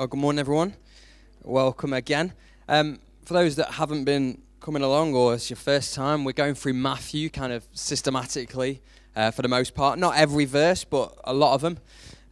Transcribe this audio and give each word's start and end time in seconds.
Well, 0.00 0.06
good 0.06 0.18
morning, 0.18 0.38
everyone. 0.38 0.76
Welcome 1.42 1.92
again. 1.92 2.32
Um, 2.70 3.00
for 3.22 3.34
those 3.34 3.56
that 3.56 3.72
haven't 3.72 4.04
been 4.04 4.40
coming 4.58 4.82
along 4.82 5.14
or 5.14 5.34
it's 5.34 5.50
your 5.50 5.58
first 5.58 5.92
time, 5.92 6.24
we're 6.24 6.32
going 6.32 6.54
through 6.54 6.72
Matthew 6.72 7.28
kind 7.28 7.52
of 7.52 7.68
systematically 7.74 8.80
uh, 9.14 9.30
for 9.30 9.42
the 9.42 9.48
most 9.48 9.74
part. 9.74 9.98
Not 9.98 10.16
every 10.16 10.46
verse, 10.46 10.84
but 10.84 11.14
a 11.24 11.34
lot 11.34 11.52
of 11.52 11.60
them, 11.60 11.80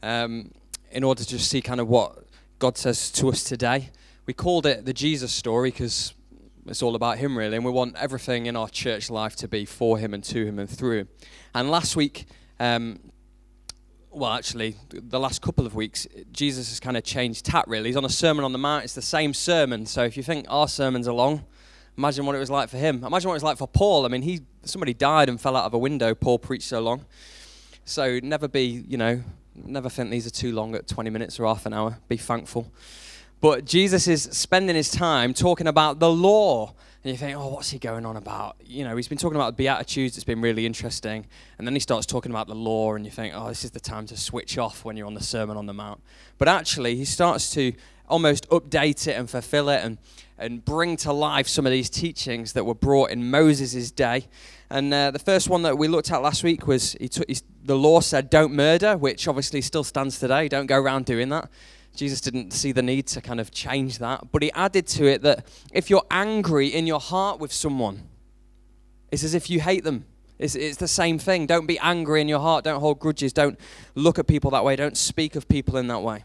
um, 0.02 0.50
in 0.92 1.04
order 1.04 1.22
to 1.22 1.28
just 1.28 1.50
see 1.50 1.60
kind 1.60 1.78
of 1.78 1.88
what 1.88 2.24
God 2.58 2.78
says 2.78 3.10
to 3.10 3.28
us 3.28 3.44
today. 3.44 3.90
We 4.24 4.32
called 4.32 4.64
it 4.64 4.86
the 4.86 4.94
Jesus 4.94 5.30
story 5.30 5.70
because 5.70 6.14
it's 6.64 6.82
all 6.82 6.94
about 6.94 7.18
Him, 7.18 7.36
really, 7.36 7.56
and 7.56 7.66
we 7.66 7.70
want 7.70 7.96
everything 7.96 8.46
in 8.46 8.56
our 8.56 8.70
church 8.70 9.10
life 9.10 9.36
to 9.36 9.46
be 9.46 9.66
for 9.66 9.98
Him 9.98 10.14
and 10.14 10.24
to 10.24 10.46
Him 10.46 10.58
and 10.58 10.70
through. 10.70 11.06
And 11.54 11.70
last 11.70 11.96
week, 11.96 12.24
um, 12.58 12.98
well, 14.10 14.32
actually, 14.32 14.76
the 14.90 15.20
last 15.20 15.42
couple 15.42 15.66
of 15.66 15.74
weeks, 15.74 16.06
Jesus 16.32 16.70
has 16.70 16.80
kind 16.80 16.96
of 16.96 17.04
changed 17.04 17.44
tack, 17.44 17.64
really. 17.66 17.88
He's 17.88 17.96
on 17.96 18.04
a 18.04 18.10
Sermon 18.10 18.44
on 18.44 18.52
the 18.52 18.58
Mount. 18.58 18.84
It's 18.84 18.94
the 18.94 19.02
same 19.02 19.34
sermon. 19.34 19.86
So 19.86 20.04
if 20.04 20.16
you 20.16 20.22
think 20.22 20.46
our 20.48 20.68
sermons 20.68 21.06
are 21.06 21.14
long, 21.14 21.44
imagine 21.96 22.24
what 22.26 22.34
it 22.34 22.38
was 22.38 22.50
like 22.50 22.68
for 22.68 22.78
him. 22.78 23.04
Imagine 23.04 23.28
what 23.28 23.34
it 23.34 23.36
was 23.36 23.42
like 23.42 23.58
for 23.58 23.68
Paul. 23.68 24.06
I 24.06 24.08
mean, 24.08 24.22
he 24.22 24.40
somebody 24.64 24.94
died 24.94 25.28
and 25.28 25.40
fell 25.40 25.56
out 25.56 25.64
of 25.64 25.74
a 25.74 25.78
window. 25.78 26.14
Paul 26.14 26.38
preached 26.38 26.68
so 26.68 26.80
long. 26.80 27.04
So 27.84 28.20
never 28.22 28.48
be, 28.48 28.84
you 28.86 28.96
know, 28.96 29.22
never 29.54 29.88
think 29.88 30.10
these 30.10 30.26
are 30.26 30.30
too 30.30 30.52
long 30.52 30.74
at 30.74 30.86
20 30.86 31.10
minutes 31.10 31.38
or 31.38 31.46
half 31.46 31.66
an 31.66 31.72
hour. 31.72 31.98
Be 32.08 32.16
thankful. 32.16 32.70
But 33.40 33.64
Jesus 33.64 34.08
is 34.08 34.22
spending 34.32 34.74
his 34.74 34.90
time 34.90 35.32
talking 35.32 35.66
about 35.66 36.00
the 36.00 36.10
law 36.10 36.74
and 37.04 37.12
you 37.12 37.16
think, 37.16 37.36
oh, 37.38 37.48
what's 37.48 37.70
he 37.70 37.78
going 37.78 38.04
on 38.04 38.16
about? 38.16 38.56
You 38.64 38.84
know, 38.84 38.96
he's 38.96 39.06
been 39.06 39.18
talking 39.18 39.36
about 39.36 39.56
the 39.56 39.62
Beatitudes, 39.62 40.16
it's 40.16 40.24
been 40.24 40.40
really 40.40 40.66
interesting. 40.66 41.26
And 41.56 41.66
then 41.66 41.74
he 41.74 41.80
starts 41.80 42.06
talking 42.06 42.32
about 42.32 42.48
the 42.48 42.54
law, 42.54 42.94
and 42.94 43.04
you 43.04 43.10
think, 43.10 43.34
oh, 43.36 43.48
this 43.48 43.64
is 43.64 43.70
the 43.70 43.80
time 43.80 44.06
to 44.06 44.16
switch 44.16 44.58
off 44.58 44.84
when 44.84 44.96
you're 44.96 45.06
on 45.06 45.14
the 45.14 45.22
Sermon 45.22 45.56
on 45.56 45.66
the 45.66 45.72
Mount. 45.72 46.00
But 46.38 46.48
actually, 46.48 46.96
he 46.96 47.04
starts 47.04 47.50
to 47.54 47.72
almost 48.08 48.48
update 48.48 49.06
it 49.06 49.12
and 49.12 49.30
fulfill 49.30 49.68
it 49.68 49.84
and, 49.84 49.98
and 50.38 50.64
bring 50.64 50.96
to 50.96 51.12
life 51.12 51.46
some 51.46 51.66
of 51.66 51.72
these 51.72 51.90
teachings 51.90 52.54
that 52.54 52.64
were 52.64 52.74
brought 52.74 53.10
in 53.10 53.30
Moses' 53.30 53.90
day. 53.90 54.26
And 54.70 54.92
uh, 54.92 55.10
the 55.10 55.18
first 55.18 55.48
one 55.48 55.62
that 55.62 55.78
we 55.78 55.88
looked 55.88 56.10
at 56.10 56.20
last 56.22 56.42
week 56.42 56.66
was 56.66 56.92
he 57.00 57.08
took, 57.08 57.26
the 57.62 57.76
law 57.76 58.00
said, 58.00 58.28
don't 58.28 58.52
murder, 58.52 58.96
which 58.96 59.28
obviously 59.28 59.60
still 59.60 59.84
stands 59.84 60.18
today. 60.18 60.48
Don't 60.48 60.66
go 60.66 60.78
around 60.78 61.04
doing 61.04 61.28
that. 61.28 61.48
Jesus 61.98 62.20
didn't 62.20 62.52
see 62.52 62.70
the 62.70 62.80
need 62.80 63.08
to 63.08 63.20
kind 63.20 63.40
of 63.40 63.50
change 63.50 63.98
that, 63.98 64.30
but 64.30 64.40
he 64.40 64.52
added 64.52 64.86
to 64.86 65.04
it 65.04 65.22
that 65.22 65.44
if 65.72 65.90
you're 65.90 66.06
angry 66.12 66.68
in 66.68 66.86
your 66.86 67.00
heart 67.00 67.40
with 67.40 67.52
someone, 67.52 68.04
it's 69.10 69.24
as 69.24 69.34
if 69.34 69.50
you 69.50 69.60
hate 69.60 69.82
them. 69.82 70.04
It's, 70.38 70.54
it's 70.54 70.76
the 70.76 70.86
same 70.86 71.18
thing. 71.18 71.46
Don't 71.46 71.66
be 71.66 71.76
angry 71.80 72.20
in 72.20 72.28
your 72.28 72.38
heart. 72.38 72.62
Don't 72.62 72.78
hold 72.78 73.00
grudges. 73.00 73.32
Don't 73.32 73.58
look 73.96 74.20
at 74.20 74.28
people 74.28 74.52
that 74.52 74.64
way. 74.64 74.76
Don't 74.76 74.96
speak 74.96 75.34
of 75.34 75.48
people 75.48 75.76
in 75.76 75.88
that 75.88 75.98
way. 75.98 76.22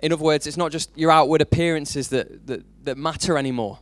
In 0.00 0.14
other 0.14 0.24
words, 0.24 0.46
it's 0.46 0.56
not 0.56 0.72
just 0.72 0.96
your 0.96 1.10
outward 1.10 1.42
appearances 1.42 2.08
that, 2.08 2.46
that, 2.46 2.64
that 2.86 2.96
matter 2.96 3.36
anymore. 3.36 3.80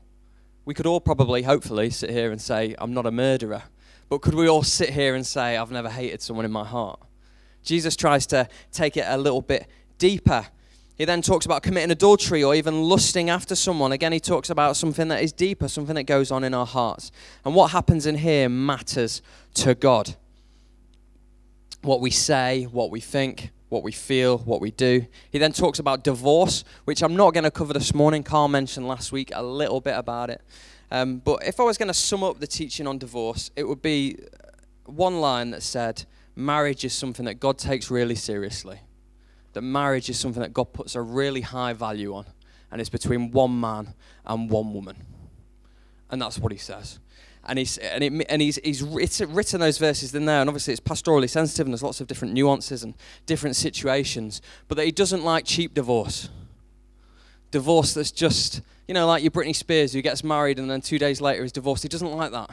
We 0.64 0.74
could 0.74 0.86
all 0.86 1.00
probably, 1.00 1.42
hopefully, 1.42 1.90
sit 1.90 2.10
here 2.10 2.32
and 2.32 2.42
say, 2.42 2.74
I'm 2.80 2.92
not 2.92 3.06
a 3.06 3.12
murderer. 3.12 3.62
But 4.08 4.20
could 4.20 4.34
we 4.34 4.48
all 4.48 4.64
sit 4.64 4.90
here 4.90 5.14
and 5.14 5.24
say, 5.24 5.56
I've 5.56 5.70
never 5.70 5.90
hated 5.90 6.22
someone 6.22 6.44
in 6.44 6.50
my 6.50 6.64
heart? 6.64 6.98
Jesus 7.62 7.94
tries 7.94 8.26
to 8.28 8.48
take 8.72 8.96
it 8.96 9.04
a 9.06 9.16
little 9.16 9.42
bit 9.42 9.68
deeper 9.98 10.46
he 10.96 11.04
then 11.04 11.20
talks 11.20 11.44
about 11.44 11.62
committing 11.62 11.90
adultery 11.90 12.42
or 12.42 12.54
even 12.54 12.82
lusting 12.82 13.28
after 13.28 13.54
someone. 13.54 13.92
Again, 13.92 14.12
he 14.12 14.20
talks 14.20 14.48
about 14.48 14.76
something 14.76 15.08
that 15.08 15.22
is 15.22 15.30
deeper, 15.30 15.68
something 15.68 15.94
that 15.94 16.04
goes 16.04 16.30
on 16.30 16.42
in 16.42 16.54
our 16.54 16.64
hearts. 16.64 17.12
And 17.44 17.54
what 17.54 17.72
happens 17.72 18.06
in 18.06 18.16
here 18.16 18.48
matters 18.48 19.20
to 19.54 19.74
God. 19.74 20.16
What 21.82 22.00
we 22.00 22.10
say, 22.10 22.64
what 22.64 22.90
we 22.90 23.00
think, 23.00 23.50
what 23.68 23.82
we 23.82 23.92
feel, 23.92 24.38
what 24.38 24.62
we 24.62 24.70
do. 24.70 25.06
He 25.30 25.38
then 25.38 25.52
talks 25.52 25.78
about 25.78 26.02
divorce, 26.02 26.64
which 26.86 27.02
I'm 27.02 27.14
not 27.14 27.34
going 27.34 27.44
to 27.44 27.50
cover 27.50 27.74
this 27.74 27.92
morning. 27.92 28.22
Carl 28.22 28.48
mentioned 28.48 28.88
last 28.88 29.12
week 29.12 29.30
a 29.34 29.42
little 29.42 29.82
bit 29.82 29.98
about 29.98 30.30
it. 30.30 30.40
Um, 30.90 31.18
but 31.18 31.44
if 31.44 31.60
I 31.60 31.64
was 31.64 31.76
going 31.76 31.88
to 31.88 31.94
sum 31.94 32.22
up 32.22 32.40
the 32.40 32.46
teaching 32.46 32.86
on 32.86 32.96
divorce, 32.96 33.50
it 33.54 33.64
would 33.64 33.82
be 33.82 34.18
one 34.86 35.20
line 35.20 35.50
that 35.50 35.62
said, 35.62 36.06
Marriage 36.34 36.84
is 36.84 36.94
something 36.94 37.26
that 37.26 37.34
God 37.34 37.58
takes 37.58 37.90
really 37.90 38.14
seriously 38.14 38.80
that 39.56 39.62
marriage 39.62 40.10
is 40.10 40.20
something 40.20 40.42
that 40.42 40.52
God 40.52 40.74
puts 40.74 40.96
a 40.96 41.00
really 41.00 41.40
high 41.40 41.72
value 41.72 42.14
on, 42.14 42.26
and 42.70 42.78
it's 42.78 42.90
between 42.90 43.30
one 43.30 43.58
man 43.58 43.94
and 44.26 44.50
one 44.50 44.74
woman. 44.74 44.98
And 46.10 46.20
that's 46.20 46.38
what 46.38 46.52
he 46.52 46.58
says. 46.58 46.98
And 47.42 47.58
he's, 47.58 47.78
and, 47.78 48.04
it, 48.04 48.26
and 48.28 48.42
he's, 48.42 48.56
he's 48.62 48.82
written 48.82 49.60
those 49.60 49.78
verses 49.78 50.14
in 50.14 50.26
there, 50.26 50.42
and 50.42 50.50
obviously 50.50 50.72
it's 50.72 50.80
pastorally 50.80 51.30
sensitive, 51.30 51.66
and 51.66 51.72
there's 51.72 51.82
lots 51.82 52.02
of 52.02 52.06
different 52.06 52.34
nuances 52.34 52.82
and 52.82 52.92
different 53.24 53.56
situations, 53.56 54.42
but 54.68 54.76
that 54.76 54.84
he 54.84 54.92
doesn't 54.92 55.24
like 55.24 55.46
cheap 55.46 55.72
divorce. 55.72 56.28
Divorce 57.50 57.94
that's 57.94 58.12
just, 58.12 58.60
you 58.86 58.92
know, 58.92 59.06
like 59.06 59.22
your 59.22 59.30
Britney 59.30 59.56
Spears 59.56 59.94
who 59.94 60.02
gets 60.02 60.22
married 60.22 60.58
and 60.58 60.70
then 60.70 60.82
two 60.82 60.98
days 60.98 61.22
later 61.22 61.44
is 61.44 61.52
divorced. 61.52 61.82
He 61.82 61.88
doesn't 61.88 62.12
like 62.12 62.32
that 62.32 62.50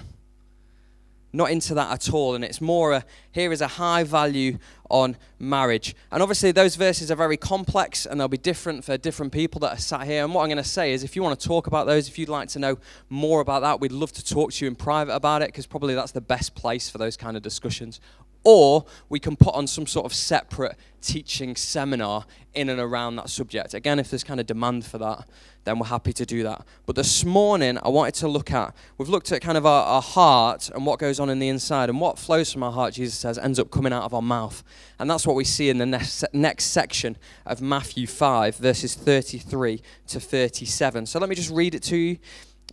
not 1.33 1.49
into 1.49 1.73
that 1.73 1.91
at 1.91 2.13
all. 2.13 2.35
And 2.35 2.43
it's 2.43 2.61
more 2.61 2.93
a, 2.93 3.05
here 3.31 3.51
is 3.51 3.59
a 3.59 3.67
high 3.67 4.03
value 4.03 4.59
on 4.89 5.17
marriage. 5.39 5.95
And 6.11 6.21
obviously, 6.21 6.51
those 6.51 6.75
verses 6.75 7.09
are 7.09 7.15
very 7.15 7.35
complex 7.35 8.05
and 8.05 8.19
they'll 8.19 8.27
be 8.27 8.37
different 8.37 8.85
for 8.85 8.95
different 8.95 9.33
people 9.33 9.59
that 9.61 9.73
are 9.73 9.81
sat 9.81 10.05
here. 10.05 10.23
And 10.23 10.33
what 10.33 10.43
I'm 10.43 10.47
going 10.47 10.57
to 10.57 10.63
say 10.63 10.93
is, 10.93 11.03
if 11.03 11.15
you 11.15 11.23
want 11.23 11.39
to 11.39 11.47
talk 11.47 11.65
about 11.65 11.87
those, 11.87 12.07
if 12.07 12.19
you'd 12.19 12.29
like 12.29 12.49
to 12.49 12.59
know 12.59 12.77
more 13.09 13.41
about 13.41 13.63
that, 13.63 13.81
we'd 13.81 13.91
love 13.91 14.11
to 14.13 14.23
talk 14.23 14.53
to 14.53 14.65
you 14.65 14.69
in 14.69 14.75
private 14.75 15.15
about 15.15 15.41
it 15.41 15.47
because 15.47 15.65
probably 15.65 15.95
that's 15.95 16.11
the 16.11 16.21
best 16.21 16.53
place 16.53 16.89
for 16.89 16.99
those 16.99 17.17
kind 17.17 17.35
of 17.35 17.41
discussions. 17.41 17.99
Or 18.43 18.85
we 19.09 19.19
can 19.19 19.35
put 19.35 19.55
on 19.55 19.67
some 19.67 19.87
sort 19.87 20.05
of 20.05 20.13
separate 20.13 20.75
teaching 21.01 21.55
seminar 21.55 22.25
in 22.53 22.69
and 22.69 22.79
around 22.79 23.15
that 23.17 23.29
subject. 23.29 23.73
Again, 23.73 23.99
if 23.99 24.09
there's 24.09 24.23
kind 24.23 24.39
of 24.39 24.45
demand 24.45 24.85
for 24.85 24.97
that, 24.97 25.27
then 25.65 25.79
we're 25.79 25.87
happy 25.87 26.13
to 26.13 26.25
do 26.25 26.43
that. 26.43 26.65
But 26.85 26.95
this 26.95 27.23
morning, 27.23 27.77
I 27.81 27.89
wanted 27.89 28.15
to 28.15 28.27
look 28.27 28.51
at, 28.51 28.75
we've 28.97 29.09
looked 29.09 29.31
at 29.31 29.41
kind 29.41 29.57
of 29.57 29.65
our, 29.65 29.85
our, 29.85 30.01
heart 30.01 30.69
and 30.73 30.85
what 30.85 30.99
goes 30.99 31.19
on 31.19 31.29
in 31.29 31.39
the 31.39 31.47
inside, 31.47 31.89
and 31.89 32.01
what 32.01 32.19
flows 32.19 32.51
from 32.51 32.63
our 32.63 32.71
heart, 32.71 32.95
Jesus 32.95 33.15
says, 33.15 33.37
ends 33.37 33.59
up 33.59 33.71
coming 33.71 33.93
out 33.93 34.03
of 34.03 34.13
our 34.13 34.21
mouth. 34.21 34.63
And 34.99 35.09
that's 35.09 35.25
what 35.25 35.35
we 35.35 35.45
see 35.45 35.69
in 35.69 35.77
the 35.77 35.85
next, 35.85 36.25
next 36.33 36.65
section 36.65 37.17
of 37.45 37.61
Matthew 37.61 38.07
5, 38.07 38.57
verses 38.57 38.95
33 38.95 39.81
to 40.07 40.19
37. 40.19 41.05
So 41.05 41.19
let 41.19 41.29
me 41.29 41.35
just 41.35 41.51
read 41.51 41.75
it 41.75 41.83
to 41.83 41.97
you. 41.97 42.17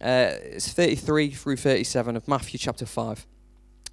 Uh, 0.00 0.32
it's 0.42 0.72
33 0.72 1.30
through 1.30 1.56
37 1.56 2.16
of 2.16 2.26
Matthew 2.26 2.58
chapter 2.58 2.86
5. 2.86 3.26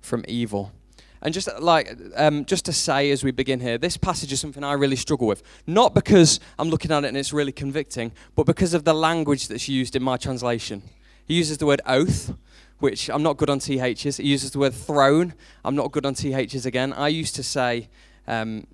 from 0.00 0.24
evil. 0.28 0.72
And 1.20 1.34
just 1.34 1.48
like 1.60 1.96
um, 2.16 2.44
just 2.44 2.64
to 2.66 2.72
say 2.72 3.10
as 3.10 3.24
we 3.24 3.32
begin 3.32 3.60
here, 3.60 3.76
this 3.76 3.96
passage 3.96 4.32
is 4.32 4.40
something 4.40 4.62
I 4.62 4.74
really 4.74 4.96
struggle 4.96 5.26
with. 5.26 5.42
Not 5.66 5.94
because 5.94 6.38
I'm 6.58 6.68
looking 6.68 6.92
at 6.92 7.04
it 7.04 7.08
and 7.08 7.16
it's 7.16 7.32
really 7.32 7.52
convicting, 7.52 8.12
but 8.36 8.46
because 8.46 8.72
of 8.74 8.84
the 8.84 8.94
language 8.94 9.48
that's 9.48 9.68
used 9.68 9.96
in 9.96 10.02
my 10.02 10.16
translation. 10.16 10.82
He 11.26 11.34
uses 11.34 11.58
the 11.58 11.66
word 11.66 11.82
oath, 11.86 12.34
which 12.78 13.10
I'm 13.10 13.22
not 13.22 13.36
good 13.36 13.50
on 13.50 13.58
THs. 13.58 14.16
He 14.16 14.28
uses 14.28 14.52
the 14.52 14.60
word 14.60 14.74
throne. 14.74 15.34
I'm 15.64 15.74
not 15.74 15.92
good 15.92 16.06
on 16.06 16.14
THs 16.14 16.64
again. 16.64 16.92
I 16.92 17.08
used 17.08 17.34
to 17.34 17.42
say, 17.42 17.88
um, 18.26 18.66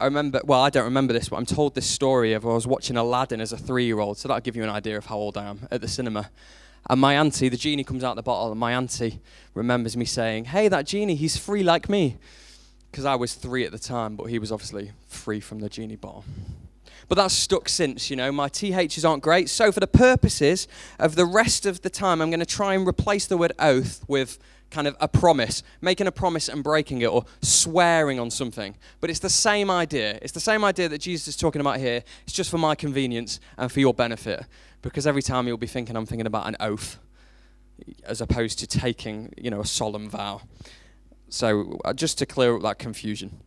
I 0.00 0.06
remember, 0.06 0.40
well, 0.44 0.60
I 0.60 0.70
don't 0.70 0.84
remember 0.84 1.12
this, 1.12 1.28
but 1.28 1.36
I'm 1.36 1.46
told 1.46 1.74
this 1.74 1.86
story 1.86 2.32
of 2.32 2.44
I 2.44 2.48
was 2.48 2.66
watching 2.66 2.96
Aladdin 2.96 3.40
as 3.40 3.52
a 3.52 3.58
three 3.58 3.84
year 3.84 4.00
old, 4.00 4.18
so 4.18 4.26
that'll 4.26 4.40
give 4.40 4.56
you 4.56 4.64
an 4.64 4.70
idea 4.70 4.96
of 4.96 5.06
how 5.06 5.16
old 5.16 5.36
I 5.36 5.44
am 5.44 5.68
at 5.70 5.80
the 5.80 5.88
cinema. 5.88 6.30
And 6.90 7.00
my 7.00 7.14
auntie, 7.14 7.48
the 7.48 7.56
genie 7.56 7.84
comes 7.84 8.02
out 8.02 8.16
the 8.16 8.22
bottle, 8.22 8.50
and 8.50 8.60
my 8.60 8.72
auntie 8.72 9.20
remembers 9.54 9.96
me 9.96 10.04
saying, 10.04 10.46
Hey, 10.46 10.68
that 10.68 10.86
genie, 10.86 11.14
he's 11.14 11.36
free 11.36 11.62
like 11.62 11.88
me. 11.88 12.16
Because 12.90 13.04
I 13.04 13.14
was 13.14 13.34
three 13.34 13.64
at 13.64 13.72
the 13.72 13.78
time, 13.78 14.16
but 14.16 14.24
he 14.24 14.38
was 14.38 14.52
obviously 14.52 14.92
free 15.08 15.40
from 15.40 15.60
the 15.60 15.68
genie 15.68 15.96
bottle. 15.96 16.24
But 17.08 17.16
that's 17.16 17.34
stuck 17.34 17.68
since, 17.68 18.10
you 18.10 18.16
know. 18.16 18.30
My 18.32 18.48
THs 18.48 19.04
aren't 19.04 19.22
great. 19.22 19.48
So, 19.48 19.72
for 19.72 19.80
the 19.80 19.86
purposes 19.86 20.68
of 20.98 21.14
the 21.14 21.26
rest 21.26 21.66
of 21.66 21.82
the 21.82 21.90
time, 21.90 22.20
I'm 22.20 22.30
going 22.30 22.40
to 22.40 22.46
try 22.46 22.74
and 22.74 22.86
replace 22.86 23.26
the 23.26 23.36
word 23.36 23.52
oath 23.58 24.04
with 24.08 24.38
kind 24.70 24.88
of 24.88 24.96
a 25.00 25.06
promise, 25.06 25.62
making 25.80 26.06
a 26.06 26.12
promise 26.12 26.48
and 26.48 26.64
breaking 26.64 27.02
it, 27.02 27.06
or 27.06 27.24
swearing 27.42 28.18
on 28.18 28.30
something. 28.30 28.74
But 29.00 29.10
it's 29.10 29.18
the 29.20 29.30
same 29.30 29.70
idea. 29.70 30.18
It's 30.22 30.32
the 30.32 30.40
same 30.40 30.64
idea 30.64 30.88
that 30.88 30.98
Jesus 30.98 31.28
is 31.28 31.36
talking 31.36 31.60
about 31.60 31.78
here. 31.78 32.02
It's 32.24 32.32
just 32.32 32.50
for 32.50 32.58
my 32.58 32.74
convenience 32.74 33.40
and 33.58 33.70
for 33.70 33.80
your 33.80 33.94
benefit. 33.94 34.44
Because 34.82 35.06
every 35.06 35.22
time 35.22 35.46
you'll 35.46 35.56
be 35.56 35.66
thinking, 35.66 35.96
I'm 35.96 36.06
thinking 36.06 36.26
about 36.26 36.46
an 36.46 36.56
oath, 36.60 36.98
as 38.04 38.20
opposed 38.20 38.58
to 38.58 38.66
taking, 38.66 39.32
you 39.36 39.50
know, 39.50 39.60
a 39.60 39.66
solemn 39.66 40.10
vow. 40.10 40.42
So 41.28 41.80
uh, 41.84 41.94
just 41.94 42.18
to 42.18 42.26
clear 42.26 42.54
up 42.56 42.62
that 42.62 42.78
confusion. 42.78 43.40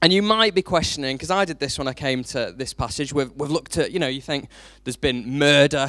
And 0.00 0.12
you 0.12 0.22
might 0.22 0.54
be 0.54 0.62
questioning, 0.62 1.16
because 1.16 1.30
I 1.30 1.44
did 1.44 1.58
this 1.58 1.76
when 1.78 1.88
I 1.88 1.92
came 1.92 2.22
to 2.24 2.54
this 2.56 2.72
passage. 2.72 3.12
We've, 3.12 3.32
we've 3.32 3.50
looked 3.50 3.76
at, 3.76 3.90
you 3.90 3.98
know, 3.98 4.06
you 4.06 4.20
think 4.20 4.48
there's 4.84 4.96
been 4.96 5.38
murder. 5.38 5.88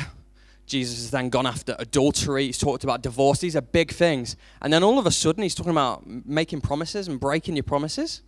Jesus 0.66 0.98
has 0.98 1.12
then 1.12 1.30
gone 1.30 1.46
after 1.46 1.76
adultery. 1.80 2.48
He's 2.48 2.58
talked 2.58 2.84
about 2.84 3.04
divorce. 3.04 3.40
These 3.40 3.56
are 3.56 3.62
big 3.62 3.92
things. 3.92 4.36
And 4.62 4.74
then 4.74 4.84
all 4.84 4.98
of 4.98 5.06
a 5.06 5.12
sudden, 5.12 5.44
he's 5.44 5.56
talking 5.56 5.72
about 5.72 6.06
making 6.08 6.62
promises 6.62 7.08
and 7.08 7.20
breaking 7.20 7.56
your 7.56 7.64
promises. 7.64 8.22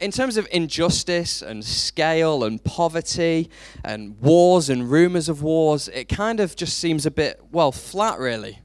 In 0.00 0.10
terms 0.10 0.36
of 0.36 0.48
injustice 0.50 1.42
and 1.42 1.64
scale 1.64 2.42
and 2.42 2.62
poverty 2.62 3.48
and 3.84 4.18
wars 4.20 4.68
and 4.68 4.90
rumors 4.90 5.28
of 5.28 5.42
wars, 5.42 5.88
it 5.88 6.08
kind 6.08 6.40
of 6.40 6.56
just 6.56 6.78
seems 6.78 7.06
a 7.06 7.10
bit, 7.10 7.40
well, 7.52 7.70
flat, 7.70 8.18
really 8.18 8.58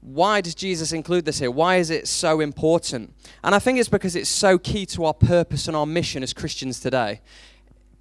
why 0.00 0.40
does 0.40 0.54
Jesus 0.54 0.92
include 0.92 1.24
this 1.24 1.38
here? 1.38 1.50
Why 1.50 1.76
is 1.76 1.90
it 1.90 2.08
so 2.08 2.40
important? 2.40 3.14
And 3.44 3.54
I 3.54 3.58
think 3.58 3.78
it's 3.78 3.88
because 3.88 4.16
it's 4.16 4.30
so 4.30 4.58
key 4.58 4.86
to 4.86 5.04
our 5.04 5.14
purpose 5.14 5.68
and 5.68 5.76
our 5.76 5.86
mission 5.86 6.22
as 6.22 6.32
Christians 6.32 6.80
today. 6.80 7.20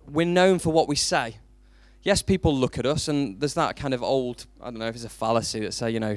We're 0.07 0.25
known 0.25 0.59
for 0.59 0.71
what 0.71 0.87
we 0.87 0.95
say. 0.95 1.37
Yes, 2.01 2.21
people 2.21 2.55
look 2.55 2.77
at 2.77 2.85
us, 2.85 3.09
and 3.09 3.39
there's 3.41 3.55
that 3.55 3.75
kind 3.75 3.93
of 3.93 4.01
old, 4.01 4.45
I 4.61 4.65
don't 4.65 4.79
know 4.79 4.87
if 4.87 4.95
it's 4.95 5.03
a 5.03 5.09
fallacy 5.09 5.59
that 5.61 5.73
say, 5.73 5.91
you 5.91 5.99
know, 5.99 6.15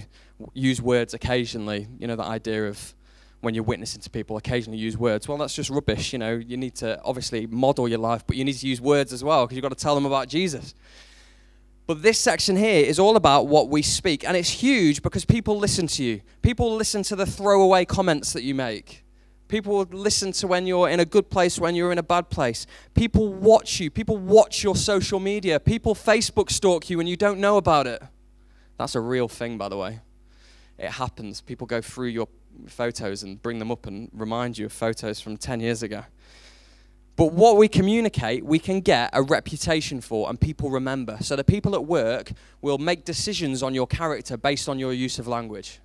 use 0.55 0.81
words 0.81 1.13
occasionally. 1.15 1.89
You 1.99 2.07
know, 2.07 2.15
the 2.15 2.23
idea 2.23 2.69
of 2.69 2.95
when 3.43 3.55
you're 3.55 3.65
witnessing 3.65 4.01
to 4.01 4.09
people, 4.09 4.37
occasionally 4.37 4.79
use 4.79 4.97
words. 4.97 5.27
Well, 5.27 5.37
that's 5.37 5.55
just 5.55 5.69
rubbish. 5.69 6.13
You 6.13 6.21
know, 6.21 6.35
you 6.35 6.57
need 6.57 6.77
to 6.77 7.03
obviously 7.03 7.47
model 7.49 7.89
your 7.89 7.99
life, 7.99 8.25
but 8.27 8.37
you 8.37 8.45
need 8.45 8.55
to 8.55 8.67
use 8.67 8.81
words 8.81 9.13
as 9.13 9.23
well 9.23 9.45
because 9.45 9.57
you've 9.57 9.63
got 9.63 9.77
to 9.77 9.83
tell 9.83 9.97
them 9.97 10.07
about 10.07 10.29
Jesus. 10.29 10.75
But 11.89 12.03
this 12.03 12.19
section 12.19 12.57
here 12.57 12.85
is 12.87 13.01
all 13.01 13.17
about 13.17 13.49
what 13.49 13.69
we 13.69 13.83
speak. 13.83 14.25
And 14.25 14.37
it's 14.37 14.49
huge 14.49 15.03
because 15.03 15.25
people 15.25 15.59
listen 15.59 15.89
to 15.89 16.05
you. 16.05 16.21
People 16.41 16.75
listen 16.77 17.03
to 17.03 17.17
the 17.17 17.27
throwaway 17.27 17.85
comments 17.85 18.33
that 18.33 18.45
you 18.45 18.55
make. 18.55 19.05
People 19.49 19.83
listen 19.91 20.31
to 20.33 20.47
when 20.47 20.67
you're 20.67 20.89
in 20.89 21.01
a 21.01 21.05
good 21.05 21.29
place, 21.29 21.59
when 21.59 21.75
you're 21.75 21.91
in 21.91 21.99
a 21.99 22.03
bad 22.03 22.31
place. 22.31 22.67
People 22.95 23.35
watch 23.35 23.81
you. 23.81 23.91
People 23.91 24.17
watch 24.17 24.63
your 24.63 24.77
social 24.77 25.19
media. 25.19 25.59
People 25.59 25.97
Facebook 25.97 26.51
stalk 26.51 26.89
you 26.89 27.01
and 27.01 27.09
you 27.09 27.17
don't 27.17 27.41
know 27.41 27.57
about 27.57 27.89
it. 27.89 28.01
That's 28.79 28.95
a 28.95 29.01
real 29.01 29.29
thing, 29.29 29.59
by 29.59 29.69
the 29.69 29.77
way. 29.77 29.99
It 30.79 30.93
happens. 30.93 31.41
People 31.41 31.67
go 31.67 31.83
through 31.83 32.09
your 32.09 32.29
photos 32.67 33.23
and 33.23 33.41
bring 33.43 33.59
them 33.59 33.71
up 33.71 33.87
and 33.87 34.11
remind 34.13 34.59
you 34.59 34.67
of 34.67 34.73
photos 34.73 35.21
from 35.21 35.37
10 35.37 35.61
years 35.61 35.83
ago. 35.83 36.05
But 37.17 37.33
what 37.33 37.57
we 37.57 37.69
communicate, 37.69 38.45
we 38.45 38.59
can 38.59 38.81
get 38.81 39.11
a 39.13 39.23
reputation 39.23 40.01
for, 40.01 40.29
and 40.29 40.41
people 40.41 40.71
remember. 40.71 41.19
So 41.21 41.37
the 41.37 41.45
people 41.45 41.75
at 41.75 41.85
work 41.85 42.33
will 42.63 42.79
make 42.79 43.05
decisions 43.05 43.63
on 43.63 43.75
your 43.75 43.87
character 43.87 44.37
based 44.37 44.69
on 44.69 44.79
your 44.79 44.93
use 44.93 45.19
of 45.19 45.29
language. 45.29 45.81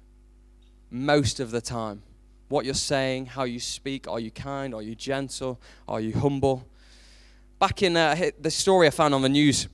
Most 0.90 1.40
of 1.40 1.52
the 1.52 1.60
time. 1.60 2.02
What 2.48 2.64
you're 2.64 2.74
saying, 2.76 3.26
how 3.26 3.44
you 3.44 3.60
speak, 3.60 4.08
are 4.08 4.22
you 4.22 4.32
kind, 4.32 4.74
are 4.74 4.82
you 4.82 4.96
gentle, 4.96 5.60
are 5.86 6.00
you 6.00 6.14
humble? 6.14 6.66
Back 7.60 7.84
in 7.84 7.98
uh, 7.98 8.30
the 8.40 8.52
story 8.52 8.88
I 8.88 8.92
found 8.92 9.14
on 9.14 9.22
the 9.22 9.30
news, 9.30 9.68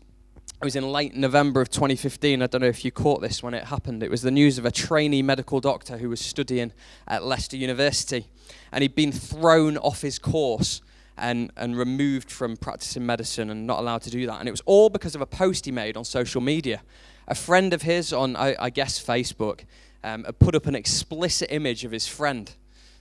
it 0.62 0.66
was 0.66 0.76
in 0.78 0.90
late 0.90 1.14
November 1.14 1.60
of 1.60 1.70
2015. 1.70 2.42
I 2.42 2.48
don't 2.48 2.62
know 2.62 2.68
if 2.68 2.86
you 2.86 2.92
caught 2.92 3.22
this 3.22 3.44
when 3.44 3.54
it 3.54 3.66
happened. 3.66 4.02
It 4.02 4.10
was 4.10 4.22
the 4.22 4.32
news 4.32 4.58
of 4.58 4.66
a 4.66 4.72
trainee 4.72 5.22
medical 5.22 5.60
doctor 5.60 5.98
who 5.98 6.10
was 6.10 6.22
studying 6.22 6.72
at 7.06 7.24
Leicester 7.24 7.58
University, 7.58 8.28
and 8.72 8.82
he'd 8.82 8.96
been 8.96 9.12
thrown 9.12 9.78
off 9.78 10.02
his 10.02 10.18
course 10.20 10.82
and, 11.18 11.52
and 11.58 11.78
removed 11.78 12.32
from 12.32 12.56
practicing 12.58 13.06
medicine 13.06 13.50
and 13.50 13.68
not 13.68 13.80
allowed 13.80 14.04
to 14.04 14.10
do 14.10 14.26
that. 14.26 14.40
And 14.40 14.48
it 14.48 14.52
was 14.52 14.62
all 14.66 14.90
because 14.90 15.16
of 15.16 15.22
a 15.22 15.26
post 15.26 15.66
he 15.66 15.72
made 15.72 15.98
on 15.98 16.06
social 16.06 16.42
media. 16.42 16.82
A 17.28 17.36
friend 17.36 17.74
of 17.74 17.82
his 17.82 18.14
on, 18.14 18.36
I, 18.36 18.56
I 18.60 18.70
guess, 18.70 19.04
Facebook 19.04 19.66
um, 20.04 20.24
had 20.24 20.40
put 20.40 20.56
up 20.56 20.66
an 20.66 20.76
explicit 20.76 21.52
image 21.52 21.84
of 21.84 21.92
his 21.92 22.08
friend. 22.08 22.54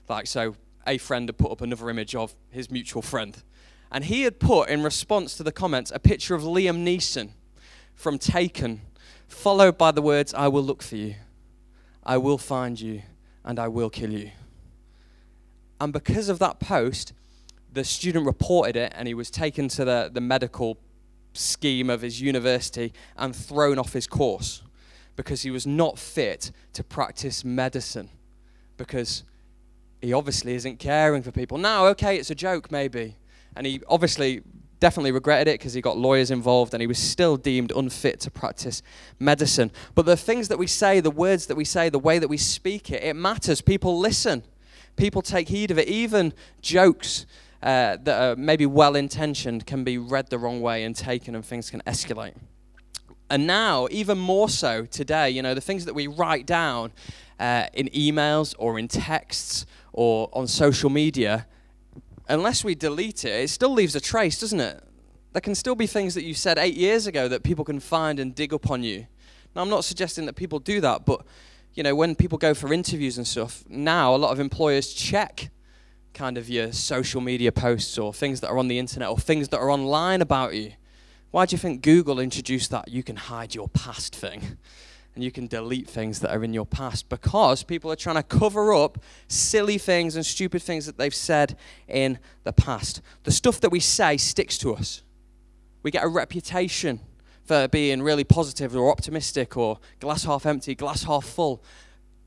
Like, 0.08 0.26
so 0.26 0.56
a 0.86 0.98
friend 0.98 1.28
had 1.28 1.38
put 1.38 1.52
up 1.52 1.60
another 1.60 1.88
image 1.90 2.14
of 2.14 2.34
his 2.50 2.70
mutual 2.70 3.02
friend. 3.02 3.40
And 3.92 4.04
he 4.04 4.22
had 4.22 4.40
put, 4.40 4.70
in 4.70 4.82
response 4.82 5.36
to 5.36 5.42
the 5.42 5.52
comments, 5.52 5.92
a 5.94 5.98
picture 5.98 6.34
of 6.34 6.42
Liam 6.42 6.82
Neeson 6.82 7.28
from 7.94 8.18
Taken, 8.18 8.80
followed 9.28 9.76
by 9.76 9.92
the 9.92 10.00
words, 10.00 10.32
I 10.32 10.48
will 10.48 10.62
look 10.62 10.82
for 10.82 10.96
you, 10.96 11.14
I 12.02 12.16
will 12.16 12.38
find 12.38 12.80
you, 12.80 13.02
and 13.44 13.58
I 13.58 13.68
will 13.68 13.90
kill 13.90 14.10
you. 14.10 14.30
And 15.78 15.92
because 15.92 16.30
of 16.30 16.38
that 16.38 16.58
post, 16.58 17.12
the 17.70 17.84
student 17.84 18.24
reported 18.24 18.76
it 18.76 18.92
and 18.96 19.08
he 19.08 19.14
was 19.14 19.30
taken 19.30 19.68
to 19.68 19.84
the, 19.84 20.10
the 20.12 20.20
medical 20.20 20.78
scheme 21.34 21.90
of 21.90 22.02
his 22.02 22.20
university 22.20 22.92
and 23.16 23.34
thrown 23.34 23.78
off 23.78 23.92
his 23.92 24.06
course 24.06 24.62
because 25.16 25.42
he 25.42 25.50
was 25.50 25.66
not 25.66 25.98
fit 25.98 26.50
to 26.72 26.84
practice 26.84 27.44
medicine 27.44 28.08
because 28.76 29.24
he 30.00 30.12
obviously 30.12 30.54
isn't 30.54 30.78
caring 30.78 31.22
for 31.22 31.30
people. 31.30 31.58
Now, 31.58 31.86
okay, 31.86 32.16
it's 32.16 32.30
a 32.30 32.34
joke 32.34 32.70
maybe. 32.70 33.16
And 33.56 33.66
he 33.66 33.80
obviously 33.88 34.42
definitely 34.80 35.12
regretted 35.12 35.46
it 35.46 35.60
because 35.60 35.74
he 35.74 35.80
got 35.80 35.96
lawyers 35.96 36.30
involved 36.32 36.74
and 36.74 36.80
he 36.80 36.88
was 36.88 36.98
still 36.98 37.36
deemed 37.36 37.70
unfit 37.70 38.18
to 38.18 38.30
practice 38.30 38.82
medicine. 39.20 39.70
But 39.94 40.06
the 40.06 40.16
things 40.16 40.48
that 40.48 40.58
we 40.58 40.66
say, 40.66 40.98
the 40.98 41.10
words 41.10 41.46
that 41.46 41.56
we 41.56 41.64
say, 41.64 41.88
the 41.88 42.00
way 42.00 42.18
that 42.18 42.26
we 42.28 42.36
speak 42.36 42.90
it, 42.90 43.02
it 43.02 43.14
matters. 43.14 43.60
People 43.60 43.98
listen, 43.98 44.42
people 44.96 45.22
take 45.22 45.48
heed 45.48 45.70
of 45.70 45.78
it. 45.78 45.86
Even 45.86 46.34
jokes 46.60 47.26
uh, 47.62 47.96
that 48.02 48.20
are 48.20 48.34
maybe 48.34 48.66
well 48.66 48.96
intentioned 48.96 49.66
can 49.66 49.84
be 49.84 49.98
read 49.98 50.30
the 50.30 50.38
wrong 50.38 50.60
way 50.60 50.82
and 50.82 50.96
taken, 50.96 51.36
and 51.36 51.44
things 51.44 51.70
can 51.70 51.80
escalate. 51.82 52.34
And 53.30 53.46
now, 53.46 53.86
even 53.90 54.18
more 54.18 54.48
so 54.48 54.84
today, 54.84 55.30
you 55.30 55.42
know, 55.42 55.54
the 55.54 55.60
things 55.60 55.84
that 55.84 55.94
we 55.94 56.08
write 56.08 56.44
down 56.44 56.92
uh, 57.38 57.66
in 57.72 57.86
emails 57.90 58.54
or 58.58 58.80
in 58.80 58.88
texts 58.88 59.64
or 59.92 60.28
on 60.32 60.48
social 60.48 60.90
media, 60.90 61.46
unless 62.32 62.64
we 62.64 62.74
delete 62.74 63.24
it, 63.24 63.44
it 63.44 63.48
still 63.48 63.72
leaves 63.72 63.94
a 63.94 64.00
trace, 64.00 64.40
doesn't 64.40 64.60
it? 64.60 64.82
There 65.32 65.40
can 65.40 65.54
still 65.54 65.74
be 65.74 65.86
things 65.86 66.14
that 66.14 66.24
you 66.24 66.34
said 66.34 66.58
eight 66.58 66.76
years 66.76 67.06
ago 67.06 67.28
that 67.28 67.42
people 67.42 67.64
can 67.64 67.78
find 67.78 68.18
and 68.18 68.34
dig 68.34 68.52
up 68.54 68.70
on 68.70 68.82
you. 68.82 69.06
Now, 69.54 69.62
I'm 69.62 69.68
not 69.68 69.84
suggesting 69.84 70.26
that 70.26 70.34
people 70.34 70.58
do 70.58 70.80
that, 70.80 71.04
but 71.04 71.24
you 71.74 71.82
know, 71.82 71.94
when 71.94 72.14
people 72.14 72.38
go 72.38 72.54
for 72.54 72.72
interviews 72.72 73.18
and 73.18 73.26
stuff, 73.26 73.64
now 73.68 74.14
a 74.14 74.16
lot 74.16 74.32
of 74.32 74.40
employers 74.40 74.92
check 74.92 75.50
kind 76.14 76.36
of 76.36 76.48
your 76.48 76.72
social 76.72 77.20
media 77.20 77.52
posts 77.52 77.98
or 77.98 78.12
things 78.12 78.40
that 78.40 78.48
are 78.48 78.58
on 78.58 78.68
the 78.68 78.78
internet 78.78 79.08
or 79.08 79.18
things 79.18 79.48
that 79.48 79.58
are 79.58 79.70
online 79.70 80.20
about 80.20 80.54
you. 80.54 80.72
Why 81.30 81.46
do 81.46 81.54
you 81.54 81.58
think 81.58 81.82
Google 81.82 82.18
introduced 82.18 82.70
that 82.70 82.88
you 82.88 83.02
can 83.02 83.16
hide 83.16 83.54
your 83.54 83.68
past 83.68 84.14
thing? 84.14 84.58
And 85.14 85.22
you 85.22 85.30
can 85.30 85.46
delete 85.46 85.88
things 85.88 86.20
that 86.20 86.34
are 86.34 86.42
in 86.42 86.54
your 86.54 86.64
past 86.64 87.08
because 87.08 87.62
people 87.62 87.92
are 87.92 87.96
trying 87.96 88.16
to 88.16 88.22
cover 88.22 88.72
up 88.72 88.98
silly 89.28 89.76
things 89.76 90.16
and 90.16 90.24
stupid 90.24 90.62
things 90.62 90.86
that 90.86 90.96
they've 90.96 91.14
said 91.14 91.56
in 91.86 92.18
the 92.44 92.52
past. 92.52 93.02
The 93.24 93.32
stuff 93.32 93.60
that 93.60 93.70
we 93.70 93.80
say 93.80 94.16
sticks 94.16 94.56
to 94.58 94.74
us. 94.74 95.02
We 95.82 95.90
get 95.90 96.04
a 96.04 96.08
reputation 96.08 97.00
for 97.44 97.68
being 97.68 98.02
really 98.02 98.24
positive 98.24 98.74
or 98.74 98.90
optimistic 98.90 99.56
or 99.56 99.78
glass 100.00 100.24
half 100.24 100.46
empty, 100.46 100.74
glass 100.74 101.04
half 101.04 101.24
full, 101.24 101.62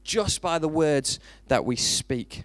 just 0.04 0.42
by 0.42 0.60
the 0.60 0.68
words 0.68 1.20
that 1.48 1.66
we 1.66 1.76
speak 1.76 2.44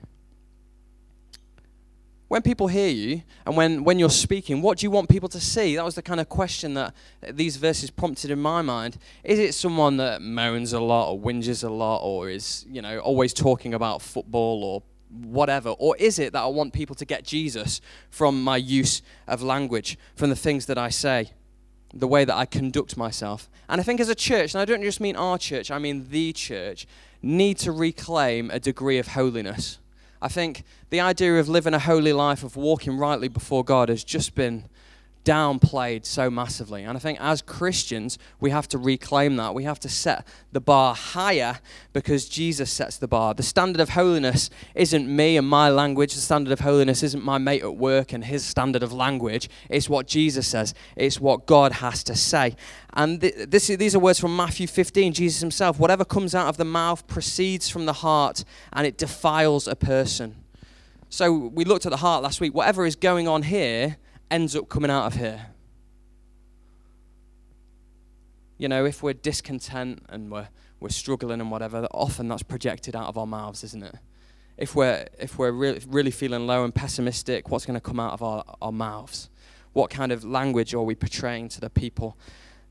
when 2.31 2.43
people 2.43 2.69
hear 2.69 2.89
you 2.89 3.25
and 3.45 3.57
when, 3.57 3.83
when 3.83 3.99
you're 3.99 4.09
speaking, 4.09 4.63
what 4.63 4.79
do 4.79 4.87
you 4.87 4.91
want 4.93 5.09
people 5.09 5.29
to 5.29 5.41
see? 5.41 5.75
That 5.75 5.85
was 5.85 5.97
the 5.97 6.03
kind 6.03 6.21
of 6.21 6.29
question 6.29 6.75
that 6.75 6.95
these 7.29 7.57
verses 7.57 7.91
prompted 7.91 8.31
in 8.31 8.39
my 8.39 8.63
mind. 8.63 8.99
Is 9.25 9.41
it 9.41 9.53
someone 9.53 9.97
that 9.97 10.23
moans 10.23 10.73
a 10.73 10.79
lot 10.79 11.11
or 11.11 11.19
whinges 11.19 11.65
a 11.65 11.69
lot 11.69 12.05
or 12.05 12.31
is, 12.31 12.65
you 12.71 12.83
know, 12.83 13.01
always 13.01 13.35
talking 13.35 13.75
about 13.75 14.01
football 14.01 14.63
or 14.63 14.83
whatever? 15.11 15.71
Or 15.71 15.97
is 15.97 16.21
it 16.21 16.33
that 16.33 16.43
I 16.43 16.47
want 16.47 16.73
people 16.73 16.95
to 16.95 17.05
get 17.05 17.25
Jesus 17.25 17.81
from 18.11 18.45
my 18.45 18.59
use 18.59 19.03
of 19.27 19.43
language, 19.43 19.99
from 20.15 20.31
the 20.31 20.37
things 20.37 20.67
that 20.67 20.79
I 20.79 20.89
say, 20.89 21.33
the 21.93 22.07
way 22.07 22.25
that 22.25 22.37
I 22.37 22.47
conduct 22.47 22.97
myself? 22.97 23.51
And 23.69 23.81
I 23.81 23.83
think 23.83 23.99
as 23.99 24.09
a 24.09 24.15
church, 24.15 24.55
and 24.55 24.63
I 24.63 24.65
don't 24.65 24.83
just 24.83 25.01
mean 25.01 25.17
our 25.17 25.37
church, 25.37 25.73
I 25.73 25.81
mean 25.81 26.07
the 26.11 26.33
church, 26.33 26.87
need 27.23 27.59
to 27.59 27.73
reclaim 27.73 28.53
a 28.53 28.61
degree 28.61 28.99
of 28.99 29.09
holiness 29.09 29.80
I 30.23 30.29
think 30.29 30.65
the 30.91 31.01
idea 31.01 31.39
of 31.39 31.49
living 31.49 31.75
a 31.75 31.79
holy 31.79 32.13
life, 32.13 32.43
of 32.43 32.57
walking 32.57 32.99
rightly 32.99 33.29
before 33.29 33.65
God, 33.65 33.89
has 33.89 34.05
just 34.05 34.35
been 34.35 34.65
downplayed 35.25 36.07
so 36.07 36.31
massively. 36.31 36.83
And 36.83 36.97
I 36.97 37.01
think 37.01 37.21
as 37.21 37.43
Christians, 37.43 38.19
we 38.41 38.51
have 38.51 38.67
to 38.69 38.79
reclaim 38.79 39.37
that. 39.37 39.55
We 39.55 39.65
have 39.65 39.79
to 39.81 39.89
set 39.89 40.27
the 40.53 40.61
bar 40.61 40.95
higher 40.95 41.59
because 41.93 42.29
Jesus 42.29 42.71
sets 42.71 42.97
the 42.97 43.09
bar. 43.09 43.35
The 43.35 43.43
standard 43.43 43.81
of 43.81 43.91
holiness 43.91 44.51
isn't 44.75 45.15
me 45.15 45.37
and 45.37 45.47
my 45.47 45.69
language. 45.69 46.15
The 46.15 46.21
standard 46.21 46.53
of 46.53 46.61
holiness 46.61 47.03
isn't 47.03 47.25
my 47.25 47.39
mate 47.39 47.63
at 47.63 47.77
work 47.77 48.13
and 48.13 48.25
his 48.25 48.45
standard 48.45 48.83
of 48.83 48.93
language. 48.93 49.49
It's 49.69 49.89
what 49.89 50.07
Jesus 50.07 50.47
says, 50.47 50.75
it's 50.97 51.21
what 51.21 51.47
God 51.47 51.73
has 51.73 52.03
to 52.05 52.17
say. 52.17 52.57
And 52.95 53.21
th- 53.21 53.49
this, 53.49 53.69
these 53.69 53.95
are 53.95 54.01
words 54.01 54.19
from 54.19 54.35
Matthew 54.35 54.67
15, 54.67 55.13
Jesus 55.13 55.41
himself. 55.41 55.79
Whatever 55.79 56.05
comes 56.05 56.35
out 56.35 56.49
of 56.49 56.57
the 56.57 56.65
mouth 56.65 57.07
proceeds 57.07 57.69
from 57.69 57.87
the 57.87 57.93
heart 57.93 58.45
and 58.73 58.87
it 58.87 58.97
defiles 58.97 59.69
a 59.69 59.77
person. 59.77 60.37
So 61.09 61.33
we 61.33 61.65
looked 61.65 61.87
at 61.87 61.91
the 61.91 61.99
heart 61.99 62.23
last 62.23 62.41
week. 62.41 62.55
Whatever 62.55 62.87
is 62.87 62.97
going 62.97 63.27
on 63.27 63.43
here 63.43 63.97
ends 64.31 64.55
up 64.55 64.69
coming 64.69 64.91
out 64.91 65.07
of 65.07 65.15
here. 65.15 65.47
You 68.59 68.69
know, 68.69 68.85
if 68.85 69.03
we're 69.03 69.15
discontent 69.15 70.05
and 70.09 70.31
we're, 70.31 70.49
we're 70.81 70.91
struggling 70.91 71.41
and 71.41 71.51
whatever, 71.51 71.87
often 71.93 72.29
that's 72.29 72.43
projected 72.43 72.95
out 72.95 73.09
of 73.09 73.17
our 73.17 73.27
mouths, 73.27 73.65
isn't 73.65 73.83
it? 73.83 73.95
if 74.61 74.77
we're, 74.77 75.07
if 75.19 75.39
we're 75.39 75.51
really, 75.51 75.81
really 75.89 76.11
feeling 76.11 76.47
low 76.47 76.65
and 76.65 76.75
pessimistic, 76.75 77.49
what's 77.49 77.65
going 77.65 77.75
to 77.75 77.81
come 77.81 77.99
out 77.99 78.13
of 78.13 78.23
our, 78.23 78.45
our 78.61 78.71
mouths? 78.71 79.31
What 79.73 79.89
kind 79.89 80.13
of 80.13 80.23
language 80.23 80.75
are 80.75 80.83
we 80.83 80.95
portraying 80.95 81.49
to 81.51 81.61
the 81.61 81.71
people 81.71 82.19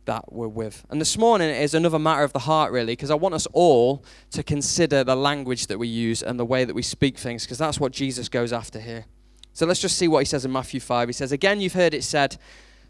that 0.06 0.32
we're 0.32 0.48
with? 0.48 0.86
And 0.92 1.01
this 1.01 1.18
morning 1.18 1.50
is 1.50 1.74
another 1.74 1.98
matter 1.98 2.24
of 2.24 2.32
the 2.32 2.39
heart, 2.39 2.72
really, 2.72 2.94
because 2.94 3.10
I 3.10 3.16
want 3.16 3.34
us 3.34 3.48
all 3.54 4.04
to 4.32 4.44
consider 4.44 5.04
the 5.04 5.16
language 5.16 5.66
that 5.66 5.80
we 5.80 5.88
use 5.88 6.22
and 6.22 6.39
the 6.39 6.46
way 6.46 6.63
that 6.63 6.75
we 6.75 6.84
speak 6.84 7.18
things, 7.18 7.44
because 7.44 7.58
that's 7.58 7.80
what 7.80 7.92
Jesus 7.92 8.30
goes 8.30 8.54
after 8.54 8.80
here. 8.80 9.06
So 9.53 9.65
let's 9.65 9.82
just 9.82 9.98
see 9.98 10.08
what 10.08 10.20
he 10.20 10.25
says 10.25 10.46
in 10.46 10.51
Matthew 10.51 10.79
5. 10.79 11.10
He 11.10 11.13
says, 11.13 11.32
Again, 11.32 11.60
you've 11.62 11.74
heard 11.74 11.94
it 11.94 12.03
said, 12.03 12.38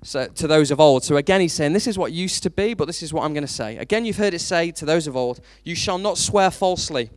so, 0.02 0.28
to 0.28 0.48
those 0.48 0.72
of 0.72 0.80
old. 0.80 1.04
So 1.04 1.18
again, 1.18 1.42
he's 1.42 1.54
saying, 1.54 1.74
This 1.74 1.88
is 1.88 1.98
what 1.98 2.12
used 2.12 2.44
to 2.44 2.50
be, 2.50 2.74
but 2.74 2.86
this 2.86 3.04
is 3.04 3.14
what 3.14 3.24
I'm 3.24 3.34
going 3.34 3.46
to 3.46 3.52
say. 3.52 3.78
Again, 3.78 4.06
you've 4.06 4.18
heard 4.18 4.34
it 4.34 4.40
say 4.40 4.72
to 4.72 4.86
those 4.86 5.08
of 5.08 5.16
old, 5.16 5.42
You 5.64 5.76
shall 5.76 5.98
not 5.98 6.18
swear 6.18 6.52
falsely, 6.52 7.10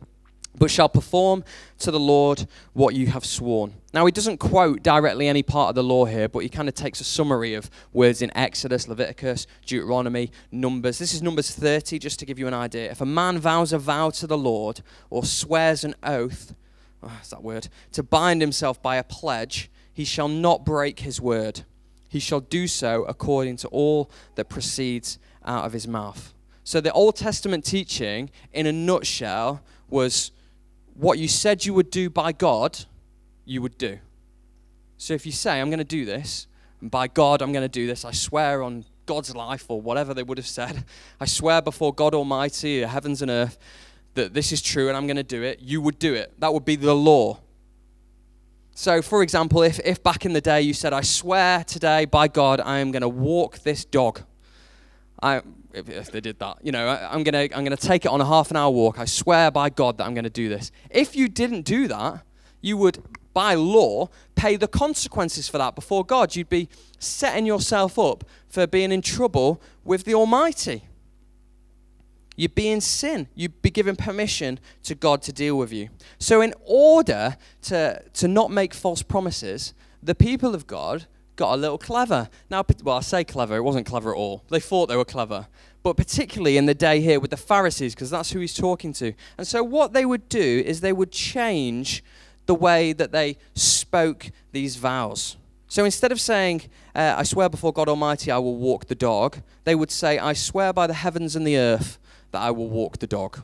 but 0.57 0.69
shall 0.69 0.89
perform 0.89 1.43
to 1.79 1.91
the 1.91 1.99
Lord 1.99 2.45
what 2.73 2.93
you 2.93 3.07
have 3.07 3.25
sworn. 3.25 3.73
Now, 3.93 4.05
he 4.05 4.11
doesn't 4.11 4.37
quote 4.37 4.83
directly 4.83 5.27
any 5.27 5.43
part 5.43 5.69
of 5.69 5.75
the 5.75 5.83
law 5.83 6.05
here, 6.05 6.27
but 6.27 6.39
he 6.39 6.49
kind 6.49 6.67
of 6.67 6.75
takes 6.75 6.99
a 6.99 7.03
summary 7.03 7.53
of 7.53 7.69
words 7.91 8.21
in 8.21 8.35
Exodus, 8.35 8.87
Leviticus, 8.87 9.47
Deuteronomy, 9.65 10.31
Numbers. 10.51 10.99
This 10.99 11.13
is 11.13 11.21
Numbers 11.21 11.51
30, 11.51 11.99
just 11.99 12.19
to 12.19 12.25
give 12.25 12.37
you 12.37 12.47
an 12.47 12.53
idea. 12.53 12.91
If 12.91 13.01
a 13.01 13.05
man 13.05 13.39
vows 13.39 13.71
a 13.71 13.79
vow 13.79 14.09
to 14.11 14.27
the 14.27 14.37
Lord 14.37 14.81
or 15.09 15.23
swears 15.23 15.83
an 15.83 15.95
oath, 16.03 16.53
oh, 17.03 17.19
is 17.21 17.29
that 17.29 17.43
word, 17.43 17.67
to 17.91 18.03
bind 18.03 18.41
himself 18.41 18.81
by 18.81 18.95
a 18.95 19.03
pledge, 19.03 19.69
he 19.93 20.05
shall 20.05 20.27
not 20.27 20.65
break 20.65 21.01
his 21.01 21.21
word 21.21 21.63
he 22.13 22.19
shall 22.19 22.41
do 22.41 22.67
so 22.67 23.05
according 23.05 23.57
to 23.57 23.67
all 23.69 24.07
that 24.35 24.47
proceeds 24.47 25.17
out 25.43 25.65
of 25.65 25.73
his 25.73 25.87
mouth. 25.87 26.31
So 26.63 26.79
the 26.79 26.91
Old 26.91 27.15
Testament 27.15 27.65
teaching, 27.65 28.29
in 28.53 28.67
a 28.67 28.71
nutshell, 28.71 29.63
was 29.89 30.29
what 30.93 31.17
you 31.17 31.27
said 31.27 31.65
you 31.65 31.73
would 31.73 31.89
do 31.89 32.11
by 32.11 32.31
God, 32.31 32.85
you 33.45 33.63
would 33.63 33.79
do. 33.79 33.97
So 34.99 35.15
if 35.15 35.25
you 35.25 35.31
say, 35.31 35.59
I'm 35.59 35.71
going 35.71 35.79
to 35.79 35.83
do 35.83 36.05
this, 36.05 36.45
and 36.81 36.91
by 36.91 37.07
God, 37.07 37.41
I'm 37.41 37.51
going 37.51 37.65
to 37.65 37.67
do 37.67 37.87
this, 37.87 38.05
I 38.05 38.11
swear 38.11 38.61
on 38.61 38.85
God's 39.07 39.35
life, 39.35 39.65
or 39.67 39.81
whatever 39.81 40.13
they 40.13 40.21
would 40.21 40.37
have 40.37 40.45
said, 40.45 40.85
I 41.19 41.25
swear 41.25 41.63
before 41.63 41.95
God 41.95 42.13
Almighty, 42.13 42.81
heavens 42.81 43.23
and 43.23 43.31
earth, 43.31 43.57
that 44.13 44.33
this 44.33 44.51
is 44.51 44.61
true 44.61 44.87
and 44.87 44.97
I'm 44.97 45.07
going 45.07 45.17
to 45.17 45.23
do 45.23 45.43
it, 45.43 45.59
you 45.61 45.81
would 45.81 45.99
do 45.99 46.13
it. 46.13 46.39
That 46.39 46.53
would 46.53 46.65
be 46.65 46.75
the 46.75 46.95
law. 46.95 47.39
So, 48.75 49.01
for 49.01 49.21
example, 49.21 49.61
if, 49.61 49.79
if 49.85 50.01
back 50.01 50.25
in 50.25 50.33
the 50.33 50.41
day 50.41 50.61
you 50.61 50.73
said, 50.73 50.93
I 50.93 51.01
swear 51.01 51.63
today 51.63 52.05
by 52.05 52.27
God, 52.27 52.59
I 52.59 52.79
am 52.79 52.91
going 52.91 53.01
to 53.01 53.09
walk 53.09 53.59
this 53.59 53.85
dog. 53.85 54.21
I, 55.21 55.41
if, 55.73 55.89
if 55.89 56.11
they 56.11 56.21
did 56.21 56.39
that, 56.39 56.57
you 56.63 56.71
know, 56.71 56.87
I, 56.87 57.13
am 57.13 57.23
going 57.23 57.49
to 57.49 57.55
I'm 57.55 57.63
going 57.63 57.77
to 57.77 57.87
take 57.87 58.05
it 58.05 58.09
on 58.09 58.19
a 58.19 58.25
half 58.25 58.49
an 58.49 58.57
hour 58.57 58.71
walk. 58.71 58.99
I 58.99 59.05
swear 59.05 59.51
by 59.51 59.69
God 59.69 59.97
that 59.97 60.05
I'm 60.05 60.15
going 60.15 60.23
to 60.23 60.29
do 60.29 60.49
this. 60.49 60.71
If 60.89 61.15
you 61.15 61.27
didn't 61.27 61.63
do 61.63 61.87
that, 61.87 62.25
you 62.61 62.77
would, 62.77 63.03
by 63.33 63.53
law, 63.53 64.09
pay 64.35 64.55
the 64.55 64.67
consequences 64.67 65.47
for 65.47 65.59
that 65.59 65.75
before 65.75 66.03
God. 66.03 66.35
You'd 66.35 66.49
be 66.49 66.67
setting 66.97 67.45
yourself 67.45 67.99
up 67.99 68.23
for 68.49 68.65
being 68.65 68.91
in 68.91 69.01
trouble 69.01 69.61
with 69.83 70.03
the 70.05 70.15
Almighty. 70.15 70.83
You'd 72.35 72.55
be 72.55 72.69
in 72.69 72.81
sin. 72.81 73.27
You'd 73.35 73.61
be 73.61 73.69
giving 73.69 73.95
permission 73.95 74.59
to 74.83 74.95
God 74.95 75.21
to 75.23 75.33
deal 75.33 75.57
with 75.57 75.71
you. 75.71 75.89
So, 76.17 76.41
in 76.41 76.53
order 76.65 77.37
to, 77.63 78.01
to 78.13 78.27
not 78.27 78.51
make 78.51 78.73
false 78.73 79.03
promises, 79.03 79.73
the 80.01 80.15
people 80.15 80.55
of 80.55 80.65
God 80.65 81.05
got 81.35 81.53
a 81.53 81.57
little 81.57 81.77
clever. 81.77 82.29
Now, 82.49 82.63
well, 82.83 82.97
I 82.97 83.01
say 83.01 83.23
clever, 83.23 83.55
it 83.55 83.63
wasn't 83.63 83.85
clever 83.85 84.11
at 84.11 84.17
all. 84.17 84.43
They 84.49 84.59
thought 84.59 84.87
they 84.87 84.97
were 84.97 85.05
clever. 85.05 85.47
But 85.83 85.97
particularly 85.97 86.57
in 86.57 86.65
the 86.65 86.73
day 86.73 87.01
here 87.01 87.19
with 87.19 87.31
the 87.31 87.37
Pharisees, 87.37 87.93
because 87.93 88.09
that's 88.09 88.31
who 88.31 88.39
he's 88.39 88.53
talking 88.53 88.93
to. 88.93 89.13
And 89.37 89.45
so, 89.45 89.63
what 89.63 89.93
they 89.93 90.05
would 90.05 90.27
do 90.29 90.63
is 90.65 90.81
they 90.81 90.93
would 90.93 91.11
change 91.11 92.03
the 92.45 92.55
way 92.55 92.93
that 92.93 93.11
they 93.11 93.37
spoke 93.53 94.31
these 94.51 94.75
vows. 94.75 95.37
So 95.67 95.85
instead 95.85 96.11
of 96.11 96.21
saying, 96.21 96.69
uh, 96.93 97.15
I 97.17 97.23
swear 97.23 97.49
before 97.49 97.73
God 97.73 97.89
Almighty 97.89 98.29
I 98.29 98.37
will 98.37 98.57
walk 98.57 98.85
the 98.85 98.95
dog, 98.95 99.37
they 99.63 99.73
would 99.73 99.89
say, 99.89 100.19
I 100.19 100.33
swear 100.33 100.71
by 100.71 100.85
the 100.85 100.93
heavens 100.93 101.35
and 101.35 101.47
the 101.47 101.57
earth 101.57 101.97
that 102.33 102.41
I 102.41 102.51
will 102.51 102.69
walk 102.69 102.99
the 102.99 103.07
dog. 103.07 103.39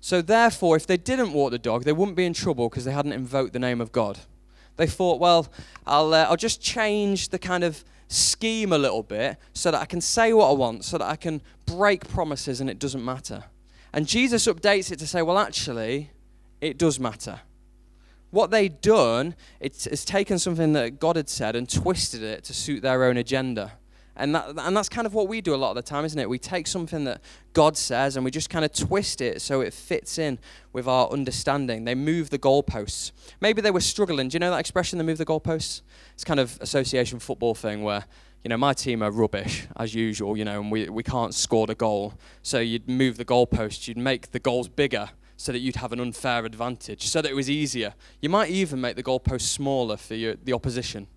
So, 0.00 0.22
therefore, 0.22 0.76
if 0.76 0.86
they 0.86 0.96
didn't 0.96 1.32
walk 1.32 1.50
the 1.52 1.58
dog, 1.58 1.84
they 1.84 1.92
wouldn't 1.92 2.16
be 2.16 2.24
in 2.24 2.32
trouble 2.32 2.68
because 2.68 2.84
they 2.84 2.92
hadn't 2.92 3.12
invoked 3.12 3.52
the 3.52 3.58
name 3.58 3.80
of 3.80 3.92
God. 3.92 4.18
They 4.76 4.86
thought, 4.86 5.20
well, 5.20 5.52
I'll, 5.86 6.12
uh, 6.14 6.26
I'll 6.28 6.36
just 6.36 6.60
change 6.60 7.28
the 7.28 7.38
kind 7.38 7.62
of 7.62 7.84
scheme 8.08 8.72
a 8.72 8.78
little 8.78 9.02
bit 9.02 9.36
so 9.52 9.70
that 9.70 9.80
I 9.80 9.84
can 9.84 10.00
say 10.00 10.32
what 10.32 10.48
I 10.50 10.52
want, 10.54 10.84
so 10.84 10.98
that 10.98 11.08
I 11.08 11.16
can 11.16 11.42
break 11.66 12.08
promises 12.08 12.60
and 12.60 12.68
it 12.68 12.78
doesn't 12.78 13.04
matter. 13.04 13.44
And 13.92 14.06
Jesus 14.06 14.46
updates 14.46 14.90
it 14.90 14.98
to 15.00 15.06
say, 15.06 15.22
well, 15.22 15.38
actually, 15.38 16.10
it 16.60 16.78
does 16.78 16.98
matter. 16.98 17.40
What 18.30 18.50
they'd 18.50 18.80
done 18.80 19.34
is 19.60 20.04
taken 20.04 20.38
something 20.38 20.72
that 20.72 20.98
God 20.98 21.16
had 21.16 21.28
said 21.28 21.54
and 21.54 21.68
twisted 21.68 22.22
it 22.22 22.44
to 22.44 22.54
suit 22.54 22.80
their 22.80 23.04
own 23.04 23.18
agenda. 23.18 23.72
And, 24.16 24.34
that, 24.34 24.48
and 24.58 24.76
that's 24.76 24.88
kind 24.88 25.06
of 25.06 25.14
what 25.14 25.28
we 25.28 25.40
do 25.40 25.54
a 25.54 25.56
lot 25.56 25.70
of 25.70 25.76
the 25.76 25.82
time, 25.82 26.04
isn't 26.04 26.18
it? 26.18 26.28
We 26.28 26.38
take 26.38 26.66
something 26.66 27.04
that 27.04 27.22
God 27.54 27.76
says 27.76 28.16
and 28.16 28.24
we 28.24 28.30
just 28.30 28.50
kind 28.50 28.64
of 28.64 28.72
twist 28.72 29.20
it 29.20 29.40
so 29.40 29.62
it 29.62 29.72
fits 29.72 30.18
in 30.18 30.38
with 30.72 30.86
our 30.86 31.08
understanding. 31.10 31.84
They 31.84 31.94
move 31.94 32.30
the 32.30 32.38
goalposts. 32.38 33.12
Maybe 33.40 33.62
they 33.62 33.70
were 33.70 33.80
struggling. 33.80 34.28
Do 34.28 34.34
you 34.34 34.40
know 34.40 34.50
that 34.50 34.60
expression, 34.60 34.98
they 34.98 35.04
move 35.04 35.18
the 35.18 35.26
goalposts? 35.26 35.80
It's 36.12 36.24
kind 36.24 36.40
of 36.40 36.58
association 36.60 37.20
football 37.20 37.54
thing 37.54 37.82
where, 37.82 38.04
you 38.44 38.50
know, 38.50 38.58
my 38.58 38.74
team 38.74 39.02
are 39.02 39.10
rubbish, 39.10 39.66
as 39.76 39.94
usual, 39.94 40.36
you 40.36 40.44
know, 40.44 40.60
and 40.60 40.70
we, 40.70 40.88
we 40.90 41.02
can't 41.02 41.34
score 41.34 41.66
the 41.66 41.74
goal. 41.74 42.14
So 42.42 42.58
you'd 42.58 42.88
move 42.88 43.16
the 43.16 43.24
goalposts, 43.24 43.88
you'd 43.88 43.96
make 43.96 44.32
the 44.32 44.40
goals 44.40 44.68
bigger 44.68 45.08
so 45.38 45.52
that 45.52 45.58
you'd 45.58 45.76
have 45.76 45.92
an 45.92 46.00
unfair 46.00 46.44
advantage, 46.44 47.08
so 47.08 47.22
that 47.22 47.30
it 47.30 47.34
was 47.34 47.50
easier. 47.50 47.94
You 48.20 48.28
might 48.28 48.50
even 48.50 48.80
make 48.80 48.96
the 48.96 49.02
goalposts 49.02 49.42
smaller 49.42 49.96
for 49.96 50.14
your, 50.14 50.36
the 50.36 50.52
opposition 50.52 51.08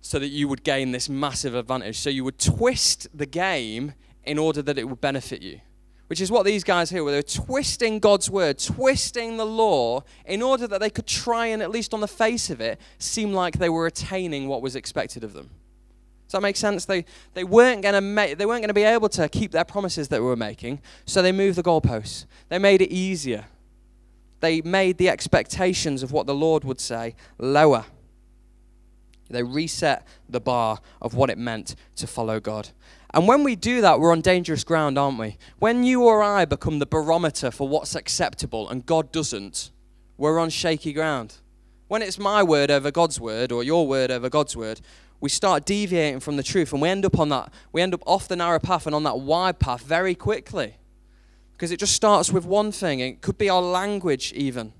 so 0.00 0.18
that 0.18 0.28
you 0.28 0.48
would 0.48 0.64
gain 0.64 0.92
this 0.92 1.08
massive 1.08 1.54
advantage. 1.54 1.98
So 1.98 2.10
you 2.10 2.24
would 2.24 2.38
twist 2.38 3.08
the 3.12 3.26
game 3.26 3.94
in 4.24 4.38
order 4.38 4.62
that 4.62 4.78
it 4.78 4.88
would 4.88 5.00
benefit 5.00 5.42
you. 5.42 5.60
Which 6.08 6.22
is 6.22 6.30
what 6.30 6.46
these 6.46 6.64
guys 6.64 6.88
here 6.88 7.04
were. 7.04 7.10
They 7.10 7.18
were 7.18 7.22
twisting 7.22 7.98
God's 7.98 8.30
word, 8.30 8.58
twisting 8.58 9.36
the 9.36 9.44
law 9.44 10.04
in 10.24 10.40
order 10.40 10.66
that 10.66 10.80
they 10.80 10.88
could 10.88 11.06
try 11.06 11.46
and, 11.46 11.62
at 11.62 11.70
least 11.70 11.92
on 11.92 12.00
the 12.00 12.08
face 12.08 12.48
of 12.48 12.62
it, 12.62 12.80
seem 12.98 13.34
like 13.34 13.58
they 13.58 13.68
were 13.68 13.86
attaining 13.86 14.48
what 14.48 14.62
was 14.62 14.74
expected 14.74 15.22
of 15.22 15.34
them. 15.34 15.50
Does 16.26 16.32
that 16.32 16.42
make 16.42 16.56
sense? 16.56 16.84
They, 16.84 17.04
they 17.34 17.44
weren't 17.44 17.82
going 17.82 17.94
to 17.94 18.00
make, 18.00 18.38
they 18.38 18.46
weren't 18.46 18.60
going 18.60 18.68
to 18.68 18.74
be 18.74 18.82
able 18.82 19.08
to 19.10 19.28
keep 19.28 19.50
their 19.50 19.64
promises 19.64 20.08
that 20.08 20.16
they 20.16 20.20
were 20.20 20.36
making, 20.36 20.80
so 21.04 21.20
they 21.20 21.32
moved 21.32 21.56
the 21.56 21.62
goalposts. 21.62 22.26
They 22.48 22.58
made 22.58 22.82
it 22.82 22.90
easier. 22.90 23.46
They 24.40 24.60
made 24.60 24.98
the 24.98 25.08
expectations 25.08 26.02
of 26.02 26.12
what 26.12 26.26
the 26.26 26.34
Lord 26.34 26.64
would 26.64 26.80
say 26.80 27.16
lower. 27.38 27.86
They 29.30 29.42
reset 29.42 30.06
the 30.28 30.40
bar 30.40 30.78
of 31.02 31.14
what 31.14 31.30
it 31.30 31.38
meant 31.38 31.74
to 31.96 32.06
follow 32.06 32.40
God. 32.40 32.70
And 33.14 33.26
when 33.26 33.42
we 33.42 33.56
do 33.56 33.80
that, 33.80 34.00
we're 34.00 34.12
on 34.12 34.20
dangerous 34.20 34.64
ground, 34.64 34.98
aren't 34.98 35.18
we? 35.18 35.38
When 35.58 35.84
you 35.84 36.04
or 36.04 36.22
I 36.22 36.44
become 36.44 36.78
the 36.78 36.86
barometer 36.86 37.50
for 37.50 37.66
what's 37.66 37.94
acceptable 37.94 38.68
and 38.68 38.84
God 38.84 39.12
doesn't, 39.12 39.70
we're 40.16 40.38
on 40.38 40.50
shaky 40.50 40.92
ground. 40.92 41.36
When 41.88 42.02
it's 42.02 42.18
my 42.18 42.42
word 42.42 42.70
over 42.70 42.90
God's 42.90 43.18
word 43.18 43.50
or 43.50 43.62
your 43.62 43.86
word 43.86 44.10
over 44.10 44.28
God's 44.28 44.56
word, 44.56 44.80
we 45.20 45.30
start 45.30 45.64
deviating 45.64 46.20
from 46.20 46.36
the 46.36 46.42
truth 46.42 46.72
and 46.72 46.82
we 46.82 46.88
end 46.88 47.04
up 47.04 47.18
on 47.18 47.30
that, 47.30 47.52
we 47.72 47.80
end 47.80 47.94
up 47.94 48.02
off 48.06 48.28
the 48.28 48.36
narrow 48.36 48.58
path 48.58 48.86
and 48.86 48.94
on 48.94 49.04
that 49.04 49.18
wide 49.18 49.58
path 49.58 49.82
very 49.82 50.14
quickly. 50.14 50.76
Because 51.52 51.72
it 51.72 51.80
just 51.80 51.94
starts 51.94 52.30
with 52.30 52.44
one 52.44 52.70
thing. 52.70 53.00
It 53.00 53.20
could 53.20 53.36
be 53.36 53.48
our 53.48 53.62
language, 53.62 54.32
even. 54.34 54.74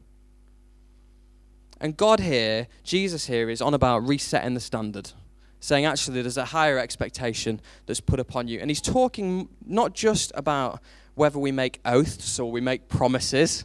And 1.80 1.96
God 1.96 2.20
here, 2.20 2.66
Jesus 2.82 3.26
here, 3.26 3.48
is 3.48 3.62
on 3.62 3.74
about 3.74 4.06
resetting 4.06 4.54
the 4.54 4.60
standard, 4.60 5.12
saying 5.60 5.84
actually 5.84 6.22
there's 6.22 6.36
a 6.36 6.46
higher 6.46 6.78
expectation 6.78 7.60
that's 7.86 8.00
put 8.00 8.18
upon 8.18 8.48
you. 8.48 8.58
And 8.58 8.70
he's 8.70 8.80
talking 8.80 9.48
not 9.64 9.94
just 9.94 10.32
about 10.34 10.80
whether 11.14 11.38
we 11.38 11.52
make 11.52 11.80
oaths 11.84 12.38
or 12.38 12.50
we 12.50 12.60
make 12.60 12.88
promises 12.88 13.64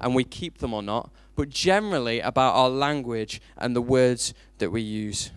and 0.00 0.14
we 0.14 0.24
keep 0.24 0.58
them 0.58 0.72
or 0.72 0.82
not, 0.82 1.10
but 1.34 1.48
generally 1.48 2.20
about 2.20 2.54
our 2.54 2.68
language 2.68 3.40
and 3.56 3.74
the 3.74 3.82
words 3.82 4.34
that 4.58 4.70
we 4.70 4.80
use. 4.80 5.30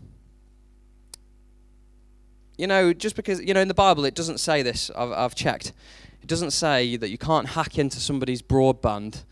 You 2.58 2.68
know, 2.68 2.94
just 2.94 3.16
because, 3.16 3.42
you 3.42 3.54
know, 3.56 3.62
in 3.62 3.68
the 3.68 3.74
Bible 3.74 4.06
it 4.06 4.13
doesn't 4.13 4.40
say 4.40 4.62
this, 4.62 4.92
I've, 4.96 5.12
I've 5.12 5.36
checked. 5.36 5.74
It 6.22 6.28
doesn't 6.28 6.51
say 6.51 6.96
that 6.98 7.10
you 7.10 7.18
can't 7.18 7.50
hack 7.50 7.80
into 7.80 8.00
somebody's 8.00 8.44
broadband 8.44 9.24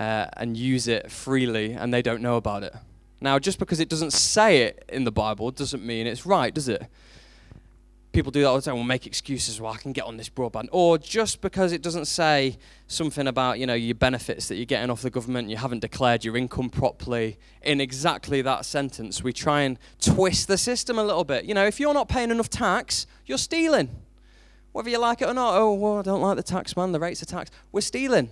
uh, 0.00 0.26
and 0.38 0.56
use 0.56 0.88
it 0.88 1.10
freely 1.12 1.72
and 1.72 1.92
they 1.92 2.00
don't 2.00 2.22
know 2.22 2.36
about 2.36 2.62
it. 2.62 2.74
Now, 3.20 3.38
just 3.38 3.58
because 3.58 3.80
it 3.80 3.90
doesn't 3.90 4.12
say 4.12 4.62
it 4.62 4.82
in 4.88 5.04
the 5.04 5.12
Bible 5.12 5.50
doesn't 5.50 5.84
mean 5.84 6.06
it's 6.06 6.24
right, 6.24 6.54
does 6.54 6.68
it? 6.68 6.86
People 8.12 8.32
do 8.32 8.40
that 8.40 8.48
all 8.48 8.56
the 8.56 8.62
time. 8.62 8.74
We'll 8.74 8.84
make 8.84 9.06
excuses. 9.06 9.60
Well, 9.60 9.72
I 9.72 9.76
can 9.76 9.92
get 9.92 10.04
on 10.04 10.16
this 10.16 10.30
broadband. 10.30 10.68
Or 10.72 10.96
just 10.96 11.42
because 11.42 11.70
it 11.70 11.82
doesn't 11.82 12.06
say 12.06 12.56
something 12.88 13.28
about 13.28 13.60
you 13.60 13.66
know 13.66 13.74
your 13.74 13.94
benefits 13.94 14.48
that 14.48 14.56
you're 14.56 14.64
getting 14.64 14.90
off 14.90 15.02
the 15.02 15.10
government, 15.10 15.48
you 15.48 15.58
haven't 15.58 15.80
declared 15.80 16.24
your 16.24 16.36
income 16.36 16.70
properly. 16.70 17.38
In 17.62 17.80
exactly 17.80 18.42
that 18.42 18.64
sentence, 18.64 19.22
we 19.22 19.32
try 19.32 19.60
and 19.60 19.78
twist 20.00 20.48
the 20.48 20.58
system 20.58 20.98
a 20.98 21.04
little 21.04 21.22
bit. 21.22 21.44
You 21.44 21.54
know, 21.54 21.66
if 21.66 21.78
you're 21.78 21.94
not 21.94 22.08
paying 22.08 22.30
enough 22.30 22.50
tax, 22.50 23.06
you're 23.26 23.38
stealing. 23.38 23.90
Whether 24.72 24.90
you 24.90 24.98
like 24.98 25.20
it 25.22 25.28
or 25.28 25.34
not. 25.34 25.54
Oh, 25.56 25.74
well, 25.74 25.98
I 25.98 26.02
don't 26.02 26.22
like 26.22 26.36
the 26.36 26.42
tax 26.42 26.76
man. 26.76 26.90
The 26.90 26.98
rates 26.98 27.22
of 27.22 27.28
tax. 27.28 27.50
We're 27.70 27.82
stealing. 27.82 28.30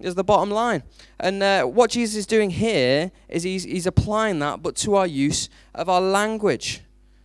Is 0.00 0.14
the 0.14 0.24
bottom 0.24 0.50
line. 0.50 0.82
And 1.18 1.42
uh, 1.42 1.64
what 1.64 1.90
Jesus 1.90 2.16
is 2.16 2.26
doing 2.26 2.50
here 2.50 3.10
is 3.28 3.42
he's, 3.42 3.64
he's 3.64 3.86
applying 3.86 4.38
that, 4.40 4.62
but 4.62 4.76
to 4.76 4.94
our 4.94 5.06
use 5.06 5.48
of 5.74 5.88
our 5.88 6.00
language. 6.00 6.82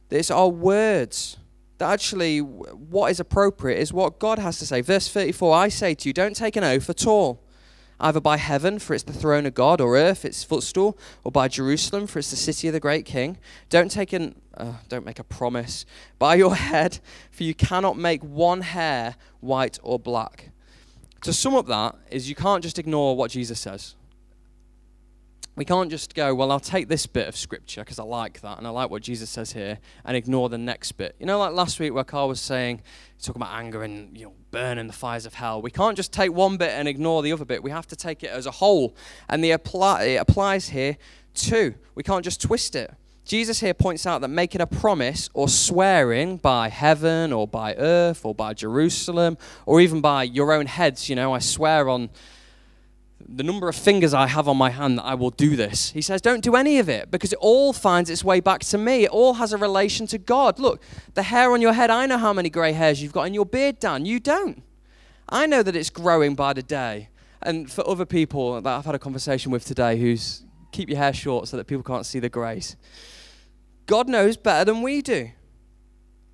It's 0.09 0.29
our 0.29 0.47
words. 0.47 1.37
That 1.79 1.91
actually, 1.91 2.39
what 2.39 3.09
is 3.09 3.19
appropriate 3.19 3.79
is 3.79 3.91
what 3.91 4.19
God 4.19 4.37
has 4.37 4.59
to 4.59 4.65
say. 4.65 4.81
Verse 4.81 5.09
34 5.09 5.55
I 5.55 5.67
say 5.69 5.95
to 5.95 6.09
you, 6.09 6.13
don't 6.13 6.35
take 6.35 6.55
an 6.55 6.63
oath 6.63 6.89
at 6.89 7.07
all 7.07 7.43
either 7.99 8.19
by 8.19 8.37
heaven, 8.37 8.79
for 8.79 8.93
it's 8.93 9.03
the 9.03 9.13
throne 9.13 9.45
of 9.45 9.53
God, 9.53 9.79
or 9.79 9.97
earth, 9.97 10.25
its 10.25 10.43
footstool, 10.43 10.97
or 11.23 11.31
by 11.31 11.47
Jerusalem, 11.47 12.05
for 12.05 12.19
it's 12.19 12.31
the 12.31 12.35
city 12.35 12.67
of 12.67 12.73
the 12.73 12.79
great 12.79 13.05
king. 13.05 13.37
Don't 13.69 13.89
take 13.89 14.13
an 14.13 14.35
uh, 14.55 14.73
don't 14.87 15.05
make 15.05 15.19
a 15.19 15.23
promise 15.23 15.85
by 16.19 16.35
your 16.35 16.55
head, 16.71 16.99
for 17.31 17.43
you 17.43 17.55
cannot 17.55 17.97
make 17.97 18.23
one 18.23 18.61
hair 18.61 19.15
white 19.39 19.79
or 19.81 19.97
black. 19.97 20.51
To 21.23 21.31
sum 21.31 21.55
up 21.55 21.67
that 21.67 21.95
is 22.11 22.27
you 22.27 22.35
can't 22.35 22.61
just 22.61 22.77
ignore 22.77 23.15
what 23.15 23.31
Jesus 23.31 23.59
says. 23.59 23.95
We 25.55 25.65
can't 25.65 25.89
just 25.89 26.15
go, 26.15 26.33
well, 26.33 26.51
I'll 26.51 26.59
take 26.59 26.87
this 26.87 27.05
bit 27.05 27.27
of 27.27 27.37
scripture 27.37 27.81
because 27.81 27.99
I 27.99 28.03
like 28.03 28.41
that 28.41 28.57
and 28.57 28.65
I 28.65 28.71
like 28.71 28.89
what 28.89 29.03
Jesus 29.03 29.29
says 29.29 29.53
here 29.53 29.77
and 30.03 30.17
ignore 30.17 30.49
the 30.49 30.57
next 30.57 30.93
bit. 30.93 31.15
You 31.19 31.25
know, 31.25 31.37
like 31.37 31.53
last 31.53 31.79
week 31.79 31.93
where 31.93 32.03
Carl 32.03 32.27
was 32.27 32.41
saying, 32.41 32.81
talking 33.21 33.41
about 33.41 33.53
anger 33.53 33.83
and, 33.83 34.17
you 34.17 34.25
know, 34.25 34.33
burning 34.51 34.87
the 34.87 34.93
fires 34.93 35.25
of 35.25 35.35
hell. 35.35 35.61
We 35.61 35.71
can't 35.71 35.95
just 35.95 36.11
take 36.11 36.33
one 36.33 36.57
bit 36.57 36.71
and 36.71 36.87
ignore 36.87 37.21
the 37.21 37.31
other 37.31 37.45
bit. 37.45 37.63
We 37.63 37.71
have 37.71 37.87
to 37.87 37.95
take 37.95 38.23
it 38.23 38.31
as 38.31 38.45
a 38.45 38.51
whole. 38.51 38.95
And 39.29 39.43
the 39.43 39.51
apply, 39.51 40.03
it 40.03 40.15
applies 40.15 40.69
here 40.69 40.97
too. 41.35 41.75
We 41.95 42.03
can't 42.03 42.25
just 42.25 42.41
twist 42.41 42.75
it. 42.75 42.93
Jesus 43.25 43.61
here 43.61 43.73
points 43.73 44.05
out 44.05 44.21
that 44.21 44.27
making 44.27 44.59
a 44.59 44.67
promise 44.67 45.29
or 45.33 45.47
swearing 45.47 46.37
by 46.37 46.67
heaven 46.67 47.31
or 47.31 47.47
by 47.47 47.73
earth 47.75 48.25
or 48.25 48.35
by 48.35 48.53
Jerusalem 48.53 49.37
or 49.65 49.79
even 49.79 50.01
by 50.01 50.23
your 50.23 50.51
own 50.51 50.65
heads, 50.65 51.09
you 51.09 51.15
know, 51.15 51.33
I 51.33 51.39
swear 51.39 51.87
on 51.87 52.09
the 53.25 53.43
number 53.43 53.69
of 53.69 53.75
fingers 53.75 54.13
I 54.13 54.27
have 54.27 54.49
on 54.49 54.57
my 54.57 54.69
hand 54.69 54.97
that 54.97 55.03
I 55.03 55.15
will 55.15 55.29
do 55.29 55.55
this. 55.55 55.91
He 55.91 56.01
says, 56.01 56.21
don't 56.21 56.43
do 56.43 56.55
any 56.55 56.79
of 56.79 56.89
it 56.89 57.09
because 57.09 57.31
it 57.31 57.39
all 57.39 57.71
finds 57.71 58.09
its 58.09 58.23
way 58.23 58.41
back 58.41 58.59
to 58.65 58.77
me. 58.77 59.05
It 59.05 59.11
all 59.11 59.35
has 59.35 59.53
a 59.53 59.57
relation 59.57 60.05
to 60.07 60.17
God. 60.17 60.59
Look, 60.59 60.81
the 61.13 61.23
hair 61.23 61.51
on 61.51 61.61
your 61.61 61.73
head, 61.73 61.89
I 61.89 62.05
know 62.05 62.17
how 62.17 62.33
many 62.33 62.49
grey 62.49 62.73
hairs 62.73 63.01
you've 63.01 63.13
got 63.13 63.23
in 63.23 63.33
your 63.33 63.45
beard, 63.45 63.79
Dan. 63.79 64.05
You 64.05 64.19
don't. 64.19 64.61
I 65.29 65.47
know 65.47 65.63
that 65.63 65.75
it's 65.75 65.89
growing 65.89 66.35
by 66.35 66.51
the 66.51 66.63
day. 66.63 67.09
And 67.41 67.71
for 67.71 67.87
other 67.87 68.05
people 68.05 68.61
that 68.61 68.77
I've 68.77 68.85
had 68.85 68.95
a 68.95 68.99
conversation 68.99 69.51
with 69.51 69.65
today 69.65 69.97
who's 69.97 70.43
keep 70.73 70.89
your 70.89 70.97
hair 70.97 71.13
short 71.13 71.47
so 71.47 71.57
that 71.57 71.67
people 71.67 71.83
can't 71.83 72.05
see 72.05 72.19
the 72.19 72.29
greys, 72.29 72.75
God 73.85 74.09
knows 74.09 74.37
better 74.37 74.65
than 74.65 74.81
we 74.81 75.01
do. 75.01 75.31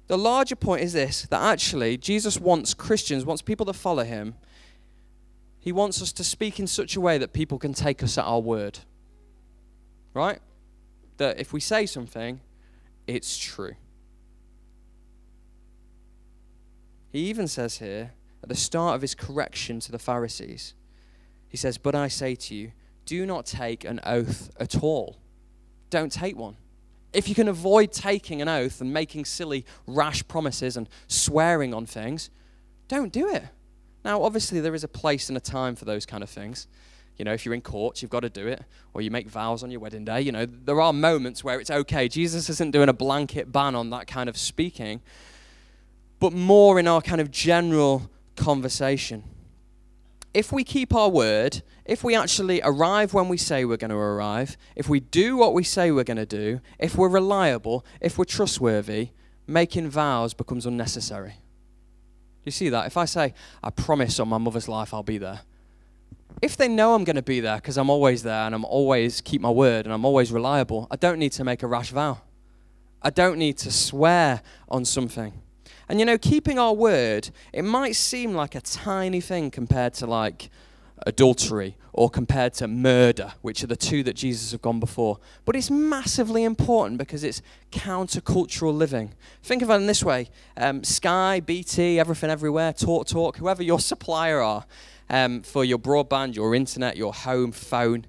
The 0.08 0.18
larger 0.18 0.56
point 0.56 0.82
is 0.82 0.94
this 0.94 1.24
that 1.24 1.42
actually 1.42 1.98
Jesus 1.98 2.40
wants 2.40 2.74
Christians, 2.74 3.26
wants 3.26 3.42
people 3.42 3.66
to 3.68 3.74
follow 3.74 4.04
him 4.04 4.36
he 5.60 5.72
wants 5.74 6.02
us 6.02 6.12
to 6.14 6.24
speak 6.24 6.60
in 6.60 6.68
such 6.68 6.96
a 6.96 7.02
way 7.02 7.18
that 7.18 7.34
people 7.34 7.60
can 7.60 7.74
take 7.74 8.02
us 8.02 8.18
at 8.18 8.24
our 8.24 8.40
word. 8.40 8.80
Right? 10.14 10.40
That 11.18 11.40
if 11.40 11.52
we 11.52 11.60
say 11.60 11.86
something, 11.86 12.40
it's 13.06 13.38
true. 13.38 13.74
He 17.12 17.20
even 17.30 17.48
says 17.48 17.80
here, 17.80 18.14
at 18.42 18.48
the 18.48 18.56
start 18.56 18.96
of 18.96 19.02
his 19.02 19.16
correction 19.16 19.82
to 19.82 19.92
the 19.92 20.00
Pharisees, 20.00 20.76
he 21.50 21.58
says, 21.58 21.78
But 21.78 21.94
I 21.94 22.08
say 22.08 22.36
to 22.36 22.56
you, 22.56 22.72
do 23.10 23.26
not 23.26 23.48
take 23.48 23.86
an 23.86 24.00
oath 24.06 24.52
at 24.60 24.84
all. 24.84 25.18
Don't 25.90 26.12
take 26.12 26.38
one. 26.38 26.56
If 27.12 27.28
you 27.28 27.34
can 27.34 27.48
avoid 27.48 27.92
taking 27.92 28.40
an 28.40 28.48
oath 28.48 28.82
and 28.82 28.94
making 28.94 29.26
silly, 29.26 29.66
rash 29.88 30.28
promises 30.28 30.78
and 30.78 30.88
swearing 31.08 31.74
on 31.74 31.88
things, 31.88 32.30
don't 32.88 33.12
do 33.12 33.28
it. 33.28 33.46
Now, 34.06 34.22
obviously, 34.22 34.60
there 34.60 34.76
is 34.76 34.84
a 34.84 34.88
place 34.88 35.28
and 35.28 35.36
a 35.36 35.42
time 35.42 35.76
for 35.76 35.86
those 35.86 36.06
kind 36.06 36.22
of 36.22 36.30
things. 36.30 36.68
You 37.18 37.26
know, 37.26 37.34
if 37.34 37.46
you're 37.46 37.56
in 37.56 37.62
court, 37.62 38.04
you've 38.04 38.12
got 38.12 38.20
to 38.20 38.30
do 38.30 38.46
it, 38.46 38.64
or 38.94 39.02
you 39.02 39.10
make 39.10 39.28
vows 39.28 39.64
on 39.64 39.72
your 39.72 39.80
wedding 39.80 40.06
day. 40.06 40.22
You 40.22 40.32
know, 40.32 40.46
there 40.46 40.80
are 40.80 40.94
moments 40.94 41.44
where 41.44 41.60
it's 41.60 41.72
okay. 41.72 42.08
Jesus 42.10 42.48
isn't 42.48 42.70
doing 42.70 42.90
a 42.90 42.94
blanket 42.94 43.52
ban 43.52 43.74
on 43.74 43.90
that 43.90 44.06
kind 44.06 44.30
of 44.30 44.38
speaking, 44.38 45.02
but 46.20 46.32
more 46.32 46.80
in 46.80 46.88
our 46.88 47.02
kind 47.02 47.22
of 47.22 47.32
general 47.32 48.08
conversation. 48.36 49.24
If 50.34 50.52
we 50.52 50.64
keep 50.64 50.94
our 50.94 51.10
word, 51.10 51.64
if 51.86 52.04
we 52.04 52.16
actually 52.16 52.62
arrive 52.64 53.14
when 53.14 53.30
we 53.30 53.38
say 53.38 53.66
we're 53.66 53.78
going 53.78 53.90
to 53.90 53.98
arrive, 53.98 54.58
if 54.76 54.88
we 54.88 55.00
do 55.00 55.36
what 55.38 55.54
we 55.54 55.64
say 55.64 55.92
we're 55.92 56.04
going 56.04 56.18
to 56.18 56.26
do, 56.26 56.62
if 56.78 56.96
we're 56.96 57.10
reliable, 57.10 57.84
if 58.00 58.18
we're 58.18 58.26
trustworthy, 58.26 59.10
making 59.48 59.90
vows 59.90 60.36
becomes 60.36 60.68
unnecessary 60.68 61.32
Do 61.32 62.46
you 62.46 62.52
see 62.52 62.70
that? 62.70 62.86
If 62.86 62.98
I 62.98 63.06
say, 63.06 63.34
I 63.64 63.72
promise 63.72 64.20
on 64.20 64.30
my 64.30 64.38
mother's 64.38 64.68
life 64.68 64.94
I'll 64.94 65.02
be 65.02 65.18
there, 65.18 65.42
if 66.42 66.56
they 66.56 66.68
know 66.68 66.94
I'm 66.94 67.04
going 67.04 67.16
to 67.16 67.24
be 67.24 67.40
there 67.40 67.56
because 67.56 67.78
I'm 67.78 67.90
always 67.90 68.24
there 68.24 68.46
and 68.46 68.54
I'm 68.54 68.66
always 68.66 69.22
keep 69.22 69.42
my 69.42 69.50
word 69.50 69.86
and 69.86 69.94
I'm 69.94 70.06
always 70.06 70.32
reliable, 70.32 70.88
I 70.92 70.96
don't 70.96 71.18
need 71.18 71.32
to 71.34 71.44
make 71.44 71.64
a 71.64 71.68
rash 71.68 71.90
vow. 71.90 72.22
I 73.02 73.10
don't 73.10 73.38
need 73.38 73.58
to 73.60 73.72
swear 73.72 74.42
on 74.68 74.86
something. 74.86 75.34
And 75.90 76.00
you 76.00 76.06
know, 76.06 76.20
keeping 76.20 76.60
our 76.60 76.74
word, 76.74 77.32
it 77.52 77.64
might 77.64 77.96
seem 77.96 78.36
like 78.36 78.54
a 78.54 78.62
tiny 78.62 79.22
thing 79.22 79.50
compared 79.50 79.96
to 79.96 80.06
like 80.06 80.52
adultery 81.08 81.78
or 81.94 82.12
compared 82.12 82.54
to 82.54 82.68
murder, 82.68 83.34
which 83.42 83.64
are 83.64 83.68
the 83.68 83.76
two 83.76 84.04
that 84.04 84.16
Jesus 84.16 84.52
have 84.52 84.62
gone 84.62 84.80
before. 84.80 85.18
But 85.46 85.56
it's 85.56 85.72
massively 85.72 86.44
important 86.44 87.00
because 87.00 87.24
it's 87.24 87.42
countercultural 87.72 88.74
living. 88.74 89.14
Think 89.42 89.64
of 89.64 89.72
it 89.72 89.74
in 89.74 89.88
this 89.88 90.04
way 90.04 90.30
um, 90.58 90.84
Sky, 90.84 91.40
BT, 91.40 92.00
everything 92.00 92.30
everywhere, 92.30 92.72
Talk 92.72 93.08
Talk, 93.08 93.38
whoever 93.38 93.64
your 93.64 93.80
supplier 93.80 94.42
are 94.42 94.66
um, 95.10 95.42
for 95.42 95.66
your 95.66 95.80
broadband, 95.80 96.36
your 96.36 96.54
internet, 96.54 96.98
your 96.98 97.14
home 97.14 97.52
phone. 97.52 98.06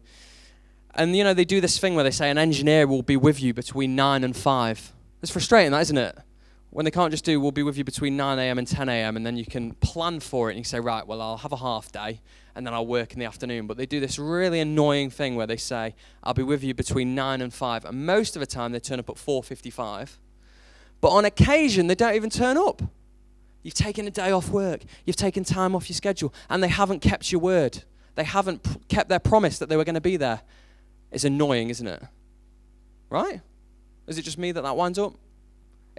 And 0.94 1.16
you 1.16 1.24
know, 1.24 1.32
they 1.32 1.46
do 1.46 1.62
this 1.62 1.78
thing 1.78 1.94
where 1.94 2.04
they 2.04 2.10
say 2.10 2.28
an 2.28 2.36
engineer 2.36 2.86
will 2.86 3.02
be 3.02 3.16
with 3.16 3.40
you 3.40 3.54
between 3.54 3.96
9 3.96 4.22
and 4.22 4.36
5. 4.36 4.92
It's 5.22 5.32
frustrating, 5.32 5.72
that, 5.72 5.80
isn't 5.80 5.98
it? 5.98 6.18
When 6.70 6.84
they 6.84 6.90
can't 6.90 7.10
just 7.10 7.24
do, 7.24 7.40
we'll 7.40 7.50
be 7.50 7.62
with 7.62 7.76
you 7.76 7.84
between 7.84 8.16
9 8.16 8.38
a.m. 8.38 8.58
and 8.58 8.66
10 8.66 8.88
a.m., 8.88 9.16
and 9.16 9.26
then 9.26 9.36
you 9.36 9.44
can 9.44 9.72
plan 9.74 10.20
for 10.20 10.48
it 10.48 10.52
and 10.52 10.58
you 10.58 10.64
say, 10.64 10.78
right, 10.78 11.06
well, 11.06 11.20
I'll 11.20 11.38
have 11.38 11.52
a 11.52 11.56
half 11.56 11.90
day 11.90 12.20
and 12.54 12.66
then 12.66 12.74
I'll 12.74 12.86
work 12.86 13.12
in 13.12 13.18
the 13.18 13.24
afternoon. 13.24 13.66
But 13.66 13.76
they 13.76 13.86
do 13.86 14.00
this 14.00 14.18
really 14.18 14.60
annoying 14.60 15.10
thing 15.10 15.36
where 15.36 15.46
they 15.46 15.56
say, 15.56 15.94
I'll 16.22 16.34
be 16.34 16.42
with 16.42 16.62
you 16.62 16.74
between 16.74 17.14
9 17.14 17.40
and 17.40 17.52
5. 17.52 17.84
And 17.84 18.06
most 18.06 18.36
of 18.36 18.40
the 18.40 18.46
time, 18.46 18.72
they 18.72 18.80
turn 18.80 18.98
up 18.98 19.08
at 19.08 19.16
4.55. 19.16 20.16
But 21.00 21.08
on 21.08 21.24
occasion, 21.24 21.86
they 21.86 21.94
don't 21.94 22.14
even 22.14 22.30
turn 22.30 22.56
up. 22.56 22.82
You've 23.62 23.74
taken 23.74 24.06
a 24.06 24.10
day 24.10 24.30
off 24.30 24.50
work. 24.50 24.82
You've 25.04 25.16
taken 25.16 25.44
time 25.44 25.74
off 25.74 25.88
your 25.88 25.94
schedule. 25.94 26.32
And 26.48 26.62
they 26.62 26.68
haven't 26.68 27.00
kept 27.00 27.30
your 27.32 27.40
word. 27.40 27.84
They 28.14 28.24
haven't 28.24 28.62
pr- 28.62 28.78
kept 28.88 29.08
their 29.08 29.18
promise 29.18 29.58
that 29.58 29.68
they 29.68 29.76
were 29.76 29.84
going 29.84 29.94
to 29.94 30.00
be 30.00 30.16
there. 30.16 30.42
It's 31.10 31.24
annoying, 31.24 31.70
isn't 31.70 31.86
it? 31.86 32.02
Right? 33.08 33.40
Is 34.06 34.18
it 34.18 34.22
just 34.22 34.38
me 34.38 34.52
that 34.52 34.62
that 34.62 34.76
winds 34.76 34.98
up? 34.98 35.14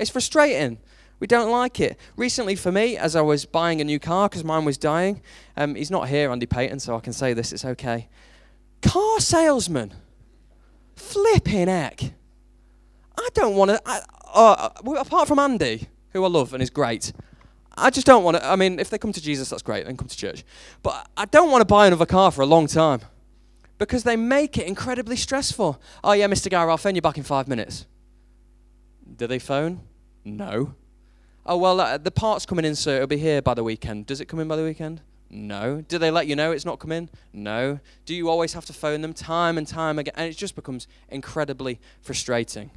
It's 0.02 0.10
frustrating. 0.10 0.80
We 1.20 1.28
don't 1.28 1.52
like 1.52 1.80
it. 1.80 1.96
Recently, 2.18 2.56
for 2.56 2.72
me, 2.72 2.98
as 2.98 3.16
I 3.16 3.22
was 3.22 3.46
buying 3.46 3.80
a 3.80 3.84
new 3.84 4.00
car 4.00 4.28
because 4.28 4.44
mine 4.44 4.66
was 4.66 4.78
dying, 4.80 5.22
um, 5.56 5.76
he's 5.76 5.92
not 5.92 6.10
here, 6.10 6.32
Andy 6.32 6.48
Payton, 6.48 6.80
so 6.80 6.96
I 6.96 7.00
can 7.00 7.14
say 7.14 7.34
this, 7.34 7.54
it's 7.54 7.64
okay. 7.64 8.10
Car 8.82 9.20
salesman. 9.20 9.94
Flipping 10.96 11.68
heck. 11.68 12.02
I 13.16 13.30
don't 13.36 13.56
want 13.56 13.70
to, 13.70 13.82
uh, 14.34 14.70
apart 14.98 15.28
from 15.28 15.38
Andy, 15.38 15.88
who 16.14 16.26
I 16.26 16.28
love 16.28 16.56
and 16.56 16.64
is 16.64 16.72
great, 16.72 17.14
I 17.78 17.92
just 17.92 18.08
don't 18.08 18.24
want 18.24 18.38
to. 18.38 18.46
I 18.46 18.56
mean, 18.56 18.80
if 18.80 18.90
they 18.90 18.98
come 18.98 19.14
to 19.14 19.22
Jesus, 19.22 19.50
that's 19.50 19.62
great, 19.62 19.86
then 19.86 19.98
come 19.98 20.08
to 20.08 20.18
church. 20.18 20.44
But 20.82 21.08
I 21.16 21.26
don't 21.26 21.52
want 21.52 21.62
to 21.62 21.66
buy 21.66 21.86
another 21.86 22.08
car 22.08 22.32
for 22.32 22.42
a 22.42 22.48
long 22.48 22.66
time 22.66 23.02
because 23.78 24.04
they 24.04 24.16
make 24.16 24.58
it 24.58 24.66
incredibly 24.66 25.16
stressful. 25.16 25.80
Oh, 26.04 26.12
yeah, 26.14 26.28
Mr. 26.28 26.50
Garrett, 26.50 26.72
I'll 26.72 26.78
phone 26.78 26.96
you 26.96 27.02
back 27.02 27.18
in 27.18 27.24
five 27.24 27.48
minutes. 27.48 27.86
Do 29.16 29.28
they 29.28 29.40
phone? 29.40 29.82
No. 30.24 30.76
Oh, 31.46 31.58
well, 31.58 31.80
uh, 31.80 31.98
the 31.98 32.12
part's 32.12 32.46
coming 32.46 32.66
in, 32.66 32.76
sir. 32.76 32.98
It'll 32.98 33.08
be 33.08 33.18
here 33.18 33.42
by 33.42 33.54
the 33.54 33.64
weekend. 33.64 34.06
Does 34.06 34.22
it 34.22 34.26
come 34.26 34.40
in 34.40 34.48
by 34.48 34.56
the 34.56 34.64
weekend? 34.64 35.02
No. 35.30 35.82
Do 35.82 35.98
they 35.98 36.12
let 36.12 36.28
you 36.28 36.36
know 36.36 36.52
it's 36.52 36.66
not 36.66 36.80
coming? 36.80 37.10
No. 37.34 37.80
Do 38.06 38.14
you 38.14 38.30
always 38.30 38.54
have 38.54 38.66
to 38.66 38.74
phone 38.74 39.02
them 39.02 39.14
time 39.14 39.58
and 39.58 39.66
time 39.66 39.98
again? 39.98 40.14
And 40.18 40.30
it 40.30 40.38
just 40.38 40.56
becomes 40.56 40.88
incredibly 41.10 41.80
frustrating. 42.02 42.70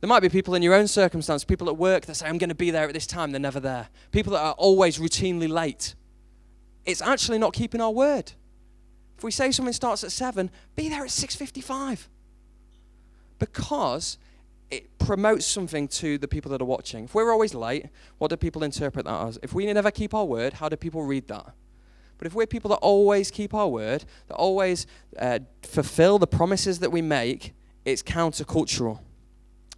There 0.00 0.08
might 0.08 0.20
be 0.20 0.28
people 0.28 0.54
in 0.54 0.62
your 0.62 0.74
own 0.74 0.88
circumstance, 0.88 1.44
people 1.44 1.68
at 1.68 1.76
work 1.76 2.04
that 2.06 2.16
say, 2.16 2.26
I'm 2.26 2.38
going 2.38 2.50
to 2.50 2.54
be 2.54 2.70
there 2.70 2.86
at 2.86 2.92
this 2.92 3.06
time. 3.06 3.30
They're 3.30 3.40
never 3.40 3.60
there. 3.60 3.88
People 4.10 4.32
that 4.34 4.40
are 4.40 4.54
always 4.54 4.98
routinely 4.98 5.48
late. 5.48 5.94
It's 6.84 7.00
actually 7.00 7.38
not 7.38 7.54
keeping 7.54 7.80
our 7.80 7.90
word. 7.90 8.32
If 9.16 9.24
we 9.24 9.30
say 9.30 9.50
something 9.50 9.72
starts 9.72 10.04
at 10.04 10.12
7, 10.12 10.50
be 10.74 10.88
there 10.88 11.02
at 11.02 11.10
6.55. 11.10 12.08
Because 13.38 14.18
it 14.70 14.98
promotes 14.98 15.46
something 15.46 15.88
to 15.88 16.18
the 16.18 16.28
people 16.28 16.50
that 16.50 16.60
are 16.60 16.66
watching. 16.66 17.04
If 17.04 17.14
we're 17.14 17.30
always 17.30 17.54
late, 17.54 17.86
what 18.18 18.30
do 18.30 18.36
people 18.36 18.62
interpret 18.62 19.04
that 19.04 19.26
as? 19.26 19.38
If 19.42 19.52
we 19.52 19.72
never 19.72 19.90
keep 19.90 20.14
our 20.14 20.24
word, 20.24 20.54
how 20.54 20.68
do 20.68 20.76
people 20.76 21.04
read 21.04 21.28
that? 21.28 21.52
But 22.18 22.26
if 22.26 22.34
we're 22.34 22.46
people 22.46 22.70
that 22.70 22.76
always 22.76 23.30
keep 23.30 23.54
our 23.54 23.68
word, 23.68 24.04
that 24.28 24.34
always 24.34 24.86
uh, 25.18 25.40
fulfill 25.62 26.18
the 26.18 26.26
promises 26.26 26.78
that 26.80 26.90
we 26.90 27.02
make, 27.02 27.52
it's 27.84 28.02
countercultural. 28.02 29.00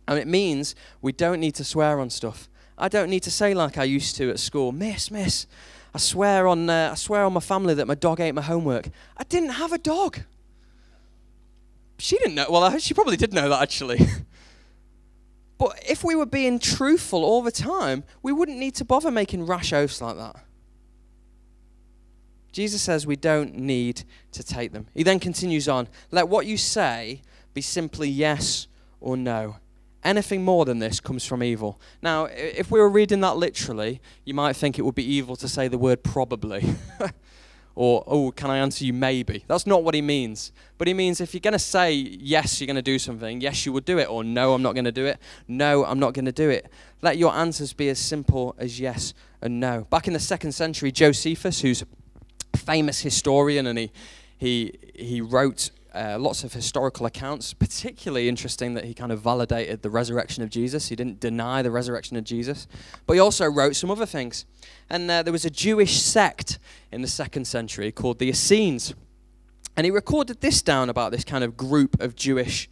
And 0.07 0.19
it 0.19 0.27
means 0.27 0.75
we 1.03 1.13
don't 1.13 1.41
need 1.41 1.55
to 1.57 1.65
swear 1.65 2.01
on 2.01 2.11
stuff. 2.11 2.49
I 2.79 2.89
don't 2.89 3.11
need 3.11 3.25
to 3.25 3.31
say 3.31 3.55
like 3.55 3.77
I 3.77 3.85
used 3.85 4.17
to 4.17 4.31
at 4.31 4.39
school, 4.39 4.73
Miss, 4.73 5.11
Miss, 5.11 5.47
I 5.95 5.99
swear 5.99 6.47
on, 6.47 6.71
uh, 6.71 6.91
I 6.93 6.95
swear 6.95 7.25
on 7.25 7.33
my 7.33 7.41
family 7.41 7.75
that 7.75 7.87
my 7.87 7.95
dog 7.95 8.21
ate 8.21 8.33
my 8.33 8.43
homework. 8.43 8.89
I 9.17 9.25
didn't 9.25 9.51
have 9.51 9.73
a 9.73 9.79
dog. 9.79 10.21
She 11.99 12.17
didn't 12.19 12.37
know. 12.37 12.47
Well, 12.49 12.79
she 12.79 12.95
probably 12.95 13.17
did 13.17 13.33
know 13.33 13.49
that 13.49 13.61
actually. 13.61 13.99
but 15.59 15.83
if 15.87 16.05
we 16.05 16.15
were 16.15 16.27
being 16.27 16.59
truthful 16.59 17.25
all 17.25 17.43
the 17.43 17.51
time, 17.51 18.05
we 18.23 18.33
wouldn't 18.33 18.59
need 18.59 18.77
to 18.77 18.85
bother 18.85 19.11
making 19.11 19.45
rash 19.45 19.73
oaths 19.73 20.01
like 20.01 20.17
that. 20.17 20.37
Jesus 22.53 22.81
says 22.81 23.07
we 23.07 23.17
don't 23.17 23.55
need 23.55 24.05
to 24.33 24.43
take 24.43 24.73
them. 24.73 24.87
He 24.95 25.03
then 25.03 25.21
continues 25.21 25.69
on 25.69 25.89
let 26.11 26.29
what 26.29 26.47
you 26.47 26.57
say 26.57 27.23
be 27.55 27.61
simply 27.61 28.09
yes 28.09 28.69
or 29.01 29.17
no. 29.17 29.57
Anything 30.05 30.45
more 30.45 30.65
than 30.65 30.79
this 30.79 31.01
comes 31.01 31.27
from 31.27 31.43
evil. 31.43 31.81
Now, 32.03 32.27
if 32.27 32.71
we 32.71 32.79
were 32.79 32.89
reading 32.89 33.21
that 33.21 33.37
literally, 33.37 34.01
you 34.25 34.33
might 34.33 34.55
think 34.55 34.79
it 34.79 34.83
would 34.83 34.95
be 34.95 35.05
evil 35.05 35.35
to 35.37 35.49
say 35.49 35.67
the 35.69 35.77
word 35.77 36.05
probably. 36.05 36.65
or, 37.79 38.03
oh, 38.09 38.33
can 38.33 38.51
I 38.51 38.59
answer 38.59 38.85
you 38.85 38.93
maybe? 38.93 39.45
That's 39.47 39.65
not 39.65 39.85
what 39.85 39.95
he 39.95 40.03
means. 40.03 40.51
But 40.79 40.89
he 40.89 40.95
means 40.95 41.21
if 41.21 41.33
you're 41.33 41.41
going 41.41 41.53
to 41.53 41.61
say 41.61 41.93
yes, 41.93 42.61
you're 42.61 42.67
going 42.67 42.75
to 42.75 42.83
do 42.83 42.99
something, 42.99 43.41
yes, 43.41 43.65
you 43.65 43.73
will 43.73 43.83
do 43.83 44.01
it, 44.01 44.11
or 44.11 44.25
no, 44.25 44.53
I'm 44.53 44.63
not 44.63 44.75
going 44.75 44.87
to 44.87 44.91
do 44.91 45.07
it, 45.07 45.21
no, 45.47 45.85
I'm 45.85 46.01
not 46.01 46.13
going 46.13 46.25
to 46.25 46.33
do 46.33 46.51
it. 46.51 46.69
Let 47.03 47.19
your 47.19 47.33
answers 47.33 47.73
be 47.73 47.89
as 47.89 48.01
simple 48.01 48.57
as 48.59 48.81
yes 48.81 49.15
and 49.41 49.61
no. 49.61 49.87
Back 49.91 50.09
in 50.09 50.13
the 50.13 50.19
second 50.19 50.53
century, 50.53 50.91
Josephus, 50.91 51.61
who's 51.61 51.83
a 51.83 52.57
famous 52.57 53.01
historian 53.01 53.69
and 53.69 53.79
he, 53.79 53.93
he, 54.39 54.75
he 54.97 55.21
wrote 55.21 55.71
uh, 55.95 56.17
lots 56.19 56.45
of 56.45 56.53
historical 56.53 57.07
accounts. 57.07 57.55
Particularly 57.55 58.29
interesting 58.29 58.75
that 58.75 58.85
he 58.85 58.95
kind 58.95 59.13
of 59.13 59.21
validated 59.21 59.83
the 59.83 59.91
resurrection 59.91 60.43
of 60.43 60.51
Jesus. 60.51 60.89
He 60.89 60.97
didn't 60.97 61.21
deny 61.21 61.63
the 61.63 61.71
resurrection 61.71 62.17
of 62.17 62.25
Jesus, 62.25 62.67
but 63.07 63.15
he 63.15 63.21
also 63.21 63.47
wrote 63.47 63.77
some 63.77 63.91
other 63.91 64.07
things. 64.07 64.45
And 64.91 65.11
uh, 65.11 65.23
there 65.23 65.33
was 65.33 65.45
a 65.45 65.51
Jewish 65.51 66.01
sect 66.01 66.59
in 66.93 67.03
the 67.03 67.09
second 67.09 67.47
century 67.47 67.93
called 67.93 68.19
the 68.19 68.29
Essenes. 68.29 68.95
And 69.77 69.85
he 69.85 69.91
recorded 69.91 70.41
this 70.41 70.61
down 70.61 70.91
about 70.91 71.13
this 71.13 71.25
kind 71.25 71.45
of 71.45 71.57
group 71.57 72.01
of 72.01 72.17
Jewish 72.17 72.69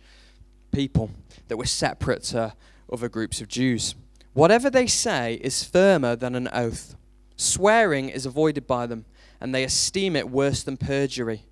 people 0.72 1.10
that 1.48 1.56
were 1.56 1.66
separate 1.66 2.22
to 2.24 2.54
other 2.92 3.08
groups 3.08 3.40
of 3.40 3.48
Jews. 3.48 3.94
Whatever 4.32 4.68
they 4.68 4.86
say 4.86 5.34
is 5.34 5.64
firmer 5.64 6.16
than 6.16 6.34
an 6.34 6.48
oath. 6.52 6.96
Swearing 7.36 8.08
is 8.08 8.26
avoided 8.26 8.66
by 8.66 8.86
them, 8.86 9.04
and 9.40 9.54
they 9.54 9.64
esteem 9.64 10.16
it 10.16 10.28
worse 10.28 10.62
than 10.62 10.76
perjury. 10.76 11.42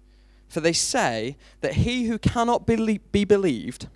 For 0.49 0.61
they 0.61 0.73
say 0.73 1.37
that 1.61 1.75
he 1.75 2.05
who 2.05 2.19
cannot 2.19 2.67
be, 2.67 2.99
be 2.99 3.25
believed 3.25 3.89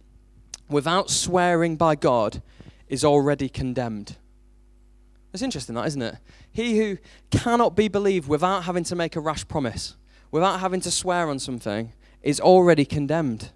without 0.69 1.11
swearing 1.11 1.77
by 1.77 1.95
God 1.95 2.43
is 2.89 3.05
already 3.05 3.49
condemned. 3.49 4.17
It's 5.33 5.43
interesting, 5.43 5.75
that, 5.75 5.87
isn't 5.87 6.03
it? 6.03 6.17
He 6.51 6.79
who 6.79 6.99
cannot 7.31 7.77
be 7.77 7.89
believed 7.89 8.29
without 8.29 8.65
having 8.65 8.85
to 8.85 8.97
make 8.97 9.15
a 9.15 9.21
rash 9.21 9.47
promise, 9.47 9.97
without 10.31 10.61
having 10.61 10.81
to 10.81 10.91
swear 10.91 11.29
on 11.29 11.39
something, 11.39 11.93
is 12.23 12.41
already 12.41 12.85
condemned. 12.85 13.51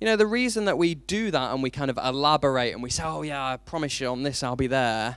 You 0.00 0.06
know, 0.06 0.16
the 0.16 0.26
reason 0.26 0.66
that 0.66 0.76
we 0.76 0.94
do 0.94 1.30
that 1.30 1.52
and 1.52 1.62
we 1.62 1.70
kind 1.70 1.90
of 1.90 1.98
elaborate 2.02 2.74
and 2.74 2.82
we 2.82 2.90
say, 2.90 3.02
oh, 3.04 3.22
yeah, 3.22 3.42
I 3.42 3.56
promise 3.56 3.98
you 4.00 4.08
on 4.08 4.22
this 4.22 4.42
I'll 4.42 4.54
be 4.54 4.66
there, 4.66 5.16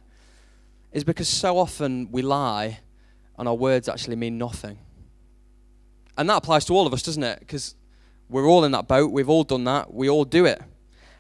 is 0.93 1.03
because 1.03 1.27
so 1.27 1.57
often 1.57 2.09
we 2.11 2.21
lie 2.21 2.79
and 3.37 3.47
our 3.47 3.53
words 3.53 3.89
actually 3.89 4.15
mean 4.15 4.37
nothing. 4.37 4.79
And 6.19 6.29
that 6.29 6.35
applies 6.35 6.65
to 6.65 6.73
all 6.73 6.85
of 6.85 6.93
us, 6.93 7.01
doesn't 7.01 7.23
it? 7.23 7.39
Because 7.39 7.75
we're 8.29 8.45
all 8.45 8.65
in 8.65 8.73
that 8.73 8.89
boat. 8.89 9.13
We've 9.13 9.29
all 9.29 9.45
done 9.45 9.63
that. 9.63 9.93
We 9.93 10.09
all 10.09 10.25
do 10.25 10.43
it. 10.45 10.61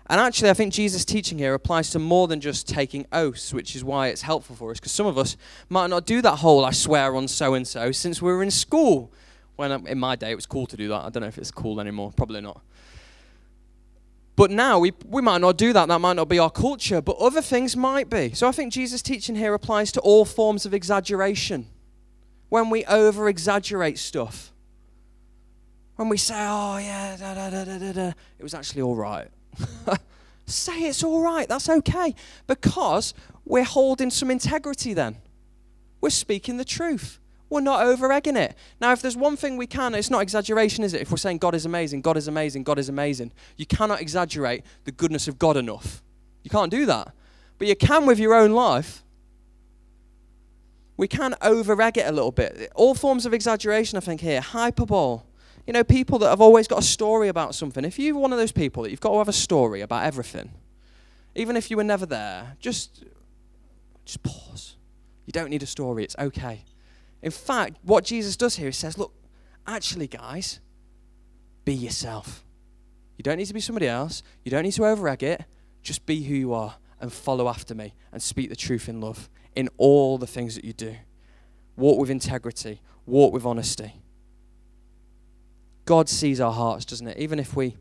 And 0.09 0.19
actually, 0.19 0.49
I 0.49 0.53
think 0.53 0.73
Jesus' 0.73 1.05
teaching 1.05 1.37
here 1.37 1.53
applies 1.53 1.89
to 1.91 1.99
more 1.99 2.27
than 2.27 2.41
just 2.41 2.67
taking 2.67 3.05
oaths, 3.13 3.53
which 3.53 3.77
is 3.77 3.83
why 3.83 4.09
it's 4.09 4.23
helpful 4.23 4.57
for 4.57 4.71
us. 4.71 4.77
Because 4.77 4.91
some 4.91 5.05
of 5.05 5.17
us 5.17 5.37
might 5.69 5.89
not 5.89 6.05
do 6.05 6.21
that 6.23 6.39
whole 6.39 6.65
I 6.65 6.71
swear 6.71 7.15
on 7.15 7.29
so 7.29 7.53
and 7.53 7.65
so 7.65 7.93
since 7.93 8.21
we 8.21 8.29
were 8.29 8.43
in 8.43 8.51
school. 8.51 9.09
When 9.55 9.71
um, 9.71 9.87
in 9.87 9.97
my 9.99 10.17
day 10.17 10.31
it 10.31 10.35
was 10.35 10.45
cool 10.45 10.67
to 10.67 10.75
do 10.75 10.89
that. 10.89 11.05
I 11.05 11.09
don't 11.09 11.21
know 11.21 11.27
if 11.27 11.37
it's 11.37 11.51
cool 11.51 11.79
anymore. 11.79 12.11
Probably 12.17 12.41
not. 12.41 12.61
But 14.35 14.51
now 14.51 14.79
we, 14.79 14.91
we 15.05 15.21
might 15.21 15.39
not 15.39 15.57
do 15.57 15.71
that. 15.71 15.87
That 15.87 15.99
might 15.99 16.17
not 16.17 16.27
be 16.27 16.39
our 16.39 16.51
culture. 16.51 16.99
But 16.99 17.15
other 17.19 17.41
things 17.41 17.77
might 17.77 18.09
be. 18.09 18.33
So 18.33 18.49
I 18.49 18.51
think 18.51 18.73
Jesus' 18.73 19.01
teaching 19.01 19.37
here 19.37 19.53
applies 19.53 19.93
to 19.93 20.01
all 20.01 20.25
forms 20.25 20.65
of 20.65 20.73
exaggeration. 20.73 21.67
When 22.49 22.69
we 22.69 22.83
over 22.83 23.29
exaggerate 23.29 23.97
stuff 23.97 24.51
when 25.99 26.07
we 26.07 26.15
say, 26.15 26.35
oh, 26.47 26.77
yeah, 26.77 27.17
da, 27.17 27.33
da, 27.33 27.49
da, 27.49 27.77
da, 27.77 27.91
da, 27.91 28.13
it 28.37 28.41
was 28.41 28.53
actually 28.53 28.81
all 28.81 28.95
right. 28.95 29.27
say 30.45 30.83
it's 30.83 31.03
all 31.03 31.21
right, 31.21 31.49
that's 31.49 31.67
okay. 31.67 32.15
Because 32.47 33.13
we're 33.43 33.65
holding 33.65 34.09
some 34.09 34.31
integrity 34.31 34.93
then. 34.93 35.17
We're 35.99 36.11
speaking 36.11 36.55
the 36.55 36.63
truth. 36.63 37.19
We're 37.49 37.59
not 37.59 37.85
over 37.85 38.09
egging 38.13 38.37
it. 38.37 38.55
Now, 38.79 38.93
if 38.93 39.01
there's 39.01 39.17
one 39.17 39.35
thing 39.35 39.57
we 39.57 39.67
can, 39.67 39.93
it's 39.93 40.09
not 40.09 40.21
exaggeration, 40.21 40.85
is 40.85 40.93
it? 40.93 41.01
If 41.01 41.11
we're 41.11 41.17
saying 41.17 41.39
God 41.39 41.53
is 41.53 41.65
amazing, 41.65 41.99
God 41.99 42.15
is 42.15 42.29
amazing, 42.29 42.63
God 42.63 42.79
is 42.79 42.87
amazing, 42.87 43.33
you 43.57 43.65
cannot 43.65 43.99
exaggerate 43.99 44.63
the 44.85 44.93
goodness 44.93 45.27
of 45.27 45.37
God 45.37 45.57
enough. 45.57 46.01
You 46.43 46.49
can't 46.49 46.71
do 46.71 46.85
that. 46.85 47.11
But 47.57 47.67
you 47.67 47.75
can 47.75 48.05
with 48.05 48.19
your 48.19 48.35
own 48.35 48.53
life. 48.53 49.03
We 50.95 51.09
can 51.09 51.35
over 51.41 51.81
egg 51.81 51.97
it 51.97 52.07
a 52.07 52.11
little 52.13 52.31
bit. 52.31 52.71
All 52.73 52.95
forms 52.95 53.25
of 53.25 53.33
exaggeration, 53.33 53.97
I 53.97 53.99
think, 53.99 54.21
here. 54.21 54.39
Hyperbole 54.39 55.23
you 55.69 55.73
know, 55.73 55.83
people 55.83 56.17
that 56.17 56.29
have 56.29 56.41
always 56.41 56.67
got 56.67 56.79
a 56.79 56.81
story 56.81 57.27
about 57.27 57.53
something. 57.53 57.85
If 57.85 57.99
you're 57.99 58.17
one 58.17 58.33
of 58.33 58.39
those 58.39 58.51
people 58.51 58.81
that 58.81 58.89
you've 58.89 58.99
got 58.99 59.11
to 59.11 59.19
have 59.19 59.29
a 59.29 59.31
story 59.31 59.81
about 59.81 60.03
everything, 60.03 60.49
even 61.35 61.55
if 61.55 61.69
you 61.69 61.77
were 61.77 61.83
never 61.83 62.07
there, 62.07 62.57
just, 62.59 63.03
just 64.03 64.23
pause. 64.23 64.77
You 65.27 65.31
don't 65.31 65.51
need 65.51 65.61
a 65.61 65.67
story, 65.67 66.03
it's 66.03 66.15
okay. 66.17 66.63
In 67.21 67.29
fact, 67.29 67.77
what 67.83 68.03
Jesus 68.03 68.35
does 68.35 68.55
here, 68.55 68.65
he 68.65 68.71
says, 68.71 68.97
look, 68.97 69.13
actually, 69.67 70.07
guys, 70.07 70.59
be 71.65 71.75
yourself. 71.75 72.43
You 73.19 73.21
don't 73.21 73.37
need 73.37 73.45
to 73.45 73.53
be 73.53 73.59
somebody 73.59 73.87
else. 73.87 74.23
You 74.43 74.49
don't 74.49 74.63
need 74.63 74.73
to 74.73 74.81
overegg 74.81 75.21
it. 75.21 75.45
Just 75.83 76.03
be 76.07 76.23
who 76.23 76.33
you 76.33 76.51
are 76.51 76.77
and 76.99 77.13
follow 77.13 77.47
after 77.47 77.75
me 77.75 77.93
and 78.11 78.23
speak 78.23 78.49
the 78.49 78.55
truth 78.55 78.89
in 78.89 79.01
love 79.01 79.29
in 79.55 79.69
all 79.77 80.17
the 80.17 80.25
things 80.25 80.55
that 80.55 80.65
you 80.65 80.73
do. 80.73 80.95
Walk 81.77 81.99
with 81.99 82.09
integrity, 82.09 82.81
walk 83.05 83.31
with 83.31 83.45
honesty. 83.45 84.01
God 85.89 86.07
sees 86.07 86.39
our 86.39 86.53
hearts, 86.53 86.85
doesn't 86.85 87.07
it? 87.07 87.17
Even 87.17 87.39
if 87.39 87.55
we 87.55 87.75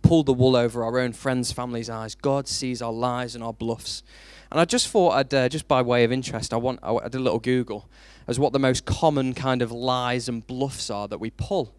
pull 0.00 0.22
the 0.22 0.32
wool 0.32 0.56
over 0.56 0.82
our 0.82 0.98
own 0.98 1.12
friends' 1.12 1.52
families' 1.52 1.90
eyes, 1.90 2.14
God 2.14 2.48
sees 2.48 2.80
our 2.80 2.90
lies 2.90 3.34
and 3.34 3.44
our 3.44 3.52
bluffs. 3.52 4.02
And 4.50 4.58
I 4.58 4.64
just 4.64 4.88
thought 4.88 5.10
I'd, 5.10 5.34
uh, 5.34 5.50
just 5.50 5.68
by 5.68 5.82
way 5.82 6.04
of 6.04 6.10
interest, 6.10 6.54
I, 6.54 6.56
want, 6.56 6.78
I 6.82 6.94
did 7.02 7.16
a 7.16 7.18
little 7.18 7.38
Google 7.38 7.86
as 8.26 8.38
what 8.38 8.54
the 8.54 8.58
most 8.58 8.86
common 8.86 9.34
kind 9.34 9.60
of 9.60 9.70
lies 9.70 10.26
and 10.26 10.46
bluffs 10.46 10.88
are 10.88 11.06
that 11.06 11.18
we 11.18 11.28
pull. 11.28 11.74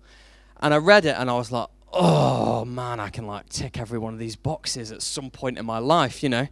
And 0.62 0.72
I 0.72 0.78
read 0.78 1.04
it 1.04 1.16
and 1.18 1.32
I 1.32 1.34
was 1.34 1.52
like, 1.52 1.70
oh 1.92 2.64
man, 2.64 3.00
I 3.00 3.10
can 3.10 3.26
like 3.26 3.50
tick 3.50 3.80
every 3.80 3.98
one 3.98 4.14
of 4.14 4.20
these 4.20 4.36
boxes 4.36 4.92
at 4.92 5.02
some 5.02 5.32
point 5.32 5.58
in 5.58 5.66
my 5.66 5.80
life, 5.80 6.22
you 6.22 6.30
know? 6.30 6.48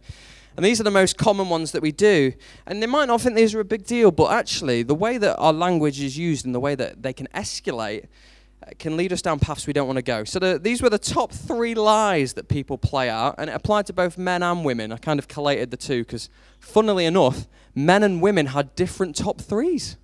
And 0.56 0.66
these 0.66 0.80
are 0.80 0.84
the 0.84 0.90
most 0.90 1.16
common 1.16 1.48
ones 1.48 1.70
that 1.70 1.82
we 1.82 1.92
do. 1.92 2.32
And 2.66 2.82
they 2.82 2.88
might 2.88 3.06
not 3.06 3.20
think 3.20 3.36
these 3.36 3.54
are 3.54 3.60
a 3.60 3.64
big 3.64 3.86
deal, 3.86 4.10
but 4.10 4.32
actually, 4.32 4.82
the 4.82 4.92
way 4.96 5.18
that 5.18 5.36
our 5.36 5.52
language 5.52 6.00
is 6.00 6.18
used 6.18 6.44
and 6.44 6.52
the 6.52 6.58
way 6.58 6.74
that 6.74 7.04
they 7.04 7.12
can 7.12 7.28
escalate 7.32 8.06
can 8.78 8.96
lead 8.96 9.12
us 9.12 9.22
down 9.22 9.38
paths 9.38 9.66
we 9.66 9.72
don't 9.72 9.86
want 9.86 9.96
to 9.96 10.02
go. 10.02 10.24
So 10.24 10.38
the, 10.38 10.58
these 10.58 10.80
were 10.80 10.90
the 10.90 10.98
top 10.98 11.32
three 11.32 11.74
lies 11.74 12.32
that 12.34 12.48
people 12.48 12.78
play 12.78 13.08
out, 13.08 13.34
and 13.38 13.50
it 13.50 13.52
applied 13.52 13.86
to 13.86 13.92
both 13.92 14.16
men 14.16 14.42
and 14.42 14.64
women. 14.64 14.92
I 14.92 14.96
kind 14.96 15.18
of 15.18 15.28
collated 15.28 15.70
the 15.70 15.76
two 15.76 16.02
because, 16.02 16.30
funnily 16.60 17.04
enough, 17.04 17.46
men 17.74 18.02
and 18.02 18.22
women 18.22 18.46
had 18.46 18.74
different 18.74 19.16
top 19.16 19.40
threes. 19.40 19.96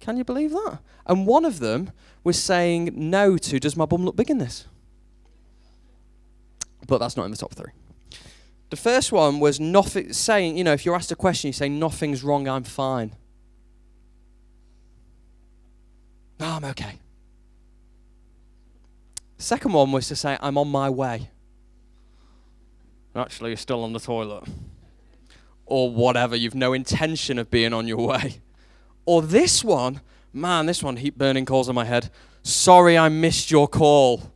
Can 0.00 0.16
you 0.16 0.24
believe 0.24 0.52
that? 0.52 0.78
And 1.06 1.26
one 1.26 1.44
of 1.44 1.58
them 1.58 1.90
was 2.24 2.42
saying 2.42 2.92
no 2.94 3.36
to, 3.36 3.58
does 3.58 3.76
my 3.76 3.86
bum 3.86 4.04
look 4.04 4.16
big 4.16 4.30
in 4.30 4.38
this? 4.38 4.66
But 6.86 6.98
that's 6.98 7.16
not 7.16 7.24
in 7.24 7.30
the 7.30 7.36
top 7.36 7.54
three. 7.54 7.72
The 8.70 8.76
first 8.76 9.12
one 9.12 9.40
was 9.40 9.58
nothing, 9.58 10.12
saying, 10.12 10.58
you 10.58 10.64
know, 10.64 10.72
if 10.72 10.84
you're 10.84 10.94
asked 10.94 11.10
a 11.10 11.16
question, 11.16 11.48
you 11.48 11.52
say, 11.52 11.68
nothing's 11.68 12.22
wrong, 12.22 12.46
I'm 12.48 12.64
fine. 12.64 13.14
No, 16.38 16.46
I'm 16.46 16.64
okay. 16.66 16.98
Second 19.38 19.72
one 19.72 19.92
was 19.92 20.08
to 20.08 20.16
say, 20.16 20.36
I'm 20.40 20.58
on 20.58 20.68
my 20.68 20.90
way. 20.90 21.30
Actually, 23.14 23.50
you're 23.50 23.56
still 23.56 23.84
on 23.84 23.92
the 23.92 24.00
toilet. 24.00 24.44
Or 25.64 25.90
whatever, 25.90 26.34
you've 26.34 26.54
no 26.54 26.72
intention 26.72 27.38
of 27.38 27.50
being 27.50 27.72
on 27.72 27.86
your 27.86 28.06
way. 28.06 28.40
Or 29.06 29.22
this 29.22 29.64
one, 29.64 30.00
man, 30.32 30.66
this 30.66 30.82
one, 30.82 30.96
heat 30.96 31.16
burning 31.16 31.44
calls 31.44 31.68
on 31.68 31.74
my 31.74 31.84
head. 31.84 32.10
Sorry, 32.42 32.98
I 32.98 33.08
missed 33.08 33.50
your 33.50 33.68
call. 33.68 34.32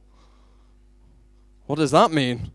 What 1.66 1.76
does 1.76 1.90
that 1.90 2.10
mean? 2.10 2.52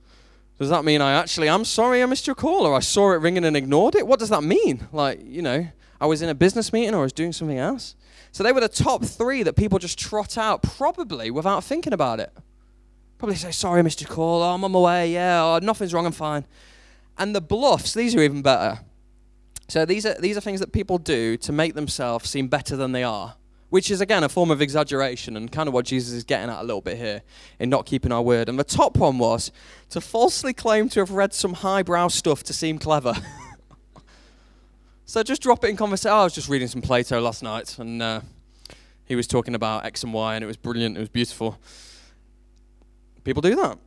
Does 0.57 0.69
that 0.69 0.83
mean 0.83 1.01
I 1.01 1.13
actually 1.13 1.49
am 1.49 1.65
sorry 1.65 2.01
I 2.01 2.05
missed 2.07 2.27
your 2.27 2.35
call 2.35 2.65
or 2.65 2.75
I 2.75 2.79
saw 2.79 3.11
it 3.11 3.21
ringing 3.21 3.45
and 3.45 3.55
ignored 3.55 3.95
it? 3.95 4.07
What 4.07 4.19
does 4.19 4.29
that 4.29 4.43
mean? 4.43 4.87
Like, 4.91 5.19
you 5.23 5.41
know, 5.41 5.67
I 5.99 6.05
was 6.05 6.21
in 6.21 6.29
a 6.29 6.35
business 6.35 6.73
meeting 6.73 6.95
or 6.95 6.99
I 6.99 7.03
was 7.03 7.13
doing 7.13 7.33
something 7.33 7.57
else? 7.57 7.95
So 8.37 8.43
they 8.43 8.51
were 8.51 8.61
the 8.61 8.69
top 8.69 9.03
three 9.03 9.41
that 9.41 9.55
people 9.55 9.79
just 9.79 9.97
trot 9.97 10.37
out, 10.37 10.61
probably 10.61 11.31
without 11.31 11.63
thinking 11.63 11.91
about 11.91 12.19
it. 12.19 12.31
Probably 13.17 13.35
say, 13.35 13.49
sorry, 13.49 13.81
Mr. 13.81 14.07
Call, 14.07 14.43
oh, 14.43 14.53
I'm 14.53 14.63
on 14.63 14.73
my 14.73 14.79
way, 14.79 15.11
yeah, 15.11 15.43
oh, 15.43 15.59
nothing's 15.59 15.91
wrong, 15.91 16.05
I'm 16.05 16.11
fine. 16.11 16.45
And 17.17 17.35
the 17.35 17.41
bluffs, 17.41 17.95
these 17.95 18.13
are 18.13 18.21
even 18.21 18.43
better. 18.43 18.81
So 19.69 19.85
these 19.85 20.05
are, 20.05 20.13
these 20.21 20.37
are 20.37 20.41
things 20.41 20.59
that 20.59 20.71
people 20.71 20.99
do 20.99 21.35
to 21.37 21.51
make 21.51 21.73
themselves 21.73 22.29
seem 22.29 22.47
better 22.47 22.75
than 22.75 22.91
they 22.91 23.01
are, 23.01 23.37
which 23.69 23.89
is, 23.89 24.01
again, 24.01 24.23
a 24.23 24.29
form 24.29 24.51
of 24.51 24.61
exaggeration 24.61 25.35
and 25.35 25.51
kind 25.51 25.67
of 25.67 25.73
what 25.73 25.85
Jesus 25.85 26.13
is 26.13 26.23
getting 26.23 26.51
at 26.51 26.59
a 26.59 26.63
little 26.63 26.81
bit 26.81 26.97
here 26.97 27.23
in 27.57 27.71
not 27.71 27.87
keeping 27.87 28.11
our 28.11 28.21
word. 28.21 28.49
And 28.49 28.59
the 28.59 28.63
top 28.63 28.97
one 28.97 29.17
was 29.17 29.51
to 29.89 29.99
falsely 29.99 30.53
claim 30.53 30.89
to 30.89 30.99
have 30.99 31.09
read 31.09 31.33
some 31.33 31.53
highbrow 31.53 32.09
stuff 32.09 32.43
to 32.43 32.53
seem 32.53 32.77
clever. 32.77 33.15
so 35.07 35.23
just 35.23 35.41
drop 35.41 35.63
it 35.63 35.69
in 35.69 35.77
conversation. 35.77 36.11
Oh, 36.11 36.19
I 36.19 36.23
was 36.25 36.35
just 36.35 36.49
reading 36.49 36.67
some 36.67 36.81
Plato 36.81 37.21
last 37.21 37.41
night 37.41 37.79
and 37.79 38.01
uh, 38.01 38.21
he 39.05 39.15
was 39.15 39.25
talking 39.25 39.55
about 39.55 39.85
X 39.85 40.03
and 40.03 40.13
Y 40.13 40.35
and 40.35 40.43
it 40.43 40.47
was 40.47 40.57
brilliant, 40.57 40.97
it 40.97 40.99
was 40.99 41.09
beautiful. 41.09 41.57
People 43.23 43.41
do 43.41 43.55
that. 43.55 43.79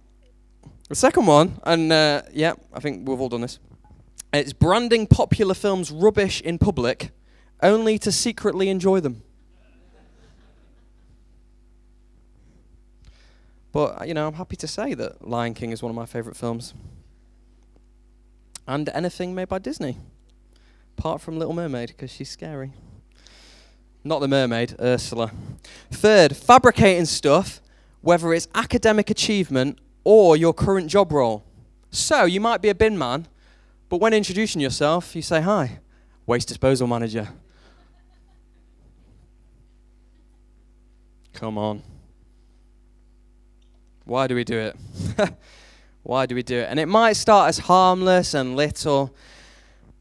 The 0.89 0.95
second 0.95 1.27
one, 1.27 1.61
and 1.63 1.93
uh, 1.93 2.23
yeah, 2.33 2.55
I 2.73 2.81
think 2.81 3.07
we've 3.07 3.21
all 3.21 3.29
done 3.29 3.43
this. 3.43 3.59
It's 4.33 4.55
branding 4.55 5.07
popular 5.07 5.55
films 5.55 5.91
rubbish 5.91 6.41
in 6.41 6.59
public 6.59 7.11
only 7.63 7.99
to 7.99 8.11
secretly 8.11 8.71
enjoy 8.71 9.01
them. 9.01 9.23
But, 13.73 14.09
you 14.09 14.15
know, 14.15 14.27
I'm 14.27 14.35
happy 14.35 14.57
to 14.57 14.67
say 14.67 14.95
that 14.95 15.29
Lion 15.29 15.53
King 15.55 15.71
is 15.71 15.83
one 15.83 15.91
of 15.91 15.97
my 15.97 16.07
favourite 16.07 16.37
films. 16.37 16.75
And 18.67 18.89
anything 18.89 19.35
made 19.35 19.49
by 19.49 19.59
Disney. 19.59 19.99
Apart 20.99 21.21
from 21.21 21.39
Little 21.39 21.55
Mermaid, 21.55 21.89
because 21.89 22.11
she's 22.11 22.31
scary. 22.31 22.73
Not 24.05 24.21
the 24.21 24.29
mermaid, 24.29 24.77
Ursula. 24.81 25.31
Third, 25.91 26.37
fabricating 26.37 27.05
stuff, 27.07 27.61
whether 28.01 28.33
it's 28.33 28.49
academic 28.55 29.11
achievement 29.11 29.79
or 30.05 30.37
your 30.37 30.55
current 30.55 30.89
job 30.89 31.13
role. 31.13 31.45
So, 31.91 32.25
you 32.25 32.41
might 32.41 32.63
be 32.63 32.69
a 32.69 32.75
bin 32.75 32.97
man 32.97 33.27
but 33.91 34.01
when 34.01 34.15
introducing 34.15 34.61
yourself, 34.63 35.17
you 35.17 35.21
say, 35.21 35.43
Hi, 35.43 35.81
waste 36.25 36.47
disposal 36.47 36.87
manager. 36.87 37.29
Come 41.35 41.59
on. 41.59 41.83
Why 44.05 44.29
do 44.29 44.37
we 44.37 44.45
do 44.45 44.59
it? 44.59 44.77
Why 46.05 46.27
do 46.27 46.37
we 46.37 46.45
do 46.45 46.59
it? 46.59 46.69
And 46.71 46.79
it 46.79 46.87
might 46.87 47.15
start 47.15 47.49
as 47.49 47.59
harmless 47.59 48.33
and 48.33 48.57
little, 48.57 49.13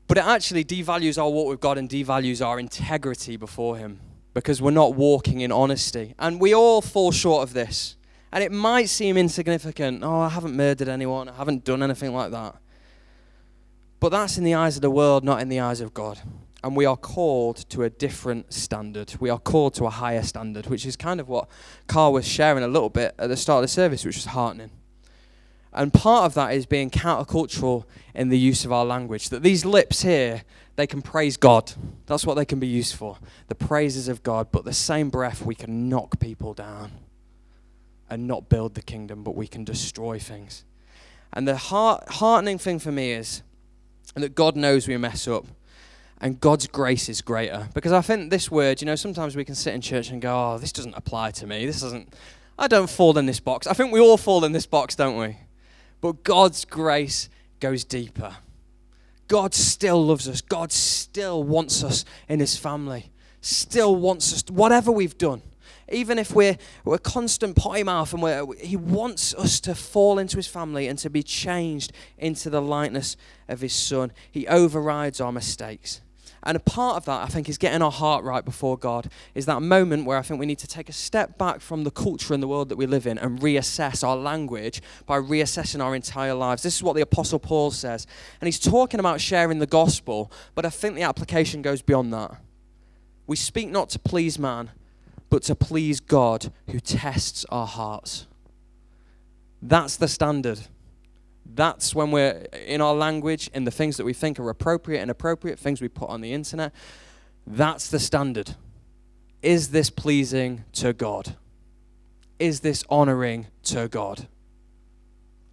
but 0.10 0.18
it 0.18 0.26
actually 0.26 0.66
devalues 0.66 1.22
our 1.22 1.30
walk 1.30 1.48
with 1.48 1.60
God 1.60 1.78
and 1.78 1.88
devalues 1.88 2.44
our 2.44 2.60
integrity 2.60 3.38
before 3.38 3.78
Him 3.78 4.00
because 4.34 4.60
we're 4.60 4.72
not 4.72 4.96
walking 4.96 5.42
in 5.42 5.52
honesty. 5.52 6.16
And 6.18 6.42
we 6.42 6.52
all 6.52 6.82
fall 6.82 7.12
short 7.12 7.44
of 7.44 7.54
this. 7.54 7.96
And 8.32 8.44
it 8.44 8.52
might 8.52 8.90
seem 8.90 9.18
insignificant. 9.18 10.04
Oh, 10.04 10.22
I 10.22 10.30
haven't 10.30 10.56
murdered 10.56 10.90
anyone, 10.90 11.30
I 11.30 11.36
haven't 11.36 11.64
done 11.64 11.84
anything 11.84 12.12
like 12.12 12.32
that. 12.32 12.56
But 14.00 14.10
that's 14.10 14.36
in 14.40 14.44
the 14.44 14.56
eyes 14.56 14.76
of 14.78 14.82
the 14.82 14.90
world, 14.90 15.24
not 15.24 15.42
in 15.42 15.50
the 15.50 15.60
eyes 15.60 15.80
of 15.80 15.94
God. 15.94 16.20
And 16.64 16.76
we 16.76 16.88
are 16.88 16.98
called 16.98 17.58
to 17.70 17.84
a 17.84 17.90
different 17.92 18.52
standard. 18.52 19.14
We 19.20 19.30
are 19.30 19.38
called 19.38 19.76
to 19.76 19.86
a 19.86 19.92
higher 19.92 20.24
standard, 20.24 20.66
which 20.66 20.88
is 20.88 20.96
kind 20.96 21.20
of 21.20 21.30
what 21.30 21.48
Carl 21.86 22.14
was 22.14 22.28
sharing 22.28 22.64
a 22.64 22.68
little 22.68 22.90
bit 22.90 23.14
at 23.20 23.30
the 23.30 23.38
start 23.38 23.60
of 23.60 23.62
the 23.66 23.68
service, 23.68 24.04
which 24.04 24.16
was 24.16 24.26
heartening. 24.26 24.72
And 25.74 25.94
part 25.94 26.26
of 26.26 26.34
that 26.34 26.54
is 26.54 26.66
being 26.66 26.90
countercultural 26.90 27.86
in 28.16 28.30
the 28.30 28.38
use 28.38 28.66
of 28.66 28.72
our 28.72 28.86
language. 28.86 29.30
That 29.30 29.44
these 29.44 29.66
lips 29.66 30.02
here, 30.02 30.44
they 30.76 30.88
can 30.88 31.02
praise 31.02 31.38
God. 31.38 31.74
That's 32.08 32.26
what 32.26 32.36
they 32.36 32.46
can 32.46 32.60
be 32.60 32.68
used 32.68 32.96
for. 32.96 33.18
The 33.48 33.56
praises 33.56 34.08
of 34.08 34.24
God. 34.24 34.48
But 34.52 34.66
the 34.66 34.74
same 34.74 35.10
breath, 35.10 35.44
we 35.44 35.56
can 35.56 35.90
knock 35.90 36.20
people 36.20 36.54
down 36.54 36.92
and 38.10 38.28
not 38.28 38.50
build 38.50 38.74
the 38.74 38.82
kingdom, 38.82 39.24
but 39.24 39.36
we 39.36 39.48
can 39.48 39.64
destroy 39.64 40.18
things. 40.18 40.66
And 41.32 41.48
the 41.48 41.56
heart, 41.56 42.04
heartening 42.10 42.58
thing 42.58 42.80
for 42.80 42.92
me 42.92 43.12
is 43.12 43.44
that 44.16 44.34
God 44.34 44.56
knows 44.56 44.88
we 44.88 44.98
mess 44.98 45.28
up. 45.28 45.46
And 46.22 46.40
God's 46.40 46.68
grace 46.68 47.08
is 47.08 47.22
greater. 47.22 47.70
Because 47.74 47.94
I 47.94 48.02
think 48.02 48.30
this 48.30 48.52
word, 48.52 48.82
you 48.82 48.86
know, 48.86 48.96
sometimes 48.96 49.38
we 49.38 49.46
can 49.46 49.56
sit 49.56 49.74
in 49.74 49.80
church 49.80 50.10
and 50.10 50.22
go, 50.22 50.54
oh, 50.54 50.58
this 50.58 50.74
doesn't 50.74 50.96
apply 50.96 51.32
to 51.32 51.48
me. 51.48 51.66
This 51.66 51.80
doesn't, 51.80 52.14
I 52.58 52.68
don't 52.68 52.90
fall 52.90 53.18
in 53.18 53.26
this 53.26 53.40
box. 53.40 53.68
I 53.68 53.74
think 53.74 53.94
we 53.94 54.02
all 54.02 54.18
fall 54.18 54.44
in 54.44 54.52
this 54.52 54.66
box, 54.66 54.96
don't 54.96 55.18
we? 55.18 55.38
But 56.02 56.24
God's 56.24 56.66
grace 56.66 57.30
goes 57.60 57.84
deeper. 57.84 58.38
God 59.28 59.54
still 59.54 60.06
loves 60.06 60.28
us. 60.28 60.42
God 60.42 60.72
still 60.72 61.44
wants 61.44 61.84
us 61.84 62.06
in 62.28 62.40
his 62.40 62.58
family. 62.58 63.12
Still 63.42 63.96
wants 63.96 64.34
us, 64.34 64.44
whatever 64.50 64.92
we've 64.92 65.18
done 65.18 65.42
even 65.92 66.20
if 66.20 66.34
we're, 66.34 66.58
we're 66.86 66.98
constant 66.98 67.56
potty 67.56 67.84
mouth 67.84 68.14
and 68.14 68.22
we're, 68.22 68.46
he 68.58 68.76
wants 68.76 69.34
us 69.36 69.60
to 69.62 69.76
fall 69.76 70.20
into 70.20 70.38
his 70.38 70.48
family 70.48 70.88
and 70.88 71.00
to 71.00 71.10
be 71.10 71.24
changed 71.24 71.92
into 72.18 72.50
the 72.50 72.62
likeness 72.62 73.18
of 73.48 73.62
his 73.62 73.74
son. 73.74 74.12
He 74.32 74.48
overrides 74.48 75.20
our 75.20 75.32
mistakes. 75.32 76.02
And 76.44 76.56
a 76.56 76.60
part 76.60 76.98
of 76.98 77.06
that, 77.06 77.22
I 77.22 77.28
think, 77.28 77.50
is 77.50 77.58
getting 77.58 77.82
our 77.82 77.92
heart 77.92 78.24
right 78.24 78.44
before 78.46 78.78
God. 78.78 79.10
Is 79.36 79.46
that 79.46 79.62
moment 79.62 80.06
where 80.06 80.18
I 80.18 80.22
think 80.22 80.40
we 80.40 80.46
need 80.46 80.60
to 80.60 80.68
take 80.68 80.90
a 80.90 80.94
step 80.94 81.38
back 81.38 81.60
from 81.62 81.84
the 81.84 81.92
culture 81.92 82.34
and 82.34 82.42
the 82.42 82.48
world 82.48 82.70
that 82.70 82.78
we 82.78 82.86
live 82.86 83.06
in 83.06 83.18
and 83.18 83.40
reassess 83.40 84.08
our 84.08 84.16
language 84.16 84.82
by 85.06 85.20
reassessing 85.20 85.84
our 85.84 85.96
entire 85.96 86.34
lives. 86.34 86.64
This 86.64 86.76
is 86.76 86.84
what 86.84 86.96
the 86.96 87.02
Apostle 87.02 87.40
Paul 87.40 87.72
says. 87.72 88.08
And 88.40 88.48
he's 88.48 88.60
talking 88.60 89.00
about 89.00 89.22
sharing 89.22 89.60
the 89.60 89.68
gospel, 89.68 90.32
but 90.56 90.66
I 90.66 90.70
think 90.70 90.96
the 90.96 91.04
application 91.04 91.62
goes 91.62 91.82
beyond 91.82 92.14
that. 92.14 92.32
We 93.28 93.36
speak 93.36 93.70
not 93.70 93.90
to 93.90 94.00
please 94.00 94.40
man, 94.40 94.72
but 95.30 95.44
to 95.44 95.56
please 95.56 96.00
God 96.00 96.52
who 96.70 96.80
tests 96.80 97.46
our 97.50 97.68
hearts. 97.68 98.26
That's 99.62 99.98
the 99.98 100.08
standard. 100.08 100.62
That's 101.52 101.96
when 101.96 102.12
we're 102.12 102.46
in 102.68 102.80
our 102.80 102.94
language, 102.94 103.50
in 103.54 103.64
the 103.64 103.72
things 103.72 103.98
that 103.98 104.06
we 104.06 104.14
think 104.14 104.40
are 104.40 104.50
appropriate 104.50 105.02
and 105.02 105.10
appropriate, 105.10 105.58
things 105.58 105.82
we 105.82 105.88
put 105.88 106.10
on 106.10 106.22
the 106.22 106.34
internet. 106.34 106.74
That's 107.48 107.90
the 107.90 108.00
standard. 108.00 108.56
Is 109.42 109.70
this 109.70 109.90
pleasing 109.90 110.64
to 110.74 110.94
God? 110.94 111.36
Is 112.38 112.60
this 112.60 112.84
honoring 112.90 113.48
to 113.64 113.88
God? 113.88 114.28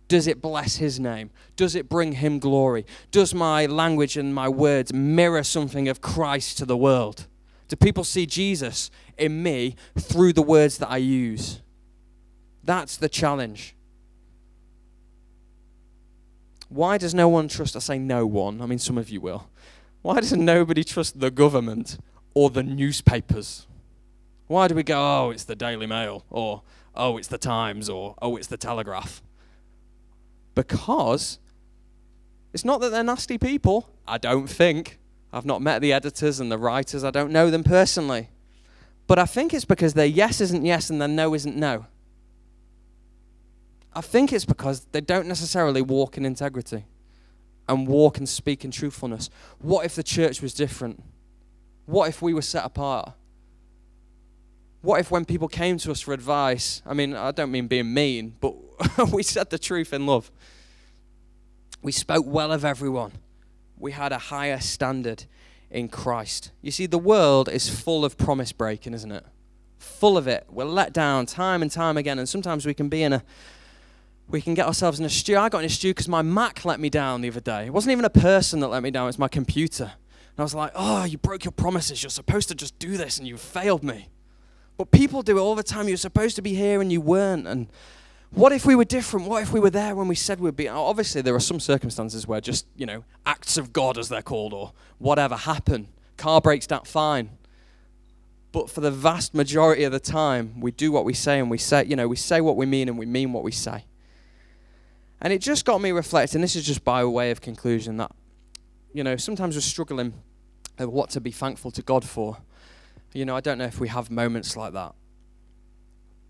Does 0.08 0.26
it 0.26 0.40
bless 0.40 0.76
his 0.76 1.00
name? 1.00 1.30
Does 1.56 1.74
it 1.74 1.88
bring 1.88 2.12
him 2.12 2.38
glory? 2.38 2.86
Does 3.10 3.34
my 3.34 3.66
language 3.66 4.16
and 4.16 4.34
my 4.34 4.48
words 4.48 4.92
mirror 4.92 5.42
something 5.42 5.88
of 5.88 6.00
Christ 6.00 6.58
to 6.58 6.66
the 6.66 6.76
world? 6.76 7.26
Do 7.68 7.76
people 7.76 8.04
see 8.04 8.26
Jesus 8.26 8.90
in 9.16 9.42
me 9.42 9.74
through 9.98 10.32
the 10.34 10.42
words 10.42 10.78
that 10.78 10.90
I 10.90 10.98
use? 10.98 11.60
That's 12.62 12.96
the 12.96 13.08
challenge. 13.08 13.75
Why 16.68 16.98
does 16.98 17.14
no 17.14 17.28
one 17.28 17.48
trust? 17.48 17.76
I 17.76 17.78
say 17.78 17.98
no 17.98 18.26
one. 18.26 18.60
I 18.60 18.66
mean, 18.66 18.78
some 18.78 18.98
of 18.98 19.08
you 19.08 19.20
will. 19.20 19.48
Why 20.02 20.20
does 20.20 20.32
nobody 20.32 20.84
trust 20.84 21.20
the 21.20 21.30
government 21.30 21.98
or 22.34 22.50
the 22.50 22.62
newspapers? 22.62 23.66
Why 24.46 24.68
do 24.68 24.74
we 24.74 24.82
go, 24.82 24.96
oh, 24.96 25.30
it's 25.30 25.44
the 25.44 25.56
Daily 25.56 25.86
Mail, 25.86 26.24
or 26.30 26.62
oh, 26.94 27.16
it's 27.16 27.28
the 27.28 27.38
Times, 27.38 27.88
or 27.88 28.14
oh, 28.22 28.36
it's 28.36 28.46
the 28.46 28.56
Telegraph? 28.56 29.22
Because 30.54 31.38
it's 32.52 32.64
not 32.64 32.80
that 32.80 32.90
they're 32.90 33.02
nasty 33.02 33.38
people, 33.38 33.90
I 34.06 34.18
don't 34.18 34.46
think. 34.46 34.98
I've 35.32 35.44
not 35.44 35.60
met 35.60 35.80
the 35.80 35.92
editors 35.92 36.38
and 36.38 36.50
the 36.50 36.58
writers, 36.58 37.02
I 37.02 37.10
don't 37.10 37.32
know 37.32 37.50
them 37.50 37.64
personally. 37.64 38.30
But 39.06 39.18
I 39.18 39.26
think 39.26 39.52
it's 39.52 39.64
because 39.64 39.94
their 39.94 40.06
yes 40.06 40.40
isn't 40.40 40.64
yes 40.64 40.90
and 40.90 41.00
their 41.00 41.08
no 41.08 41.34
isn't 41.34 41.56
no. 41.56 41.86
I 43.96 44.00
think 44.02 44.32
it's 44.32 44.44
because 44.44 44.86
they 44.92 45.00
don't 45.00 45.26
necessarily 45.26 45.82
walk 45.82 46.16
in 46.16 46.24
integrity 46.24 46.84
and 47.68 47.88
walk 47.88 48.18
and 48.18 48.28
speak 48.28 48.64
in 48.64 48.70
truthfulness. 48.70 49.30
What 49.58 49.84
if 49.84 49.94
the 49.94 50.02
church 50.02 50.40
was 50.42 50.54
different? 50.54 51.02
What 51.86 52.08
if 52.08 52.22
we 52.22 52.34
were 52.34 52.42
set 52.42 52.64
apart? 52.64 53.12
What 54.82 55.00
if 55.00 55.10
when 55.10 55.24
people 55.24 55.48
came 55.48 55.78
to 55.78 55.90
us 55.90 56.00
for 56.00 56.14
advice, 56.14 56.82
I 56.86 56.94
mean, 56.94 57.14
I 57.14 57.32
don't 57.32 57.50
mean 57.50 57.66
being 57.66 57.92
mean, 57.92 58.36
but 58.40 58.54
we 59.12 59.22
said 59.22 59.50
the 59.50 59.58
truth 59.58 59.92
in 59.92 60.06
love. 60.06 60.30
We 61.82 61.90
spoke 61.90 62.24
well 62.26 62.52
of 62.52 62.64
everyone 62.64 63.12
we 63.78 63.92
had 63.92 64.12
a 64.12 64.18
higher 64.18 64.60
standard 64.60 65.24
in 65.70 65.88
Christ. 65.88 66.50
You 66.62 66.70
see, 66.70 66.86
the 66.86 66.98
world 66.98 67.48
is 67.48 67.68
full 67.68 68.04
of 68.04 68.16
promise 68.16 68.52
breaking, 68.52 68.94
isn't 68.94 69.12
it? 69.12 69.24
Full 69.78 70.16
of 70.16 70.26
it. 70.26 70.46
We're 70.48 70.64
let 70.64 70.92
down 70.92 71.26
time 71.26 71.62
and 71.62 71.70
time 71.70 71.96
again, 71.96 72.18
and 72.18 72.28
sometimes 72.28 72.64
we 72.64 72.74
can 72.74 72.88
be 72.88 73.02
in 73.02 73.12
a 73.12 73.22
we 74.28 74.40
can 74.40 74.54
get 74.54 74.66
ourselves 74.66 74.98
in 74.98 75.06
a 75.06 75.10
stew. 75.10 75.38
I 75.38 75.48
got 75.48 75.60
in 75.60 75.66
a 75.66 75.68
stew 75.68 75.90
because 75.90 76.08
my 76.08 76.22
Mac 76.22 76.64
let 76.64 76.80
me 76.80 76.90
down 76.90 77.20
the 77.20 77.28
other 77.28 77.40
day. 77.40 77.66
It 77.66 77.72
wasn't 77.72 77.92
even 77.92 78.04
a 78.04 78.10
person 78.10 78.60
that 78.60 78.68
let 78.68 78.82
me 78.82 78.90
down, 78.90 79.08
it's 79.08 79.18
my 79.18 79.28
computer. 79.28 79.84
And 79.84 80.40
I 80.40 80.42
was 80.42 80.54
like, 80.54 80.72
oh, 80.74 81.04
you 81.04 81.16
broke 81.16 81.44
your 81.44 81.52
promises. 81.52 82.02
You're 82.02 82.10
supposed 82.10 82.48
to 82.48 82.54
just 82.54 82.78
do 82.78 82.96
this, 82.96 83.18
and 83.18 83.26
you 83.26 83.36
failed 83.36 83.82
me. 83.82 84.08
But 84.76 84.90
people 84.90 85.22
do 85.22 85.38
it 85.38 85.40
all 85.40 85.54
the 85.54 85.62
time. 85.62 85.88
You're 85.88 85.96
supposed 85.96 86.36
to 86.36 86.42
be 86.42 86.54
here, 86.54 86.82
and 86.82 86.92
you 86.92 87.00
weren't. 87.00 87.46
And 87.46 87.68
what 88.30 88.52
if 88.52 88.66
we 88.66 88.74
were 88.74 88.84
different? 88.84 89.28
What 89.28 89.42
if 89.42 89.52
we 89.52 89.60
were 89.60 89.70
there 89.70 89.94
when 89.94 90.08
we 90.08 90.14
said 90.14 90.40
we'd 90.40 90.56
be? 90.56 90.68
Obviously, 90.68 91.22
there 91.22 91.34
are 91.34 91.40
some 91.40 91.58
circumstances 91.58 92.26
where 92.26 92.40
just, 92.42 92.66
you 92.76 92.84
know, 92.84 93.04
acts 93.24 93.56
of 93.56 93.72
God, 93.72 93.96
as 93.96 94.10
they're 94.10 94.20
called, 94.20 94.52
or 94.52 94.72
whatever 94.98 95.36
happen. 95.36 95.88
Car 96.18 96.42
breaks 96.42 96.66
down, 96.66 96.84
fine. 96.84 97.30
But 98.52 98.68
for 98.68 98.80
the 98.80 98.90
vast 98.90 99.34
majority 99.34 99.84
of 99.84 99.92
the 99.92 100.00
time, 100.00 100.60
we 100.60 100.70
do 100.70 100.92
what 100.92 101.04
we 101.04 101.14
say 101.14 101.38
and 101.38 101.50
we 101.50 101.58
say, 101.58 101.84
you 101.84 101.96
know, 101.96 102.08
we 102.08 102.16
say 102.16 102.40
what 102.40 102.56
we 102.56 102.66
mean 102.66 102.88
and 102.88 102.98
we 102.98 103.06
mean 103.06 103.32
what 103.32 103.42
we 103.42 103.52
say. 103.52 103.84
And 105.20 105.32
it 105.32 105.40
just 105.40 105.64
got 105.64 105.80
me 105.80 105.92
reflecting, 105.92 106.40
this 106.40 106.56
is 106.56 106.66
just 106.66 106.84
by 106.84 107.04
way 107.04 107.30
of 107.30 107.40
conclusion, 107.40 107.96
that, 107.96 108.12
you 108.92 109.02
know, 109.02 109.16
sometimes 109.16 109.54
we're 109.54 109.62
struggling 109.62 110.12
of 110.78 110.90
what 110.90 111.10
to 111.10 111.20
be 111.20 111.30
thankful 111.30 111.70
to 111.70 111.82
God 111.82 112.04
for. 112.04 112.38
You 113.12 113.24
know, 113.24 113.34
I 113.34 113.40
don't 113.40 113.56
know 113.56 113.64
if 113.64 113.80
we 113.80 113.88
have 113.88 114.10
moments 114.10 114.56
like 114.56 114.74
that. 114.74 114.94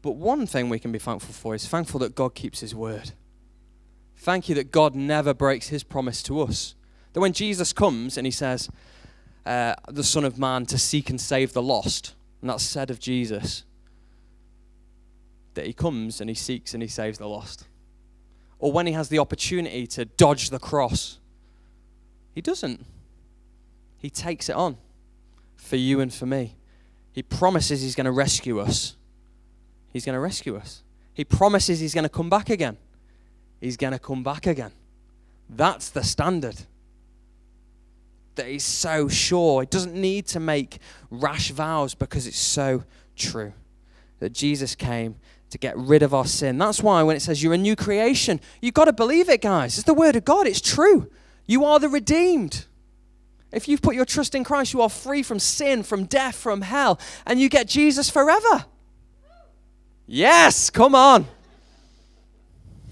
But 0.03 0.12
one 0.12 0.46
thing 0.46 0.68
we 0.68 0.79
can 0.79 0.92
be 0.92 1.01
thankful 1.01 1.35
for 1.35 1.55
is 1.55 1.66
thankful 1.66 1.99
that 2.01 2.14
God 2.14 2.37
keeps 2.37 2.61
his 2.61 2.75
word. 2.75 3.11
Thank 4.16 4.49
you 4.49 4.55
that 4.55 4.70
God 4.70 4.94
never 4.94 5.35
breaks 5.35 5.68
his 5.68 5.83
promise 5.83 6.22
to 6.25 6.40
us. 6.42 6.77
That 7.12 7.20
when 7.20 7.33
Jesus 7.33 7.72
comes 7.72 8.16
and 8.16 8.25
he 8.25 8.31
says, 8.31 8.70
uh, 9.44 9.75
the 9.88 10.05
Son 10.05 10.25
of 10.25 10.38
Man 10.38 10.64
to 10.66 10.79
seek 10.79 11.11
and 11.11 11.20
save 11.20 11.53
the 11.53 11.62
lost, 11.62 12.14
and 12.40 12.51
that's 12.51 12.62
said 12.62 12.90
of 12.90 13.01
Jesus, 13.01 13.64
that 15.55 15.66
he 15.66 15.72
comes 15.72 16.20
and 16.20 16.31
he 16.31 16.35
seeks 16.35 16.72
and 16.72 16.83
he 16.83 16.88
saves 16.88 17.18
the 17.18 17.29
lost. 17.29 17.66
Or 18.58 18.72
when 18.72 18.86
he 18.86 18.92
has 18.92 19.08
the 19.08 19.18
opportunity 19.18 19.86
to 19.88 20.04
dodge 20.04 20.50
the 20.50 20.58
cross, 20.58 21.18
he 22.34 22.40
doesn't. 22.40 22.84
He 23.98 24.10
takes 24.10 24.48
it 24.48 24.56
on 24.56 24.76
for 25.56 25.76
you 25.76 26.00
and 26.00 26.12
for 26.12 26.26
me. 26.26 26.56
He 27.12 27.22
promises 27.22 27.82
he's 27.82 27.94
going 27.94 28.04
to 28.04 28.12
rescue 28.12 28.60
us. 28.60 28.96
He's 29.92 30.04
going 30.04 30.14
to 30.14 30.20
rescue 30.20 30.56
us. 30.56 30.82
He 31.14 31.24
promises 31.24 31.80
he's 31.80 31.94
going 31.94 32.04
to 32.04 32.10
come 32.10 32.28
back 32.28 32.50
again. 32.50 32.76
He's 33.60 33.76
going 33.76 33.94
to 33.94 33.98
come 33.98 34.22
back 34.22 34.46
again. 34.46 34.72
That's 35.48 35.88
the 35.88 36.04
standard. 36.04 36.56
That 38.34 38.46
he's 38.46 38.64
so 38.64 39.08
sure. 39.08 39.62
He 39.62 39.66
doesn't 39.66 39.94
need 39.94 40.26
to 40.28 40.40
make 40.40 40.78
rash 41.10 41.50
vows 41.50 41.94
because 41.94 42.26
it's 42.26 42.38
so 42.38 42.84
true. 43.16 43.54
That 44.18 44.32
Jesus 44.32 44.74
came 44.74 45.16
to 45.50 45.59
get 45.59 45.76
rid 45.76 46.02
of 46.02 46.12
our 46.12 46.26
sin. 46.26 46.59
That's 46.59 46.82
why 46.82 47.02
when 47.02 47.16
it 47.16 47.20
says 47.20 47.42
you're 47.42 47.54
a 47.54 47.59
new 47.59 47.76
creation, 47.76 48.40
you've 48.61 48.74
got 48.74 48.87
to 48.87 48.92
believe 48.92 49.28
it, 49.28 49.42
guys. 49.42 49.78
It's 49.78 49.87
the 49.87 49.94
word 49.94 50.16
of 50.16 50.24
God, 50.24 50.46
it's 50.46 50.61
true. 50.61 51.11
You 51.46 51.64
are 51.64 51.78
the 51.78 51.88
redeemed. 51.88 52.66
If 53.52 53.68
you've 53.68 53.80
put 53.80 53.94
your 53.94 54.04
trust 54.04 54.35
in 54.35 54.44
Christ, 54.44 54.72
you 54.72 54.82
are 54.82 54.90
free 54.90 55.22
from 55.22 55.38
sin, 55.38 55.82
from 55.82 56.04
death, 56.04 56.35
from 56.35 56.62
hell, 56.62 56.98
and 57.24 57.40
you 57.40 57.48
get 57.48 57.68
Jesus 57.68 58.11
forever. 58.11 58.66
Yes, 60.06 60.68
come 60.68 60.94
on. 60.94 61.26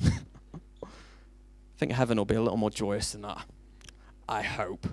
I 0.05 0.87
think 1.77 1.93
heaven 1.93 2.17
will 2.17 2.25
be 2.25 2.37
a 2.37 2.41
little 2.41 2.57
more 2.57 2.71
joyous 2.71 3.13
than 3.13 3.23
that. 3.23 3.45
I 4.29 4.43
hope. 4.43 4.87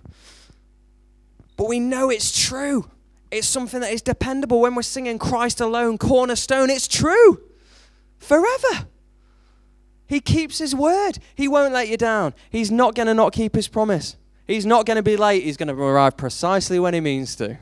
But 1.56 1.67
we 1.67 1.80
know 1.80 2.10
it's 2.10 2.38
true. 2.38 2.89
It's 3.30 3.47
something 3.47 3.80
that 3.82 3.93
is 3.93 4.02
dependable 4.02 4.62
when 4.62 4.76
we're 4.76 4.82
singing 4.82 5.19
Christ 5.19 5.62
alone, 5.62 5.97
cornerstone. 5.97 6.69
It's 6.69 6.88
true. 6.88 7.39
Forever. 8.21 8.88
He 10.07 10.21
keeps 10.21 10.60
his 10.60 10.75
word. 10.75 11.17
He 11.36 11.47
won't 11.47 11.73
let 11.73 11.89
you 11.89 11.97
down. 11.97 12.34
He's 12.49 12.69
not 12.69 12.95
going 12.95 13.07
to 13.07 13.13
not 13.13 13.34
keep 13.34 13.55
his 13.55 13.67
promise. 13.67 14.15
He's 14.45 14.65
not 14.65 14.86
going 14.86 14.97
to 14.97 15.03
be 15.03 15.17
late. 15.17 15.43
He's 15.43 15.57
going 15.57 15.75
to 15.75 15.81
arrive 15.81 16.17
precisely 16.17 16.79
when 16.79 16.93
he 16.93 16.99
means 16.99 17.36
to. 17.38 17.57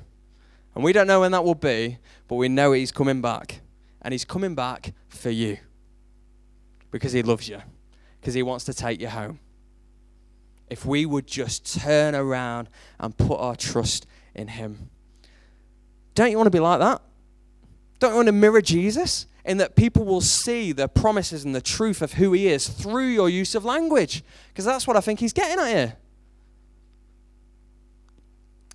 And 0.76 0.84
we 0.84 0.92
don't 0.92 1.08
know 1.08 1.22
when 1.22 1.32
that 1.32 1.44
will 1.44 1.56
be, 1.56 1.98
but 2.28 2.36
we 2.36 2.50
know 2.50 2.74
he's 2.74 2.92
coming 2.92 3.22
back. 3.22 3.62
And 4.02 4.12
he's 4.12 4.26
coming 4.26 4.54
back 4.54 4.94
for 5.08 5.30
you 5.30 5.58
because 6.92 7.14
he 7.14 7.22
loves 7.22 7.48
you, 7.48 7.62
because 8.20 8.34
he 8.34 8.44
wants 8.44 8.66
to 8.66 8.74
take 8.74 9.00
you 9.00 9.10
home. 9.10 9.40
If 10.70 10.86
we 10.86 11.06
would 11.06 11.26
just 11.26 11.82
turn 11.82 12.16
around 12.16 12.70
and 13.00 13.16
put 13.16 13.40
our 13.40 13.56
trust 13.56 14.06
in 14.36 14.50
him. 14.50 14.90
Don't 16.16 16.32
you 16.32 16.38
want 16.38 16.48
to 16.48 16.52
be 16.52 16.60
like 16.60 16.80
that? 16.80 17.02
Don't 18.00 18.12
you 18.12 18.16
want 18.18 18.28
to 18.28 18.34
mirror 18.34 18.62
Jesus? 18.62 19.26
In 19.46 19.58
that 19.58 19.76
people 19.76 20.06
will 20.06 20.22
see 20.22 20.72
the 20.72 20.88
promises 20.88 21.46
and 21.46 21.56
the 21.56 21.62
truth 21.62 22.02
of 22.02 22.14
who 22.14 22.34
he 22.34 22.48
is 22.48 22.68
through 22.68 23.08
your 23.08 23.30
use 23.30 23.56
of 23.56 23.66
language. 23.66 24.24
Because 24.50 24.66
that's 24.66 24.86
what 24.86 24.98
I 24.98 25.02
think 25.02 25.20
he's 25.20 25.34
getting 25.34 25.60
at 25.60 25.70
here. 25.70 25.96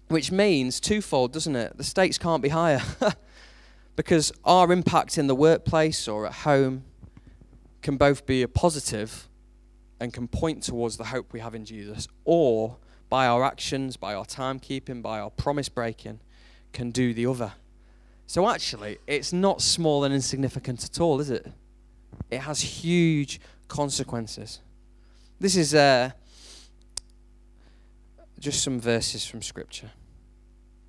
Which 0.09 0.33
means 0.33 0.81
twofold, 0.81 1.33
doesn't 1.33 1.57
it? 1.57 1.77
The 1.77 1.85
stakes 1.85 2.18
can't 2.18 2.42
be 2.42 2.48
higher. 2.48 2.83
because 3.96 4.33
our 4.44 4.72
impact 4.72 5.18
in 5.18 5.27
the 5.27 5.35
workplace 5.35 6.09
or 6.09 6.27
at 6.27 6.33
home 6.33 6.85
can 7.83 7.96
both 7.96 8.27
be 8.27 8.42
a 8.42 8.48
positive 8.48 9.29
and 10.00 10.12
can 10.12 10.27
point 10.27 10.62
towards 10.62 10.96
the 10.96 11.05
hope 11.05 11.33
we 11.33 11.40
have 11.40 11.55
in 11.55 11.64
Jesus, 11.64 12.09
or 12.24 12.77
by 13.09 13.27
our 13.27 13.44
actions, 13.44 13.96
by 13.96 14.14
our 14.14 14.24
timekeeping, 14.24 15.03
by 15.03 15.20
our 15.20 15.31
promise 15.31 15.68
breaking, 15.68 16.20
can 16.72 16.90
do 16.90 17.14
the 17.14 17.27
other. 17.27 17.53
So 18.26 18.48
actually, 18.48 18.98
it's 19.06 19.32
not 19.32 19.60
small 19.60 20.04
and 20.04 20.14
insignificant 20.14 20.84
at 20.84 21.00
all, 21.00 21.20
is 21.20 21.30
it? 21.30 21.46
It 22.30 22.40
has 22.40 22.60
huge 22.60 23.40
consequences. 23.68 24.60
This 25.38 25.56
is 25.56 25.74
uh, 25.74 26.10
just 28.38 28.62
some 28.62 28.80
verses 28.80 29.26
from 29.26 29.42
Scripture. 29.42 29.90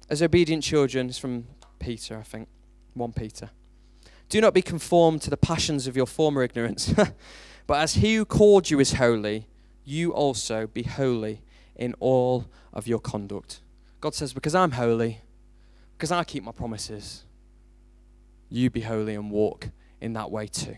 As 0.10 0.22
obedient 0.22 0.64
children, 0.64 1.10
it's 1.10 1.18
from 1.18 1.48
Peter, 1.80 2.18
I 2.18 2.24
think, 2.24 2.48
1 2.94 3.14
Peter. 3.14 3.50
Do 4.30 4.40
not 4.42 4.54
be 4.54 4.62
conformed 4.62 5.22
to 5.24 5.30
the 5.30 5.38
passions 5.38 5.88
of 5.88 5.96
your 5.96 6.08
former 6.08 6.42
ignorance, 6.42 6.94
but 7.68 7.80
as 7.82 7.96
he 7.96 8.16
who 8.16 8.26
called 8.26 8.70
you 8.70 8.80
is 8.80 8.94
holy, 8.94 9.48
you 9.84 10.12
also 10.14 10.68
be 10.68 10.84
holy 10.84 11.42
in 11.76 11.94
all 12.00 12.46
of 12.74 12.88
your 12.88 13.00
conduct. 13.00 13.62
God 14.02 14.16
says, 14.16 14.34
Because 14.34 14.56
I'm 14.56 14.72
holy, 14.72 15.22
because 15.98 16.12
I 16.12 16.24
keep 16.24 16.44
my 16.44 16.52
promises, 16.52 17.25
you 18.56 18.70
be 18.70 18.82
holy 18.82 19.16
and 19.16 19.30
walk 19.30 19.70
in 20.02 20.14
that 20.14 20.32
way 20.32 20.48
too. 20.48 20.78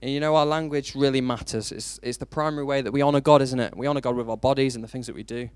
And 0.00 0.12
you 0.12 0.20
know, 0.20 0.36
our 0.36 0.46
language 0.46 0.94
really 0.94 1.20
matters. 1.20 1.72
It's, 1.72 1.98
it's 2.02 2.18
the 2.18 2.26
primary 2.26 2.64
way 2.64 2.80
that 2.82 2.92
we 2.92 3.02
honor 3.02 3.20
God, 3.20 3.42
isn't 3.42 3.58
it? 3.58 3.76
We 3.76 3.86
honor 3.86 4.00
God 4.00 4.14
with 4.14 4.28
our 4.28 4.36
bodies 4.36 4.74
and 4.74 4.84
the 4.84 4.88
things 4.88 5.06
that 5.08 5.16
we 5.16 5.24
do, 5.24 5.48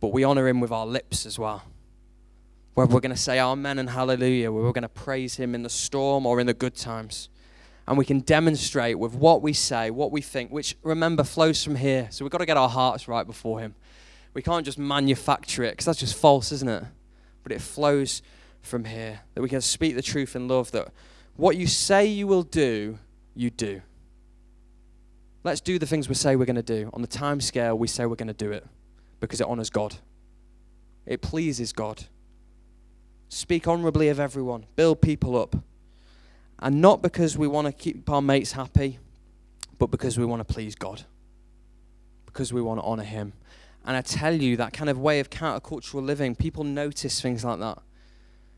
but 0.00 0.08
we 0.08 0.24
honor 0.24 0.48
Him 0.48 0.60
with 0.60 0.72
our 0.72 0.86
lips 0.86 1.26
as 1.26 1.38
well. 1.38 1.62
Where 2.74 2.86
we're 2.86 3.00
going 3.00 3.14
to 3.14 3.20
say 3.20 3.38
Amen 3.38 3.78
and 3.78 3.90
Hallelujah, 3.90 4.50
where 4.50 4.62
we're 4.62 4.72
going 4.72 4.82
to 4.82 4.88
praise 4.88 5.36
Him 5.36 5.54
in 5.54 5.62
the 5.62 5.68
storm 5.68 6.24
or 6.24 6.40
in 6.40 6.46
the 6.46 6.54
good 6.54 6.74
times. 6.74 7.28
And 7.86 7.98
we 7.98 8.06
can 8.06 8.20
demonstrate 8.20 8.98
with 8.98 9.14
what 9.14 9.42
we 9.42 9.52
say, 9.52 9.90
what 9.90 10.10
we 10.10 10.22
think, 10.22 10.50
which 10.50 10.76
remember 10.82 11.24
flows 11.24 11.62
from 11.62 11.76
here. 11.76 12.08
So 12.10 12.24
we've 12.24 12.32
got 12.32 12.38
to 12.38 12.46
get 12.46 12.56
our 12.56 12.68
hearts 12.68 13.08
right 13.08 13.26
before 13.26 13.60
Him. 13.60 13.74
We 14.32 14.40
can't 14.40 14.64
just 14.64 14.78
manufacture 14.78 15.64
it 15.64 15.72
because 15.72 15.84
that's 15.84 16.00
just 16.00 16.16
false, 16.16 16.50
isn't 16.52 16.68
it? 16.68 16.84
But 17.42 17.52
it 17.52 17.60
flows 17.60 18.22
from 18.62 18.84
here. 18.84 19.20
That 19.34 19.42
we 19.42 19.48
can 19.48 19.60
speak 19.60 19.94
the 19.94 20.02
truth 20.02 20.34
in 20.34 20.48
love, 20.48 20.70
that 20.72 20.88
what 21.36 21.56
you 21.56 21.66
say 21.66 22.06
you 22.06 22.26
will 22.26 22.42
do, 22.42 22.98
you 23.34 23.50
do. 23.50 23.82
Let's 25.44 25.60
do 25.60 25.78
the 25.78 25.86
things 25.86 26.08
we 26.08 26.14
say 26.14 26.36
we're 26.36 26.44
going 26.44 26.56
to 26.56 26.62
do. 26.62 26.88
On 26.94 27.02
the 27.02 27.08
time 27.08 27.40
scale, 27.40 27.76
we 27.76 27.88
say 27.88 28.06
we're 28.06 28.16
going 28.16 28.28
to 28.28 28.32
do 28.32 28.52
it 28.52 28.64
because 29.20 29.40
it 29.40 29.46
honors 29.46 29.70
God, 29.70 29.96
it 31.06 31.20
pleases 31.20 31.72
God. 31.72 32.04
Speak 33.28 33.66
honorably 33.66 34.08
of 34.08 34.20
everyone, 34.20 34.66
build 34.76 35.00
people 35.00 35.36
up. 35.36 35.56
And 36.58 36.80
not 36.80 37.02
because 37.02 37.36
we 37.36 37.48
want 37.48 37.66
to 37.66 37.72
keep 37.72 38.08
our 38.08 38.22
mates 38.22 38.52
happy, 38.52 38.98
but 39.78 39.90
because 39.90 40.16
we 40.16 40.24
want 40.24 40.46
to 40.46 40.52
please 40.54 40.76
God, 40.76 41.02
because 42.26 42.52
we 42.52 42.62
want 42.62 42.78
to 42.78 42.84
honor 42.84 43.02
Him. 43.02 43.32
And 43.84 43.96
I 43.96 44.00
tell 44.00 44.34
you, 44.34 44.56
that 44.58 44.72
kind 44.72 44.88
of 44.88 44.98
way 44.98 45.18
of 45.18 45.30
countercultural 45.30 46.04
living, 46.04 46.36
people 46.36 46.62
notice 46.62 47.20
things 47.20 47.44
like 47.44 47.58
that. 47.58 47.78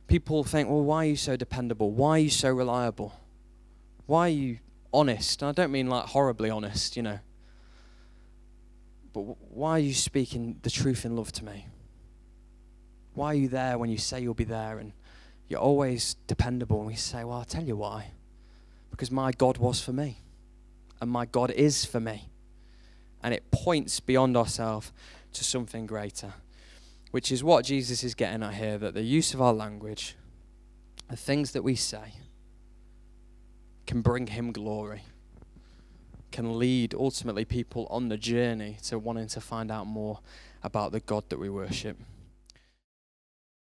People 0.07 0.45
think, 0.45 0.69
well, 0.69 0.83
why 0.83 1.07
are 1.07 1.09
you 1.09 1.17
so 1.17 1.37
dependable? 1.37 1.91
Why 1.91 2.11
are 2.11 2.23
you 2.23 2.31
so 2.31 2.51
reliable? 2.51 3.15
Why 4.07 4.27
are 4.27 4.33
you 4.33 4.59
honest? 4.93 5.43
And 5.43 5.49
I 5.49 5.53
don't 5.53 5.73
mean 5.73 5.89
like 5.89 6.07
horribly 6.07 6.51
honest, 6.51 6.97
you 6.97 7.03
know. 7.03 7.19
But 9.13 9.21
why 9.21 9.73
are 9.73 9.79
you 9.81 9.95
speaking 9.95 10.59
the 10.63 10.71
truth 10.71 11.05
in 11.05 11.17
love 11.17 11.33
to 11.33 11.45
me? 11.45 11.69
Why 13.15 13.29
are 13.29 13.35
you 13.35 13.49
there 13.49 13.79
when 13.79 13.91
you 13.91 13.99
say 13.99 14.21
you'll 14.21 14.35
be 14.35 14.45
there 14.45 14.79
and 14.79 14.93
you're 15.49 15.61
always 15.61 16.15
dependable? 16.27 16.79
And 16.79 16.89
we 16.89 16.97
say, 16.97 17.25
well, 17.25 17.39
I'll 17.39 17.45
tell 17.45 17.65
you 17.65 17.77
why. 17.77 18.11
Because 18.91 19.11
my 19.11 19.33
God 19.33 19.59
was 19.59 19.81
for 19.81 19.93
me, 19.93 20.19
and 21.01 21.11
my 21.11 21.27
God 21.27 21.51
is 21.51 21.85
for 21.85 22.01
me. 22.01 22.29
And 23.23 23.33
it 23.33 23.51
points 23.51 24.01
beyond 24.01 24.37
ourselves 24.37 24.93
to 25.33 25.45
something 25.45 25.87
greater, 25.87 26.35
which 27.15 27.31
is 27.31 27.45
what 27.45 27.65
Jesus 27.65 28.03
is 28.03 28.13
getting 28.13 28.43
at 28.43 28.55
here 28.55 28.77
that 28.77 28.93
the 28.93 29.03
use 29.05 29.35
of 29.35 29.41
our 29.41 29.53
language, 29.53 30.17
the 31.09 31.15
things 31.15 31.53
that 31.53 31.63
we 31.63 31.77
say, 31.77 32.15
can 33.87 34.03
bring 34.03 34.27
him 34.27 34.51
glory, 34.51 35.05
can 36.33 36.59
lead 36.59 36.93
ultimately 36.93 37.45
people 37.45 37.87
on 37.89 38.09
the 38.09 38.17
journey 38.17 38.79
to 38.83 38.99
wanting 38.99 39.29
to 39.29 39.41
find 39.41 39.71
out 39.71 39.87
more 39.87 40.19
about 40.65 40.91
the 40.91 40.99
God 40.99 41.23
that 41.29 41.39
we 41.39 41.49
worship. 41.49 41.97